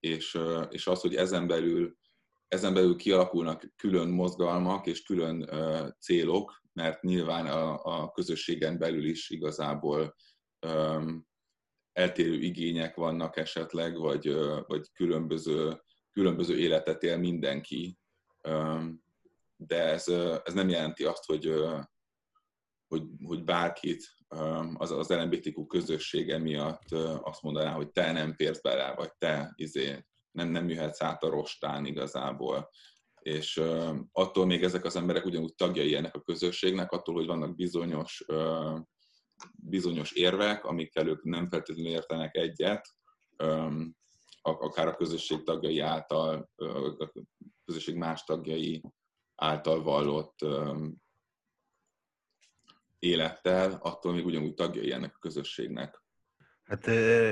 És, 0.00 0.38
és 0.70 0.86
az, 0.86 1.00
hogy 1.00 1.14
ezen 1.14 1.46
belül, 1.46 1.96
ezen 2.52 2.74
belül 2.74 2.96
kialakulnak 2.96 3.72
külön 3.76 4.08
mozgalmak 4.08 4.86
és 4.86 5.02
külön 5.02 5.50
célok, 5.98 6.62
mert 6.72 7.02
nyilván 7.02 7.46
a, 7.46 7.84
a 7.84 8.10
közösségen 8.10 8.78
belül 8.78 9.04
is 9.04 9.30
igazából 9.30 10.14
eltérő 11.92 12.34
igények 12.34 12.94
vannak 12.96 13.36
esetleg, 13.36 13.96
vagy, 13.96 14.34
vagy 14.66 14.92
különböző 14.92 15.82
különböző 16.12 16.58
életet 16.58 17.02
él 17.02 17.16
mindenki, 17.16 17.98
de 19.56 19.82
ez, 19.82 20.08
ez 20.44 20.54
nem 20.54 20.68
jelenti 20.68 21.04
azt, 21.04 21.24
hogy, 21.24 21.54
hogy, 22.86 23.02
hogy 23.24 23.44
bárkit 23.44 24.16
az, 24.74 24.90
az 24.90 25.08
LMBTQ 25.08 25.66
közössége 25.66 26.38
miatt 26.38 26.90
azt 27.22 27.42
mondaná, 27.42 27.72
hogy 27.72 27.90
te 27.90 28.12
nem 28.12 28.34
férsz 28.34 28.60
bele, 28.60 28.94
vagy 28.94 29.12
te 29.18 29.52
izé, 29.54 30.04
nem, 30.32 30.48
nem 30.48 30.68
jöhetsz 30.68 31.02
át 31.02 31.22
a 31.22 31.30
rostán 31.30 31.86
igazából. 31.86 32.70
És 33.20 33.62
attól 34.12 34.46
még 34.46 34.62
ezek 34.62 34.84
az 34.84 34.96
emberek 34.96 35.24
ugyanúgy 35.24 35.54
tagjai 35.54 35.94
ennek 35.94 36.14
a 36.14 36.22
közösségnek, 36.22 36.92
attól, 36.92 37.14
hogy 37.14 37.26
vannak 37.26 37.54
bizonyos, 37.54 38.24
bizonyos 39.56 40.12
érvek, 40.12 40.64
amikkel 40.64 41.08
ők 41.08 41.22
nem 41.22 41.48
feltétlenül 41.48 41.92
értenek 41.92 42.36
egyet, 42.36 42.88
akár 44.42 44.88
a 44.88 44.96
közösség 44.96 45.42
tagjai 45.42 45.80
által, 45.80 46.50
a 46.98 47.12
közösség 47.64 47.96
más 47.96 48.24
tagjai 48.24 48.82
által 49.34 49.82
vallott 49.82 50.38
élettel, 52.98 53.78
attól 53.82 54.12
még 54.12 54.26
ugyanúgy 54.26 54.54
tagjai 54.54 54.92
ennek 54.92 55.14
a 55.14 55.18
közösségnek. 55.20 56.02
Hát 56.62 56.86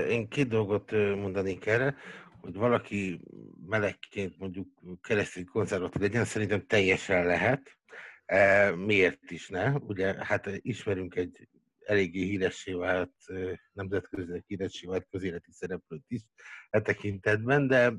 én 0.08 0.28
két 0.28 0.48
dolgot 0.48 0.90
mondanék 0.90 1.66
erre, 1.66 1.96
hogy 2.40 2.54
valaki 2.54 3.20
melegként 3.66 4.38
mondjuk 4.38 4.68
keresztény 5.00 5.44
konzervatív 5.44 6.00
legyen, 6.02 6.24
szerintem 6.24 6.66
teljesen 6.66 7.26
lehet. 7.26 7.78
Miért 8.76 9.30
is 9.30 9.48
ne? 9.48 9.72
Ugye, 9.72 10.24
hát 10.24 10.50
ismerünk 10.54 11.14
egy 11.14 11.48
eléggé 11.84 12.24
híressé 12.24 12.72
vált, 12.72 13.14
nemzetközileg 13.72 14.44
híressé 14.46 14.86
vált 14.86 15.06
közéleti 15.10 15.52
szereplőt 15.52 16.04
is 16.08 16.20
e 16.70 16.80
tekintetben, 16.80 17.66
de 17.66 17.92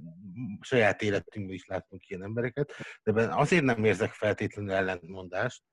saját 0.61 1.01
életünkben 1.01 1.55
is 1.55 1.65
látunk 1.65 2.09
ilyen 2.09 2.23
embereket, 2.23 2.73
de 3.03 3.35
azért 3.35 3.63
nem 3.63 3.83
érzek 3.83 4.11
feltétlenül 4.11 4.71
ellentmondást, 4.71 5.63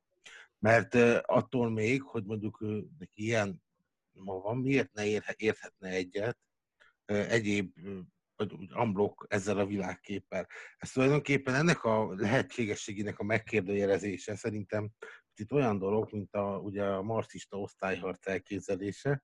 mert 0.58 0.94
attól 1.24 1.70
még, 1.70 2.02
hogy 2.02 2.24
mondjuk 2.24 2.60
neki 2.98 3.24
ilyen 3.24 3.62
ma 4.12 4.40
van, 4.40 4.56
miért 4.56 4.92
ne 4.92 5.06
érhetne 5.36 5.88
egyet 5.88 6.38
egyéb 7.06 7.72
vagy 8.38 8.52
úgy 8.52 8.70
amblok 8.72 9.26
ezzel 9.28 9.58
a 9.58 9.66
világképpel. 9.66 10.46
Ez 10.76 10.90
tulajdonképpen 10.90 11.54
ennek 11.54 11.84
a 11.84 12.14
lehetségességének 12.14 13.18
a 13.18 13.24
megkérdőjelezése 13.24 14.36
szerintem 14.36 14.90
itt 15.38 15.52
olyan 15.52 15.78
dolog, 15.78 16.08
mint 16.12 16.34
a, 16.34 16.58
ugye 16.58 16.84
a 16.84 17.02
marxista 17.02 17.58
osztályharc 17.58 18.26
elképzelése, 18.26 19.22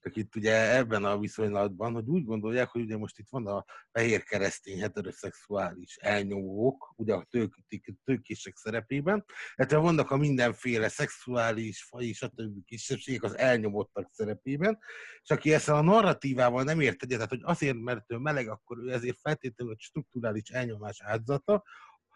csak 0.00 0.16
itt 0.16 0.36
ugye 0.36 0.76
ebben 0.76 1.04
a 1.04 1.18
viszonylatban, 1.18 1.92
hogy 1.92 2.08
úgy 2.08 2.24
gondolják, 2.24 2.68
hogy 2.68 2.80
ugye 2.80 2.96
most 2.96 3.18
itt 3.18 3.28
van 3.30 3.46
a 3.46 3.64
fehér 3.90 4.22
keresztény 4.22 4.80
heteroszexuális 4.80 5.96
elnyomók, 5.96 6.92
ugye 6.96 7.14
a 7.14 7.26
tők, 7.30 7.54
tőkések 8.04 8.56
szerepében, 8.56 9.24
illetve 9.56 9.76
vannak 9.76 10.10
a 10.10 10.16
mindenféle 10.16 10.88
szexuális, 10.88 11.82
faj, 11.82 12.12
stb. 12.12 12.64
kisebbségek 12.64 13.22
az 13.22 13.38
elnyomottak 13.38 14.08
szerepében, 14.12 14.78
és 15.22 15.30
aki 15.30 15.52
ezt 15.52 15.68
a 15.68 15.82
narratívával 15.82 16.62
nem 16.62 16.80
ért 16.80 17.02
egyet, 17.02 17.16
tehát 17.16 17.30
hogy 17.30 17.42
azért, 17.42 17.80
mert 17.80 18.12
ő 18.12 18.16
meleg, 18.16 18.48
akkor 18.48 18.78
ő 18.78 18.92
ezért 18.92 19.20
feltétlenül 19.20 19.72
egy 19.72 19.80
strukturális 19.80 20.50
elnyomás 20.50 21.02
áldozata, 21.02 21.62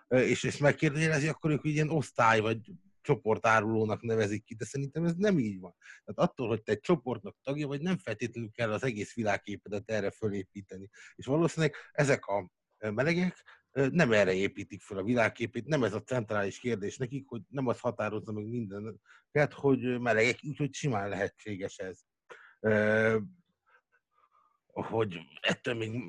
és 0.09 0.45
ezt 0.45 0.61
megkérdezi, 0.61 1.29
akkor 1.29 1.51
ők 1.51 1.65
ilyen 1.65 1.91
osztály 1.91 2.41
vagy 2.41 2.71
csoportárulónak 3.07 4.03
nevezik 4.03 4.45
ki, 4.45 4.55
de 4.55 4.65
szerintem 4.65 5.05
ez 5.05 5.15
nem 5.15 5.39
így 5.39 5.61
van. 5.61 5.75
Tehát 6.05 6.31
attól, 6.31 6.49
hogy 6.49 6.63
te 6.63 6.73
egy 6.73 6.81
csoportnak 6.81 7.37
tagja 7.43 7.67
vagy, 7.67 7.81
nem 7.81 7.99
feltétlenül 7.99 8.51
kell 8.51 8.73
az 8.73 8.85
egész 8.85 9.15
világképedet 9.15 9.91
erre 9.91 10.11
fölépíteni. 10.11 10.89
És 11.15 11.27
valószínűleg 11.27 11.75
ezek 11.93 12.27
a 12.27 12.51
melegek 12.79 13.45
nem 13.91 14.13
erre 14.13 14.35
építik 14.35 14.83
fel 14.83 14.99
a 14.99 15.03
világképét, 15.03 15.67
nem 15.67 15.85
ez 15.85 15.95
a 15.95 16.03
centrális 16.03 16.59
kérdés 16.59 16.97
nekik, 16.97 17.29
hogy 17.29 17.43
nem 17.49 17.67
az 17.67 17.81
határozza 17.81 18.33
meg 18.33 18.47
minden, 18.47 19.01
tehát 19.31 19.53
hogy 19.53 20.01
melegek, 20.01 20.39
úgyhogy 20.43 20.75
simán 20.75 21.09
lehetséges 21.09 21.79
ez. 21.79 22.01
Hogy 24.67 25.19
ettől 25.41 25.75
még 25.75 26.03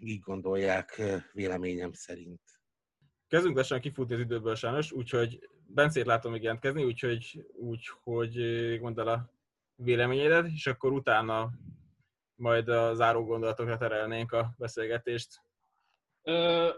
így 0.00 0.20
gondolják 0.20 1.02
véleményem 1.32 1.92
szerint. 1.92 2.40
Kezdünk 3.28 3.56
lassan 3.56 3.80
kifutni 3.80 4.14
az 4.14 4.20
időből 4.20 4.54
sajnos, 4.54 4.92
úgyhogy 4.92 5.48
Bencét 5.66 6.06
látom 6.06 6.32
még 6.32 6.42
jelentkezni, 6.42 6.84
úgyhogy, 6.84 7.46
úgyhogy 7.54 8.36
mondd 8.80 9.00
el 9.00 9.08
a 9.08 9.30
véleményedet, 9.74 10.46
és 10.54 10.66
akkor 10.66 10.92
utána 10.92 11.50
majd 12.34 12.68
a 12.68 12.94
záró 12.94 13.24
gondolatokra 13.24 13.76
terelnénk 13.76 14.32
a 14.32 14.54
beszélgetést. 14.58 15.42
Ö, 16.22 16.68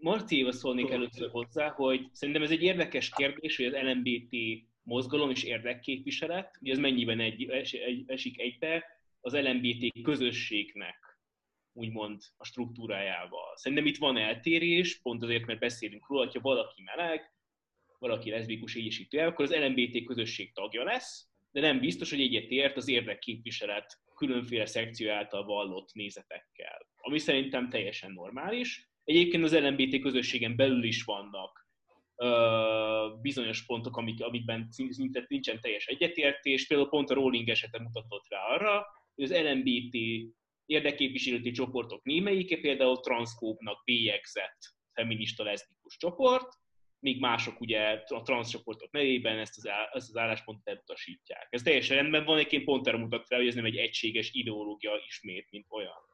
Marciéva 0.00 0.52
szólnék 0.52 0.90
először 0.90 1.30
hozzá, 1.30 1.68
hogy 1.70 2.08
szerintem 2.12 2.42
ez 2.42 2.50
egy 2.50 2.62
érdekes 2.62 3.10
kérdés, 3.10 3.56
hogy 3.56 3.66
az 3.66 3.72
LMBT 3.82 4.36
mozgalom 4.82 5.30
és 5.30 5.42
érdekképviselet, 5.42 6.56
hogy 6.58 6.68
ez 6.68 6.78
mennyiben 6.78 7.20
egy, 7.20 7.50
es, 7.50 7.72
egy, 7.72 8.04
esik 8.06 8.40
egybe 8.40 8.84
az 9.20 9.32
LMBT 9.32 10.02
közösségnek 10.02 11.18
úgymond 11.72 12.22
a 12.36 12.44
struktúrájával. 12.44 13.56
Szerintem 13.56 13.86
itt 13.86 13.96
van 13.96 14.16
eltérés, 14.16 14.98
pont 14.98 15.22
azért, 15.22 15.46
mert 15.46 15.58
beszélünk 15.58 16.08
róla, 16.08 16.24
hogyha 16.24 16.40
valaki 16.40 16.82
meleg, 16.82 17.32
valaki 17.98 18.30
leszbikus, 18.30 18.74
így 18.74 18.96
itt 19.00 19.20
akkor 19.20 19.44
az 19.44 19.54
LMBT 19.54 20.04
közösség 20.04 20.52
tagja 20.52 20.84
lesz, 20.84 21.28
de 21.50 21.60
nem 21.60 21.80
biztos, 21.80 22.10
hogy 22.10 22.20
egyetért 22.20 22.76
az 22.76 22.88
érdekképviselet 22.88 24.00
különféle 24.14 24.66
szekció 24.66 25.10
által 25.10 25.44
vallott 25.44 25.92
nézetekkel, 25.92 26.86
ami 26.96 27.18
szerintem 27.18 27.68
teljesen 27.68 28.12
normális. 28.12 28.90
Egyébként 29.04 29.44
az 29.44 29.58
LMBT 29.58 30.00
közösségen 30.00 30.56
belül 30.56 30.84
is 30.84 31.02
vannak 31.02 31.68
uh, 32.16 33.20
bizonyos 33.20 33.66
pontok, 33.66 33.96
amik, 33.96 34.22
amikben 34.22 34.68
szinte 34.70 35.24
nincsen 35.28 35.60
teljes 35.60 35.86
egyetértés. 35.86 36.66
Például 36.66 36.88
pont 36.88 37.10
a 37.10 37.14
Rolling 37.14 37.48
esete 37.48 37.78
mutatott 37.78 38.28
rá 38.28 38.38
arra, 38.38 38.86
hogy 39.14 39.24
az 39.24 39.32
LMBT 39.32 39.96
érdekképviseleti 40.66 41.50
csoportok 41.50 42.04
némelyike 42.04 42.56
például 42.60 43.00
transzkópnak 43.00 43.84
bélyegzett 43.84 44.58
feminista 44.92 45.44
leszbikus 45.44 45.96
csoport, 45.96 46.48
míg 47.00 47.20
mások 47.20 47.60
ugye 47.60 48.02
a 48.06 48.22
transzcsoportok 48.22 48.90
nevében 48.90 49.38
ezt 49.38 49.56
az, 49.56 49.66
ezt 49.92 50.08
az 50.08 50.16
álláspontot 50.16 50.68
elutasítják. 50.68 51.46
Ez 51.50 51.62
teljesen 51.62 51.96
rendben 51.96 52.24
van, 52.24 52.36
egyébként 52.38 52.64
pont 52.64 52.86
erre 52.86 52.96
mutat 52.96 53.28
rá, 53.28 53.36
hogy 53.36 53.46
ez 53.46 53.54
nem 53.54 53.64
egy 53.64 53.76
egységes 53.76 54.30
ideológia 54.32 54.90
ismét, 55.06 55.46
mint 55.50 55.66
olyan. 55.68 56.06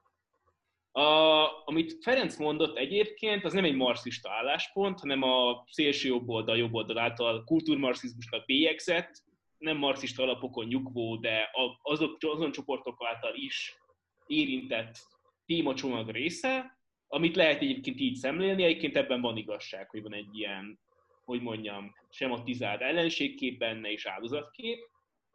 A, 0.96 1.48
amit 1.64 1.98
Ferenc 2.02 2.36
mondott 2.36 2.76
egyébként, 2.76 3.44
az 3.44 3.52
nem 3.52 3.64
egy 3.64 3.74
marxista 3.74 4.30
álláspont, 4.30 5.00
hanem 5.00 5.22
a 5.22 5.64
szélső 5.70 6.08
jobb 6.08 6.28
oldal, 6.28 6.56
jobb 6.56 6.74
oldal 6.74 6.98
által 6.98 7.44
kultúrmarxizmusnak 7.44 8.44
bélyegzett, 8.44 9.22
nem 9.58 9.76
marxista 9.76 10.22
alapokon 10.22 10.66
nyugvó, 10.66 11.16
de 11.16 11.50
azok, 11.82 12.16
azon 12.20 12.52
csoportok 12.52 13.04
által 13.04 13.34
is 13.34 13.78
érintett 14.26 14.98
témacsomag 15.46 16.10
része, 16.10 16.73
amit 17.14 17.36
lehet 17.36 17.60
egyébként 17.60 18.00
így 18.00 18.14
szemlélni, 18.14 18.62
egyébként 18.62 18.96
ebben 18.96 19.20
van 19.20 19.36
igazság, 19.36 19.90
hogy 19.90 20.02
van 20.02 20.14
egy 20.14 20.38
ilyen, 20.38 20.78
hogy 21.24 21.42
mondjam, 21.42 21.94
sematizált 22.10 22.80
ellenségkép 22.80 23.58
benne 23.58 23.90
és 23.90 24.06
áldozatkép, 24.06 24.78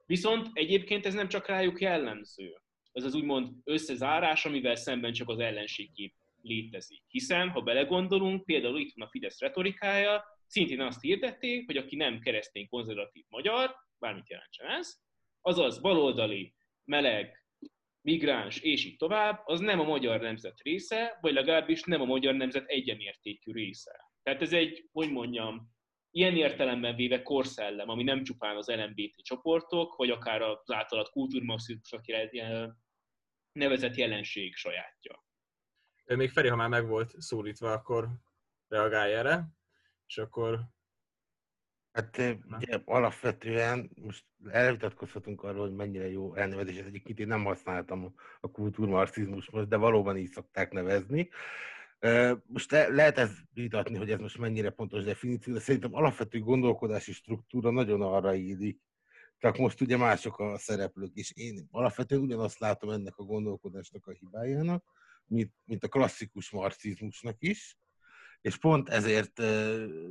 viszont 0.06 0.50
egyébként 0.54 1.06
ez 1.06 1.14
nem 1.14 1.28
csak 1.28 1.48
rájuk 1.48 1.82
jellemző. 1.82 2.62
Ez 2.92 3.04
az 3.04 3.16
úgymond 3.16 3.52
összezárás, 3.64 4.46
amivel 4.46 4.76
szemben 4.76 5.14
csak 5.14 5.30
az 5.30 5.40
ellenségkép 5.40 6.14
létezik. 6.42 7.02
Hiszen, 7.08 7.50
ha 7.50 7.62
belegondolunk, 7.62 8.46
például 8.46 8.80
itt 8.80 8.94
van 8.96 9.08
a 9.08 9.10
Fidesz 9.10 9.40
retorikája, 9.40 10.24
szintén 10.48 10.82
azt 10.82 11.02
hirdették, 11.02 11.66
hogy 11.66 11.78
aki 11.78 11.96
nem 11.96 12.20
keresztény 12.20 12.68
konzervatív 12.68 13.26
magyar, 13.30 13.76
bármit 14.00 14.30
jelentsen 14.30 14.68
ez, 14.68 14.96
azaz 15.42 15.82
baloldali, 15.82 16.54
meleg, 16.86 17.39
migráns, 18.02 18.60
és 18.60 18.86
így 18.86 18.98
tovább, 18.98 19.42
az 19.46 19.60
nem 19.60 19.80
a 19.80 19.84
magyar 19.84 20.20
nemzet 20.20 20.62
része, 20.62 21.18
vagy 21.22 21.34
legalábbis 21.34 21.84
nem 21.84 22.02
a 22.02 22.06
magyar 22.06 22.34
nemzet 22.34 22.68
egyenértékű 22.68 23.52
része. 23.52 24.12
Tehát 24.24 24.42
ez 24.42 24.54
egy, 24.54 24.90
hogy 24.92 25.12
mondjam, 25.12 25.78
ilyen 26.12 26.36
értelemben 26.36 26.96
véve 26.96 27.22
korszellem, 27.22 27.90
ami 27.90 28.04
nem 28.04 28.24
csupán 28.24 28.56
az 28.56 28.68
LMBT 28.68 29.16
csoportok, 29.16 29.96
vagy 29.96 30.10
akár 30.10 30.42
az 30.42 30.72
általat 30.72 31.10
kultúrmarxizmusnak 31.10 32.06
nevezett 33.52 33.96
jelenség 33.96 34.56
sajátja. 34.56 35.26
Még 36.06 36.30
Feri, 36.30 36.48
ha 36.48 36.56
már 36.56 36.70
meg 36.70 36.88
volt 36.88 37.22
szólítva, 37.22 37.72
akkor 37.72 38.08
reagálj 38.68 39.14
erre, 39.14 39.46
és 40.06 40.18
akkor 40.18 40.60
Hát 41.92 42.22
ugye, 42.58 42.82
alapvetően 42.86 43.92
most 44.02 44.26
elvitatkozhatunk 44.52 45.44
arról, 45.44 45.68
hogy 45.68 45.76
mennyire 45.76 46.10
jó 46.10 46.36
elnevezés, 46.36 46.78
ez 46.78 46.86
egyébként 46.86 47.20
én 47.20 47.28
nem 47.28 47.44
használtam 47.44 48.14
a 48.40 48.52
kultúrmarxizmus 48.52 49.50
most, 49.50 49.68
de 49.68 49.76
valóban 49.76 50.18
így 50.18 50.32
szokták 50.32 50.72
nevezni. 50.72 51.30
Most 52.46 52.72
lehet 52.72 53.18
ez 53.18 53.32
vitatni, 53.54 53.98
hogy 53.98 54.12
ez 54.12 54.20
most 54.20 54.38
mennyire 54.38 54.70
pontos 54.70 55.04
definíció, 55.04 55.54
de 55.54 55.60
szerintem 55.60 55.96
alapvető 55.96 56.40
gondolkodási 56.40 57.12
struktúra 57.12 57.72
nagyon 57.72 58.02
arra 58.02 58.34
illik. 58.34 58.82
Csak 59.38 59.58
most 59.58 59.82
ugye 59.82 59.98
mások 59.98 60.40
a 60.40 60.58
szereplők, 60.58 61.14
és 61.14 61.32
én 61.36 61.68
alapvetően 61.72 62.22
ugyanazt 62.22 62.60
látom 62.60 62.90
ennek 62.90 63.18
a 63.18 63.24
gondolkodásnak 63.24 64.08
a 64.08 64.12
hibájának, 64.12 64.84
mint, 65.26 65.54
mint 65.66 65.84
a 65.84 65.88
klasszikus 65.88 66.52
marxizmusnak 66.52 67.36
is, 67.40 67.78
és 68.42 68.58
pont 68.58 68.90
ezért 68.90 69.42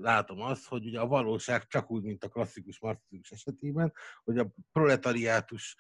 látom 0.01 0.41
azt, 0.41 0.67
hogy 0.67 0.87
ugye 0.87 1.01
a 1.01 1.07
valóság 1.07 1.67
csak 1.67 1.91
úgy, 1.91 2.03
mint 2.03 2.25
a 2.25 2.29
klasszikus 2.29 2.81
marxizmus 2.81 3.31
esetében, 3.31 3.93
hogy 4.25 4.39
a 4.39 4.51
proletariátus 4.73 5.77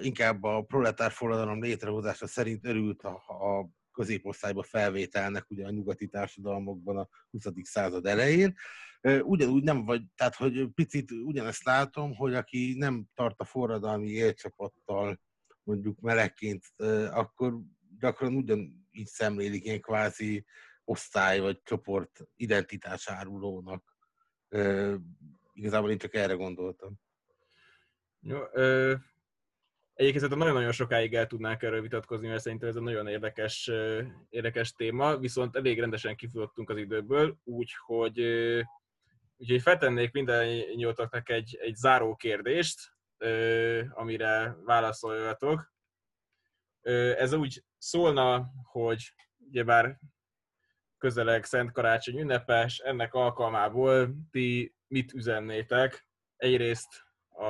inkább 0.00 0.42
a 0.42 0.62
proletár 0.62 1.10
forradalom 1.10 1.62
létrehozása 1.62 2.26
szerint 2.26 2.66
örült 2.66 3.02
a, 3.02 3.14
a 3.28 3.68
középosztályba 3.92 4.62
felvételnek 4.62 5.50
ugye 5.50 5.66
a 5.66 5.70
nyugati 5.70 6.08
társadalmakban 6.08 6.96
a 6.96 7.08
20. 7.30 7.44
század 7.62 8.06
elején. 8.06 8.54
Ugyanúgy 9.22 9.62
nem 9.62 9.84
vagy, 9.84 10.02
tehát 10.14 10.34
hogy 10.34 10.68
picit 10.74 11.10
ugyanezt 11.10 11.64
látom, 11.64 12.14
hogy 12.14 12.34
aki 12.34 12.74
nem 12.78 13.06
tart 13.14 13.40
a 13.40 13.44
forradalmi 13.44 14.08
élcsapattal 14.08 15.20
mondjuk 15.62 16.00
melegként, 16.00 16.64
akkor 17.10 17.60
gyakran 17.98 18.34
ugyanígy 18.34 19.06
szemlélik 19.06 19.64
ilyen 19.64 19.80
kvázi 19.80 20.44
osztály 20.84 21.40
vagy 21.40 21.62
csoport 21.62 22.20
identitás 22.36 23.08
árulónak. 23.08 23.96
E, 24.48 24.94
igazából 25.52 25.90
én 25.90 25.98
csak 25.98 26.14
erre 26.14 26.34
gondoltam. 26.34 27.00
Jó, 28.20 28.40
ö, 28.52 28.94
egyébként 29.94 30.22
szerintem 30.22 30.38
nagyon-nagyon 30.38 30.72
sokáig 30.72 31.14
el 31.14 31.26
tudnánk 31.26 31.62
erről 31.62 31.80
vitatkozni, 31.80 32.28
mert 32.28 32.42
szerintem 32.42 32.68
ez 32.68 32.76
egy 32.76 32.82
nagyon 32.82 33.06
érdekes, 33.06 33.70
érdekes 34.28 34.72
téma, 34.72 35.16
viszont 35.16 35.56
elég 35.56 35.80
rendesen 35.80 36.16
kifutottunk 36.16 36.70
az 36.70 36.76
időből, 36.76 37.38
úgyhogy, 37.44 38.20
úgyhogy 39.36 39.62
feltennék 39.62 40.12
minden 40.12 40.46
nyoltaknak 40.74 41.28
egy, 41.28 41.58
egy 41.60 41.74
záró 41.74 42.16
kérdést, 42.16 42.92
amire 43.90 44.56
válaszoljatok. 44.64 45.72
Ez 47.16 47.32
úgy 47.32 47.64
szólna, 47.78 48.50
hogy 48.62 49.14
ugyebár 49.48 49.98
közeleg 51.04 51.44
Szent 51.44 51.72
Karácsony 51.72 52.18
ünnepes, 52.18 52.78
ennek 52.78 53.14
alkalmából 53.14 54.14
ti 54.30 54.74
mit 54.86 55.12
üzennétek? 55.12 56.08
Egyrészt 56.36 56.88
a, 57.28 57.44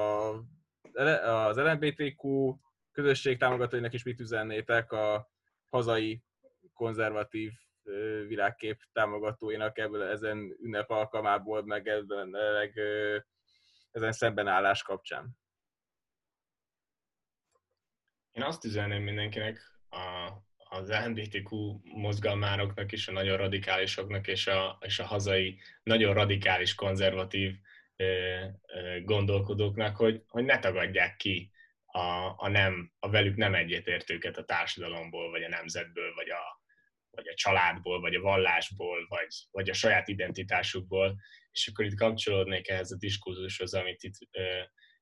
az 1.22 1.56
LMBTQ 1.56 2.54
közösség 2.92 3.38
támogatóinak 3.38 3.92
is 3.92 4.02
mit 4.02 4.20
üzennétek 4.20 4.92
a 4.92 5.30
hazai 5.70 6.22
konzervatív 6.72 7.52
világkép 8.26 8.80
támogatóinak 8.92 9.78
ebből 9.78 10.02
ezen 10.02 10.56
ünnep 10.60 10.90
alkalmából, 10.90 11.64
meg 11.64 11.88
ebben, 11.88 12.28
meg, 12.28 12.80
ezen 13.90 14.12
szembenállás 14.12 14.82
kapcsán? 14.82 15.38
Én 18.32 18.42
azt 18.42 18.64
üzenném 18.64 19.02
mindenkinek 19.02 19.60
az 20.74 20.90
LGBTQ 20.90 21.80
mozgalmároknak 21.84 22.92
is, 22.92 23.08
a 23.08 23.12
nagyon 23.12 23.36
radikálisoknak 23.36 24.26
és 24.26 24.46
a, 24.46 24.78
és 24.80 24.98
a 24.98 25.04
hazai 25.04 25.60
nagyon 25.82 26.14
radikális 26.14 26.74
konzervatív 26.74 27.54
ö, 27.96 28.04
ö, 28.66 29.00
gondolkodóknak, 29.02 29.96
hogy, 29.96 30.22
hogy 30.26 30.44
ne 30.44 30.58
tagadják 30.58 31.16
ki 31.16 31.52
a, 31.86 32.34
a, 32.36 32.48
nem, 32.48 32.92
a 32.98 33.10
velük 33.10 33.36
nem 33.36 33.54
egyetértőket 33.54 34.36
a 34.36 34.44
társadalomból, 34.44 35.30
vagy 35.30 35.42
a 35.42 35.48
nemzetből, 35.48 36.14
vagy 36.14 36.30
a, 36.30 36.62
vagy 37.10 37.28
a 37.28 37.34
családból, 37.34 38.00
vagy 38.00 38.14
a 38.14 38.20
vallásból, 38.20 39.06
vagy, 39.08 39.28
vagy 39.50 39.70
a 39.70 39.74
saját 39.74 40.08
identitásukból. 40.08 41.20
És 41.50 41.68
akkor 41.68 41.84
itt 41.84 41.98
kapcsolódnék 41.98 42.68
ehhez 42.68 42.90
a 42.92 42.96
diskurzushoz, 42.96 43.74
amit 43.74 44.02
itt 44.02 44.16
ö, 44.30 44.60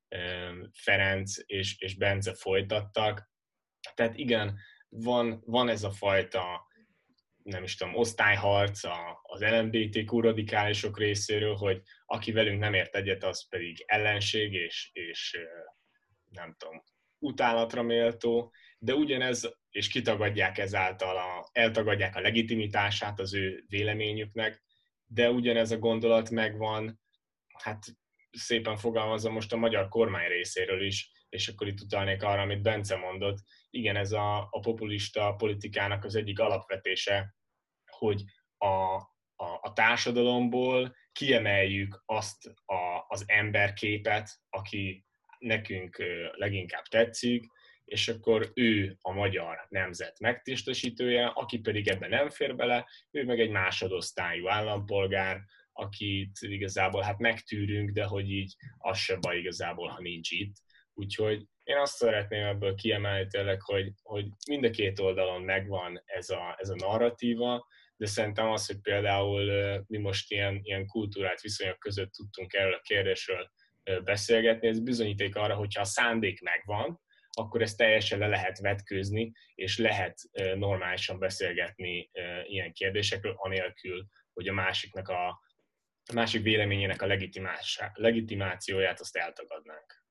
ö, 0.09 0.51
Ferenc 0.73 1.35
és, 1.47 1.79
és 1.79 1.97
Bence 1.97 2.35
folytattak. 2.35 3.31
Tehát 3.95 4.17
igen, 4.17 4.59
van, 4.95 5.43
van 5.47 5.69
ez 5.69 5.83
a 5.83 5.91
fajta 5.91 6.71
nem 7.43 7.63
is 7.63 7.77
tudom, 7.77 7.95
osztályharc 7.95 8.81
az 9.23 9.41
LMBTQ 9.41 10.21
radikálisok 10.21 10.99
részéről, 10.99 11.55
hogy 11.55 11.83
aki 12.07 12.33
velünk 12.33 12.61
nem 12.61 12.75
ért 12.75 12.97
egyet, 12.97 13.25
az 13.25 13.49
pedig 13.49 13.85
ellenség, 13.87 14.53
és, 14.53 14.91
és 14.93 15.39
nem 16.31 16.55
tudom, 16.59 16.83
utálatra 17.19 17.83
méltó, 17.83 18.53
de 18.79 18.95
ugyanez, 18.95 19.59
és 19.71 19.89
kitagadják 19.89 20.59
ezáltal, 20.59 21.17
a, 21.17 21.49
eltagadják 21.53 22.17
a 22.17 22.21
legitimitását 22.21 23.21
az 23.21 23.35
ő 23.35 23.65
véleményüknek, 23.69 24.63
de 25.07 25.31
ugyanez 25.31 25.71
a 25.71 25.79
gondolat 25.79 26.31
megvan, 26.31 27.01
hát 27.59 27.85
szépen 28.31 28.77
fogalmazom 28.77 29.33
most 29.33 29.53
a 29.53 29.57
magyar 29.57 29.89
kormány 29.89 30.29
részéről 30.29 30.87
is, 30.87 31.12
és 31.33 31.49
akkor 31.49 31.67
itt 31.67 31.81
utalnék 31.81 32.23
arra, 32.23 32.41
amit 32.41 32.63
Bence 32.63 32.97
mondott. 32.97 33.39
Igen, 33.71 33.97
ez 33.97 34.13
a, 34.13 34.39
a 34.51 34.61
populista 34.61 35.35
politikának 35.35 36.05
az 36.05 36.15
egyik 36.15 36.39
alapvetése, 36.39 37.35
hogy 37.91 38.23
a, 38.59 38.95
a, 39.37 39.59
a 39.61 39.73
társadalomból 39.73 40.95
kiemeljük 41.13 42.03
azt 42.07 42.47
a, 42.65 43.05
az 43.09 43.25
emberképet, 43.27 44.31
aki 44.51 45.05
nekünk 45.39 46.03
leginkább 46.33 46.85
tetszik, 46.85 47.47
és 47.85 48.09
akkor 48.09 48.51
ő 48.55 48.97
a 49.01 49.13
magyar 49.13 49.67
nemzet 49.69 50.21
megtisztesítője, 50.21 51.27
aki 51.27 51.59
pedig 51.59 51.89
ebben 51.89 52.09
nem 52.09 52.31
fér 52.31 52.57
bele, 52.57 52.89
ő 53.11 53.25
meg 53.25 53.41
egy 53.41 53.51
másodosztályú 53.51 54.49
állampolgár, 54.49 55.41
akit 55.73 56.39
igazából 56.41 57.03
hát 57.03 57.19
megtűrünk, 57.19 57.91
de 57.91 58.05
hogy 58.05 58.31
így 58.31 58.55
az 58.79 58.99
se 58.99 59.17
baj 59.17 59.39
igazából, 59.39 59.89
ha 59.89 60.01
nincs 60.01 60.31
itt. 60.31 60.57
Úgyhogy 60.95 61.47
én 61.65 61.77
azt 61.77 61.97
szeretném 61.97 62.47
ebből 62.47 62.75
kiemelni 62.75 63.27
tényleg, 63.27 63.61
hogy, 63.61 63.93
hogy 64.03 64.27
mind 64.49 64.65
a 64.65 64.71
két 64.71 64.99
oldalon 64.99 65.43
megvan 65.43 66.03
ez 66.05 66.31
a, 66.31 66.57
ez 66.59 66.69
a 66.69 66.75
narratíva, 66.75 67.67
de 67.97 68.07
szerintem 68.07 68.51
az, 68.51 68.67
hogy 68.67 68.81
például 68.81 69.45
mi 69.87 69.99
most 69.99 70.31
ilyen, 70.31 70.61
ilyen 70.63 70.87
kultúrát 70.87 71.41
viszonyok 71.41 71.79
között 71.79 72.13
tudtunk 72.13 72.53
erről 72.53 72.75
a 72.75 72.81
kérdésről 72.81 73.51
beszélgetni, 74.05 74.69
ez 74.69 74.81
bizonyíték 74.81 75.37
arra, 75.37 75.55
hogyha 75.55 75.81
a 75.81 75.85
szándék 75.85 76.41
megvan, 76.41 77.01
akkor 77.31 77.63
ezt 77.63 77.77
teljesen 77.77 78.19
le 78.19 78.27
lehet 78.27 78.59
vetkőzni, 78.59 79.33
és 79.55 79.79
lehet 79.79 80.19
normálisan 80.55 81.19
beszélgetni 81.19 82.11
ilyen 82.45 82.73
kérdésekről, 82.73 83.35
anélkül, 83.37 84.07
hogy 84.33 84.49
a 84.49 84.53
másiknak 84.53 85.09
a, 85.09 85.29
a 86.09 86.13
másik 86.15 86.43
véleményének 86.43 87.03
a 87.03 87.17
legitimációját 87.95 89.01
azt 89.01 89.17
eltagadnánk. 89.17 90.02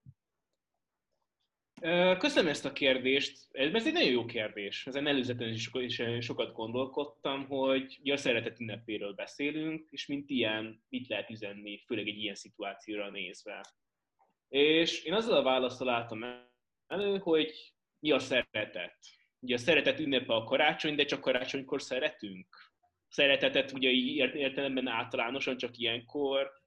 Köszönöm 2.17 2.49
ezt 2.49 2.65
a 2.65 2.71
kérdést. 2.71 3.47
Ez 3.51 3.85
egy 3.85 3.93
nagyon 3.93 4.11
jó 4.11 4.25
kérdés. 4.25 4.87
Ezen 4.87 5.07
előzetesen 5.07 5.85
is 5.85 6.01
sokat 6.25 6.53
gondolkodtam, 6.53 7.47
hogy 7.47 7.99
a 8.11 8.17
szeretet 8.17 8.59
ünnepéről 8.59 9.13
beszélünk, 9.13 9.87
és 9.89 10.05
mint 10.05 10.29
ilyen, 10.29 10.83
mit 10.89 11.07
lehet 11.07 11.29
üzenni, 11.29 11.83
főleg 11.85 12.07
egy 12.07 12.17
ilyen 12.17 12.35
szituációra 12.35 13.09
nézve. 13.09 13.65
És 14.49 15.03
én 15.03 15.13
azzal 15.13 15.37
a 15.37 15.43
válaszol 15.43 15.89
álltam 15.89 16.23
elő, 16.87 17.17
hogy 17.17 17.73
mi 17.99 18.11
a 18.11 18.19
szeretet. 18.19 18.97
Ugye 19.39 19.55
a 19.55 19.57
szeretet 19.57 19.99
ünnepe 19.99 20.33
a 20.33 20.43
karácsony, 20.43 20.95
de 20.95 21.05
csak 21.05 21.21
karácsonykor 21.21 21.81
szeretünk. 21.81 22.47
Szeretetet 23.07 23.71
ugye 23.71 23.89
értelemben 23.89 24.87
általánosan 24.87 25.57
csak 25.57 25.77
ilyenkor 25.77 26.60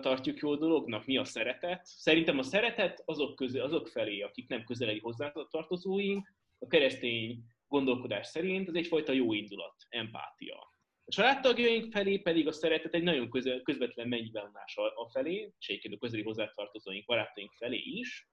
tartjuk 0.00 0.38
jó 0.38 0.56
dolognak. 0.56 1.06
Mi 1.06 1.16
a 1.16 1.24
szeretet? 1.24 1.80
Szerintem 1.84 2.38
a 2.38 2.42
szeretet 2.42 3.02
azok, 3.04 3.34
közé, 3.34 3.58
azok 3.58 3.88
felé, 3.88 4.20
akik 4.20 4.48
nem 4.48 4.64
közeli 4.64 4.98
hozzátartozóink, 4.98 6.34
a 6.58 6.66
keresztény 6.66 7.44
gondolkodás 7.68 8.26
szerint 8.26 8.68
az 8.68 8.74
egyfajta 8.74 9.12
jó 9.12 9.32
indulat, 9.32 9.74
empátia. 9.88 10.56
A 11.04 11.12
családtagjaink 11.12 11.92
felé 11.92 12.18
pedig 12.18 12.46
a 12.46 12.52
szeretet 12.52 12.94
egy 12.94 13.02
nagyon 13.02 13.30
közel, 13.30 13.62
közvetlen 13.62 14.08
megnyilvánulás 14.08 14.76
a 14.76 15.08
felé, 15.12 15.52
és 15.58 15.68
egyébként 15.68 15.94
a 15.94 15.98
közeli 15.98 16.22
hozzátartozóink, 16.22 17.06
barátaink 17.06 17.52
felé 17.52 17.78
is, 17.78 18.28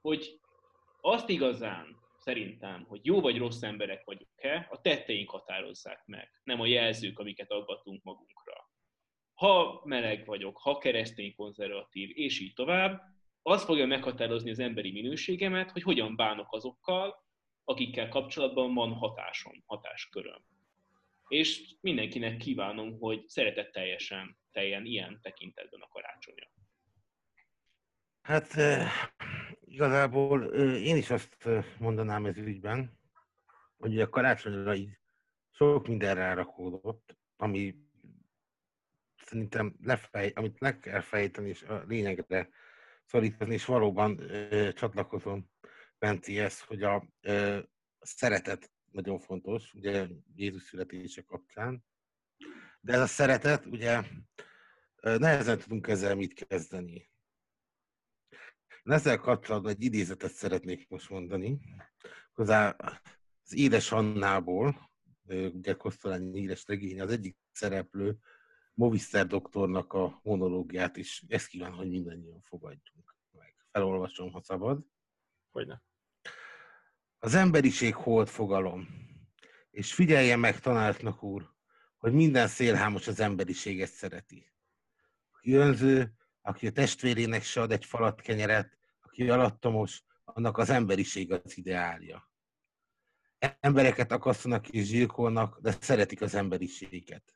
hogy 0.00 0.40
azt 1.00 1.28
igazán 1.28 2.02
szerintem, 2.18 2.84
hogy 2.88 3.00
jó 3.02 3.20
vagy 3.20 3.38
rossz 3.38 3.62
emberek 3.62 4.04
vagyunk-e, 4.04 4.66
a 4.70 4.80
tetteink 4.80 5.30
határozzák 5.30 6.02
meg, 6.06 6.30
nem 6.44 6.60
a 6.60 6.66
jelzők, 6.66 7.18
amiket 7.18 7.50
aggatunk 7.50 8.02
magunkra. 8.02 8.72
Ha 9.44 9.80
meleg 9.84 10.26
vagyok, 10.26 10.58
ha 10.58 10.78
keresztény 10.78 11.34
konzervatív, 11.34 12.10
és 12.18 12.40
így 12.40 12.52
tovább, 12.54 13.02
az 13.42 13.64
fogja 13.64 13.86
meghatározni 13.86 14.50
az 14.50 14.58
emberi 14.58 14.92
minőségemet, 14.92 15.70
hogy 15.70 15.82
hogyan 15.82 16.16
bánok 16.16 16.52
azokkal, 16.52 17.24
akikkel 17.64 18.08
kapcsolatban 18.08 18.74
van 18.74 18.92
hatásom, 18.92 19.62
hatásköröm. 19.66 20.44
És 21.28 21.74
mindenkinek 21.80 22.36
kívánom, 22.36 22.98
hogy 22.98 23.28
szeretetteljesen 23.28 24.38
teljen 24.52 24.84
ilyen 24.84 25.18
tekintetben 25.22 25.80
a 25.80 25.88
karácsonya. 25.88 26.48
Hát 28.22 28.54
igazából 29.60 30.44
én 30.74 30.96
is 30.96 31.10
azt 31.10 31.48
mondanám 31.78 32.26
ez 32.26 32.36
ügyben, 32.36 32.98
hogy 33.76 34.00
a 34.00 34.08
karácsonyra 34.08 34.74
így 34.74 34.98
sok 35.50 35.86
minden 35.86 36.14
rárakódott, 36.14 37.16
ami 37.36 37.74
szerintem 39.26 39.74
lefej, 39.82 40.32
amit 40.34 40.60
le 40.60 40.78
kell 40.78 41.00
fejteni, 41.00 41.48
és 41.48 41.62
a 41.62 41.84
lényegre 41.86 42.48
szorítani, 43.04 43.54
és 43.54 43.64
valóban 43.64 44.18
ö, 44.18 44.72
csatlakozom 44.72 45.50
Bencihez, 45.98 46.60
hogy 46.60 46.82
a 46.82 47.08
ö, 47.20 47.58
szeretet 48.00 48.72
nagyon 48.90 49.18
fontos, 49.18 49.74
ugye 49.74 50.06
Jézus 50.34 50.62
születése 50.62 51.22
kapcsán. 51.22 51.84
De 52.80 52.92
ez 52.92 53.00
a 53.00 53.06
szeretet, 53.06 53.66
ugye 53.66 54.02
nehezen 55.00 55.58
tudunk 55.58 55.88
ezzel 55.88 56.14
mit 56.14 56.46
kezdeni. 56.46 57.10
Én 58.82 58.92
ezzel 58.92 59.18
kapcsolatban 59.18 59.72
egy 59.72 59.82
idézetet 59.82 60.32
szeretnék 60.32 60.88
most 60.88 61.10
mondani. 61.10 61.58
Hozzá 62.32 62.68
az 62.68 63.54
Édes 63.54 63.92
Annából, 63.92 64.90
ugye 65.28 65.74
Kosztolányi 65.74 66.40
édes 66.40 66.64
regény, 66.66 67.00
az 67.00 67.10
egyik 67.10 67.36
szereplő, 67.52 68.18
Movister 68.74 69.26
doktornak 69.26 69.92
a 69.92 70.20
monológiát 70.22 70.96
is. 70.96 71.24
Ezt 71.28 71.46
kívánom, 71.46 71.76
hogy 71.76 71.88
mindannyian 71.88 72.40
fogadjunk 72.42 73.16
meg. 73.30 73.56
Felolvasom, 73.70 74.32
ha 74.32 74.42
szabad. 74.42 74.86
Hogyne. 75.50 75.82
Az 77.18 77.34
emberiség 77.34 77.94
hold 77.94 78.28
fogalom, 78.28 78.88
és 79.70 79.94
figyelje 79.94 80.36
meg, 80.36 80.60
tanártnak 80.60 81.22
úr, 81.22 81.52
hogy 81.96 82.12
minden 82.12 82.48
szélhámos 82.48 83.06
az 83.06 83.20
emberiséget 83.20 83.90
szereti. 83.90 84.52
Aki 85.30 85.52
önző, 85.52 86.12
aki 86.40 86.66
a 86.66 86.72
testvérének 86.72 87.42
se 87.42 87.60
ad 87.60 87.72
egy 87.72 87.84
falat 87.84 88.20
kenyeret, 88.20 88.78
aki 89.00 89.30
alattomos, 89.30 90.02
annak 90.24 90.58
az 90.58 90.70
emberiség 90.70 91.32
az 91.32 91.56
ideálja. 91.56 92.30
Embereket 93.60 94.12
akasztanak 94.12 94.68
és 94.68 94.86
zsírkolnak, 94.86 95.60
de 95.60 95.76
szeretik 95.80 96.20
az 96.20 96.34
emberiséget. 96.34 97.34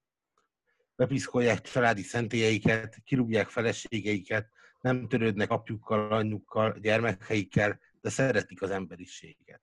Bepiszkolják 0.99 1.61
családi 1.61 2.03
szentélyeiket, 2.03 3.03
kirúgják 3.05 3.49
feleségeiket, 3.49 4.51
nem 4.81 5.09
törődnek 5.09 5.51
apjukkal, 5.51 6.13
anyjukkal, 6.13 6.79
gyermekeikkel, 6.81 7.81
de 8.01 8.11
szeretik 8.11 8.63
az 8.63 8.71
emberiséget. 8.71 9.63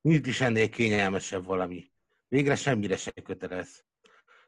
Nincs 0.00 0.26
is 0.26 0.40
ennél 0.40 0.68
kényelmesebb 0.68 1.44
valami. 1.44 1.90
Végre 2.28 2.56
semmire 2.56 2.96
se 2.96 3.10
kötelez. 3.10 3.84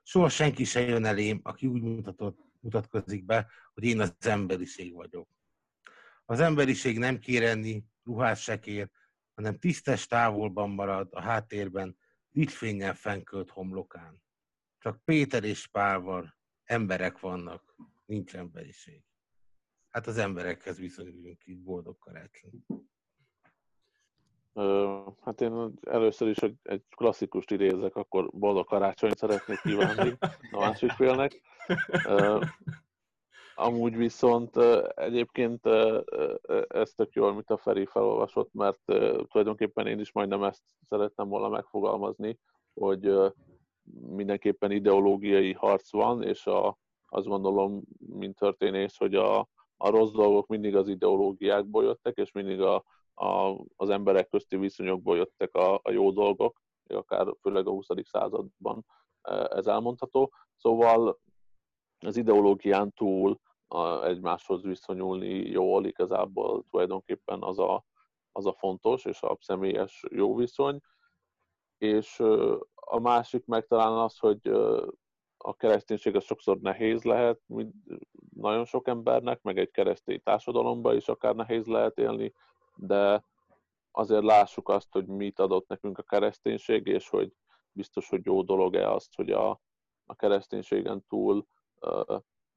Soha 0.03 0.28
senki 0.28 0.64
se 0.64 0.80
jön 0.80 1.05
elém, 1.05 1.40
aki 1.43 1.66
úgy 1.66 1.82
mutatott, 1.82 2.38
mutatkozik 2.61 3.24
be, 3.24 3.47
hogy 3.74 3.84
én 3.84 4.01
az 4.01 4.14
emberiség 4.20 4.95
vagyok. 4.95 5.28
Az 6.24 6.40
emberiség 6.40 6.99
nem 6.99 7.18
kér 7.18 7.43
enni, 7.43 7.84
ruhát 8.05 8.38
se 8.38 8.59
kér, 8.59 8.90
hanem 9.34 9.59
tisztes 9.59 10.07
távolban 10.07 10.70
marad 10.70 11.09
a 11.11 11.20
háttérben, 11.20 11.97
dicsfényen 12.30 12.95
fenkölt 12.95 13.51
homlokán. 13.51 14.22
Csak 14.83 15.05
Péter 15.05 15.45
és 15.45 15.66
Pál 15.66 16.35
emberek 16.64 17.20
vannak, 17.20 17.76
nincs 18.05 18.35
emberiség. 18.35 19.03
Hát 19.91 20.07
az 20.07 20.18
emberekhez 20.18 20.78
viszonyulunk 20.78 21.47
így 21.47 21.62
boldog 21.62 21.99
karácsony. 21.99 22.64
Hát 25.24 25.41
én 25.41 25.72
először 25.83 26.28
is 26.28 26.37
egy, 26.37 26.83
klasszikust 26.97 27.51
idézek, 27.51 27.97
akkor 27.97 28.30
boldog 28.30 28.66
karácsonyt 28.66 29.16
szeretnék 29.16 29.61
kívánni 29.61 30.16
a 30.51 30.59
másik 30.59 30.91
félnek. 30.91 31.41
Amúgy 33.55 33.97
viszont 33.97 34.57
egyébként 34.95 35.66
ez 36.68 36.91
tök 36.91 37.12
jó, 37.12 37.24
amit 37.24 37.51
a 37.51 37.59
Feri 37.59 37.87
felolvasott, 37.87 38.53
mert 38.53 38.85
tulajdonképpen 39.28 39.87
én 39.87 40.01
is 40.01 40.12
majdnem 40.12 40.43
ezt 40.43 40.62
szerettem 40.89 41.28
volna 41.28 41.49
megfogalmazni, 41.49 42.39
hogy 42.74 43.33
mindenképpen 43.91 44.70
ideológiai 44.70 45.53
harc 45.53 45.93
van, 45.93 46.22
és 46.22 46.47
a, 46.47 46.78
azt 47.09 47.26
gondolom, 47.26 47.83
mint 47.99 48.39
történész, 48.39 48.97
hogy 48.97 49.14
a, 49.14 49.39
a 49.76 49.91
rossz 49.91 50.11
dolgok 50.11 50.47
mindig 50.47 50.76
az 50.76 50.89
ideológiákból 50.89 51.85
jöttek, 51.85 52.16
és 52.16 52.33
mindig 52.33 52.61
a, 52.61 52.85
a, 53.14 53.57
az 53.76 53.89
emberek 53.89 54.28
közti 54.28 54.57
viszonyokból 54.57 55.16
jöttek 55.16 55.55
a, 55.55 55.74
a 55.74 55.91
jó 55.91 56.11
dolgok, 56.11 56.61
akár 56.87 57.26
főleg 57.41 57.66
a 57.66 57.70
20. 57.70 57.87
században 58.03 58.85
ez 59.49 59.66
elmondható. 59.66 60.33
Szóval 60.57 61.18
az 61.99 62.16
ideológián 62.16 62.93
túl 62.93 63.39
a, 63.68 64.05
egymáshoz 64.05 64.62
viszonyulni 64.62 65.35
jól, 65.35 65.87
igazából 65.87 66.64
tulajdonképpen 66.70 67.43
az 67.43 67.59
a, 67.59 67.85
az 68.33 68.47
a 68.47 68.53
fontos, 68.53 69.05
és 69.05 69.22
a 69.22 69.37
személyes 69.41 70.05
jó 70.11 70.35
viszony. 70.35 70.80
És 71.83 72.20
a 72.74 73.01
másik 73.01 73.47
meg 73.47 73.66
talán 73.66 73.93
az, 73.93 74.18
hogy 74.18 74.47
a 75.37 75.57
kereszténység 75.57 76.16
az 76.16 76.24
sokszor 76.24 76.59
nehéz 76.59 77.03
lehet, 77.03 77.41
nagyon 78.35 78.64
sok 78.64 78.89
embernek, 78.89 79.43
meg 79.43 79.59
egy 79.59 79.70
keresztény 79.70 80.22
társadalomban 80.22 80.97
is 80.97 81.09
akár 81.09 81.35
nehéz 81.35 81.66
lehet 81.66 81.99
élni, 81.99 82.33
de 82.74 83.24
azért 83.91 84.22
lássuk 84.22 84.68
azt, 84.68 84.93
hogy 84.93 85.07
mit 85.07 85.39
adott 85.39 85.68
nekünk 85.68 85.99
a 85.99 86.03
kereszténység, 86.03 86.87
és 86.87 87.09
hogy 87.09 87.33
biztos, 87.72 88.09
hogy 88.09 88.24
jó 88.24 88.43
dolog-e 88.43 88.91
azt, 88.91 89.14
hogy 89.14 89.30
a, 89.30 89.61
a 90.07 90.14
kereszténységen 90.14 91.05
túl 91.09 91.47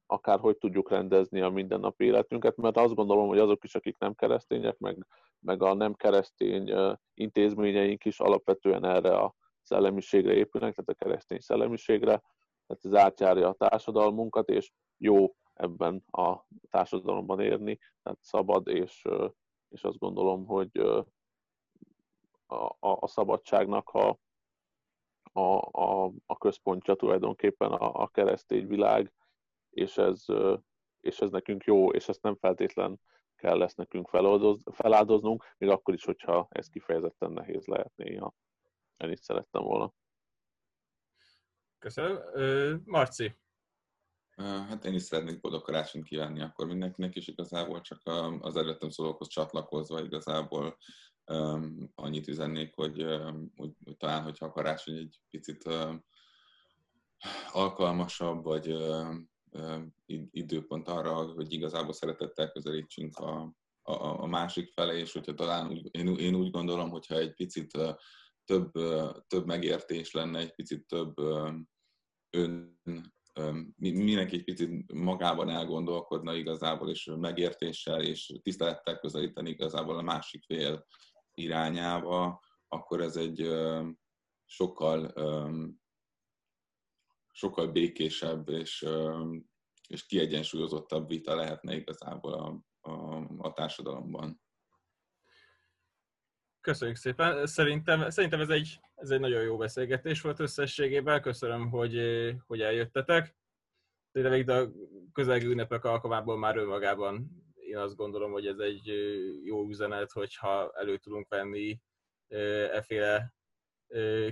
hogy 0.06 0.58
tudjuk 0.58 0.90
rendezni 0.90 1.40
a 1.40 1.48
mindennapi 1.50 2.04
életünket, 2.04 2.56
mert 2.56 2.76
azt 2.76 2.94
gondolom, 2.94 3.28
hogy 3.28 3.38
azok 3.38 3.64
is, 3.64 3.74
akik 3.74 3.98
nem 3.98 4.14
keresztények, 4.14 4.78
meg, 4.78 5.06
meg 5.38 5.62
a 5.62 5.74
nem 5.74 5.94
keresztény 5.94 6.72
intézményeink 7.14 8.04
is 8.04 8.20
alapvetően 8.20 8.84
erre 8.84 9.16
a 9.16 9.34
szellemiségre 9.62 10.32
épülnek, 10.32 10.74
tehát 10.74 10.90
a 11.00 11.04
keresztény 11.04 11.40
szellemiségre, 11.40 12.22
tehát 12.66 12.84
ez 12.84 12.94
átjárja 12.94 13.48
a 13.48 13.68
társadalmunkat, 13.68 14.48
és 14.48 14.72
jó 14.96 15.34
ebben 15.54 16.04
a 16.10 16.46
társadalomban 16.70 17.40
érni, 17.40 17.78
tehát 18.02 18.18
szabad, 18.22 18.68
és, 18.68 19.02
és 19.68 19.84
azt 19.84 19.98
gondolom, 19.98 20.46
hogy 20.46 20.76
a, 22.46 22.64
a, 22.64 22.96
a 23.00 23.06
szabadságnak 23.06 23.88
a, 23.88 24.18
a, 25.32 25.68
a, 25.70 26.12
a 26.26 26.36
központja 26.38 26.94
tulajdonképpen 26.94 27.72
a, 27.72 28.02
a 28.02 28.06
keresztény 28.08 28.66
világ, 28.66 29.12
és 29.76 29.96
ez, 29.96 30.24
és 31.00 31.18
ez 31.18 31.30
nekünk 31.30 31.64
jó, 31.64 31.90
és 31.92 32.08
ezt 32.08 32.22
nem 32.22 32.36
feltétlen 32.36 33.00
kell 33.34 33.56
lesz 33.58 33.74
nekünk 33.74 34.08
feláldoznunk, 34.72 35.54
még 35.58 35.70
akkor 35.70 35.94
is, 35.94 36.04
hogyha 36.04 36.46
ez 36.50 36.68
kifejezetten 36.68 37.32
nehéz 37.32 37.66
lehet 37.66 37.92
néha. 37.96 38.34
Ennyit 38.96 39.22
szerettem 39.22 39.62
volna. 39.62 39.94
Köszönöm. 41.78 42.82
Marci. 42.84 43.38
Hát 44.36 44.84
én 44.84 44.94
is 44.94 45.02
szeretnék 45.02 45.40
boldog 45.40 45.62
karácsonyt 45.62 46.04
kívánni 46.04 46.40
akkor 46.40 46.66
mindenkinek, 46.66 47.14
és 47.14 47.26
igazából 47.26 47.80
csak 47.80 48.00
az 48.40 48.56
előttem 48.56 48.90
szólókhoz 48.90 49.28
csatlakozva 49.28 50.00
igazából 50.00 50.76
um, 51.26 51.92
annyit 51.94 52.28
üzennék, 52.28 52.74
hogy, 52.74 53.02
um, 53.02 53.52
hogy, 53.56 53.72
hogy 53.84 53.96
talán, 53.96 54.22
hogyha 54.22 54.46
a 54.46 54.52
karácsony 54.52 54.96
egy 54.96 55.20
picit 55.30 55.66
um, 55.66 56.04
alkalmasabb, 57.52 58.44
vagy 58.44 58.72
um, 58.72 59.30
időpont 60.30 60.88
arra, 60.88 61.14
hogy 61.14 61.52
igazából 61.52 61.92
szeretettel 61.92 62.50
közelítsünk 62.50 63.18
a, 63.18 63.52
a, 63.82 64.22
a 64.22 64.26
másik 64.26 64.72
felé, 64.72 65.00
és 65.00 65.12
hogyha 65.12 65.34
talán 65.34 65.70
úgy, 65.70 65.88
én, 65.90 66.06
én 66.06 66.34
úgy 66.34 66.50
gondolom, 66.50 66.90
hogyha 66.90 67.14
egy 67.14 67.34
picit 67.34 67.78
több, 68.44 68.72
több 69.26 69.46
megértés 69.46 70.12
lenne, 70.12 70.38
egy 70.38 70.54
picit 70.54 70.86
több 70.86 71.18
ön, 72.30 72.80
mindenki 73.76 74.36
egy 74.36 74.44
picit 74.44 74.92
magában 74.92 75.50
elgondolkodna 75.50 76.34
igazából, 76.34 76.90
és 76.90 77.10
megértéssel 77.16 78.02
és 78.02 78.32
tisztelettel 78.42 78.98
közelíteni 78.98 79.50
igazából 79.50 79.98
a 79.98 80.02
másik 80.02 80.44
fél 80.44 80.86
irányába, 81.34 82.40
akkor 82.68 83.00
ez 83.00 83.16
egy 83.16 83.48
sokkal 84.44 85.12
sokkal 87.36 87.66
békésebb 87.66 88.48
és, 88.48 88.86
és 89.88 90.06
kiegyensúlyozottabb 90.06 91.08
vita 91.08 91.34
lehetne 91.34 91.74
igazából 91.74 92.32
a, 92.32 92.60
a, 92.90 93.26
a 93.38 93.52
társadalomban. 93.52 94.40
Köszönjük 96.60 96.96
szépen. 96.96 97.46
Szerintem, 97.46 98.10
szerintem 98.10 98.40
ez, 98.40 98.48
egy, 98.48 98.80
ez 98.94 99.10
egy 99.10 99.20
nagyon 99.20 99.42
jó 99.42 99.56
beszélgetés 99.56 100.20
volt 100.20 100.40
összességében. 100.40 101.22
Köszönöm, 101.22 101.70
hogy, 101.70 102.00
hogy 102.46 102.60
eljöttetek. 102.60 103.36
Tényleg 104.12 104.48
a 104.48 104.70
közelgő 105.12 105.50
ünnepek 105.50 105.84
alkalmából 105.84 106.38
már 106.38 106.56
önmagában 106.56 107.44
én 107.66 107.76
azt 107.76 107.96
gondolom, 107.96 108.32
hogy 108.32 108.46
ez 108.46 108.58
egy 108.58 108.86
jó 109.44 109.68
üzenet, 109.68 110.12
hogyha 110.12 110.72
elő 110.72 110.96
tudunk 110.96 111.28
venni 111.28 111.80
efféle 112.72 113.34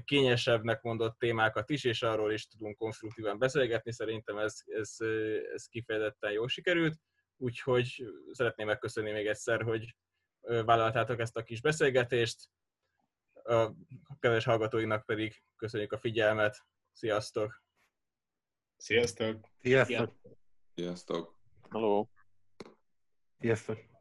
kényesebbnek 0.04 0.82
mondott 0.82 1.18
témákat 1.18 1.70
is, 1.70 1.84
és 1.84 2.02
arról 2.02 2.32
is 2.32 2.46
tudunk 2.46 2.76
konstruktívan 2.76 3.38
beszélgetni. 3.38 3.92
Szerintem 3.92 4.38
ez, 4.38 4.60
ez, 4.64 4.96
ez 5.54 5.66
kifejezetten 5.66 6.32
jól 6.32 6.48
sikerült, 6.48 6.98
úgyhogy 7.36 8.04
szeretném 8.32 8.66
megköszönni 8.66 9.10
még 9.10 9.26
egyszer, 9.26 9.62
hogy 9.62 9.96
vállaltátok 10.40 11.20
ezt 11.20 11.36
a 11.36 11.42
kis 11.42 11.60
beszélgetést. 11.60 12.50
A 13.32 13.70
kedves 14.20 14.44
hallgatóinak 14.44 15.06
pedig 15.06 15.42
köszönjük 15.56 15.92
a 15.92 15.98
figyelmet. 15.98 16.66
Sziasztok! 16.92 17.62
Sziasztok! 18.76 19.48
Sziasztok! 19.60 20.14
Sziasztok! 20.74 21.38
Hello! 21.70 22.06
Sziasztok! 23.40 23.93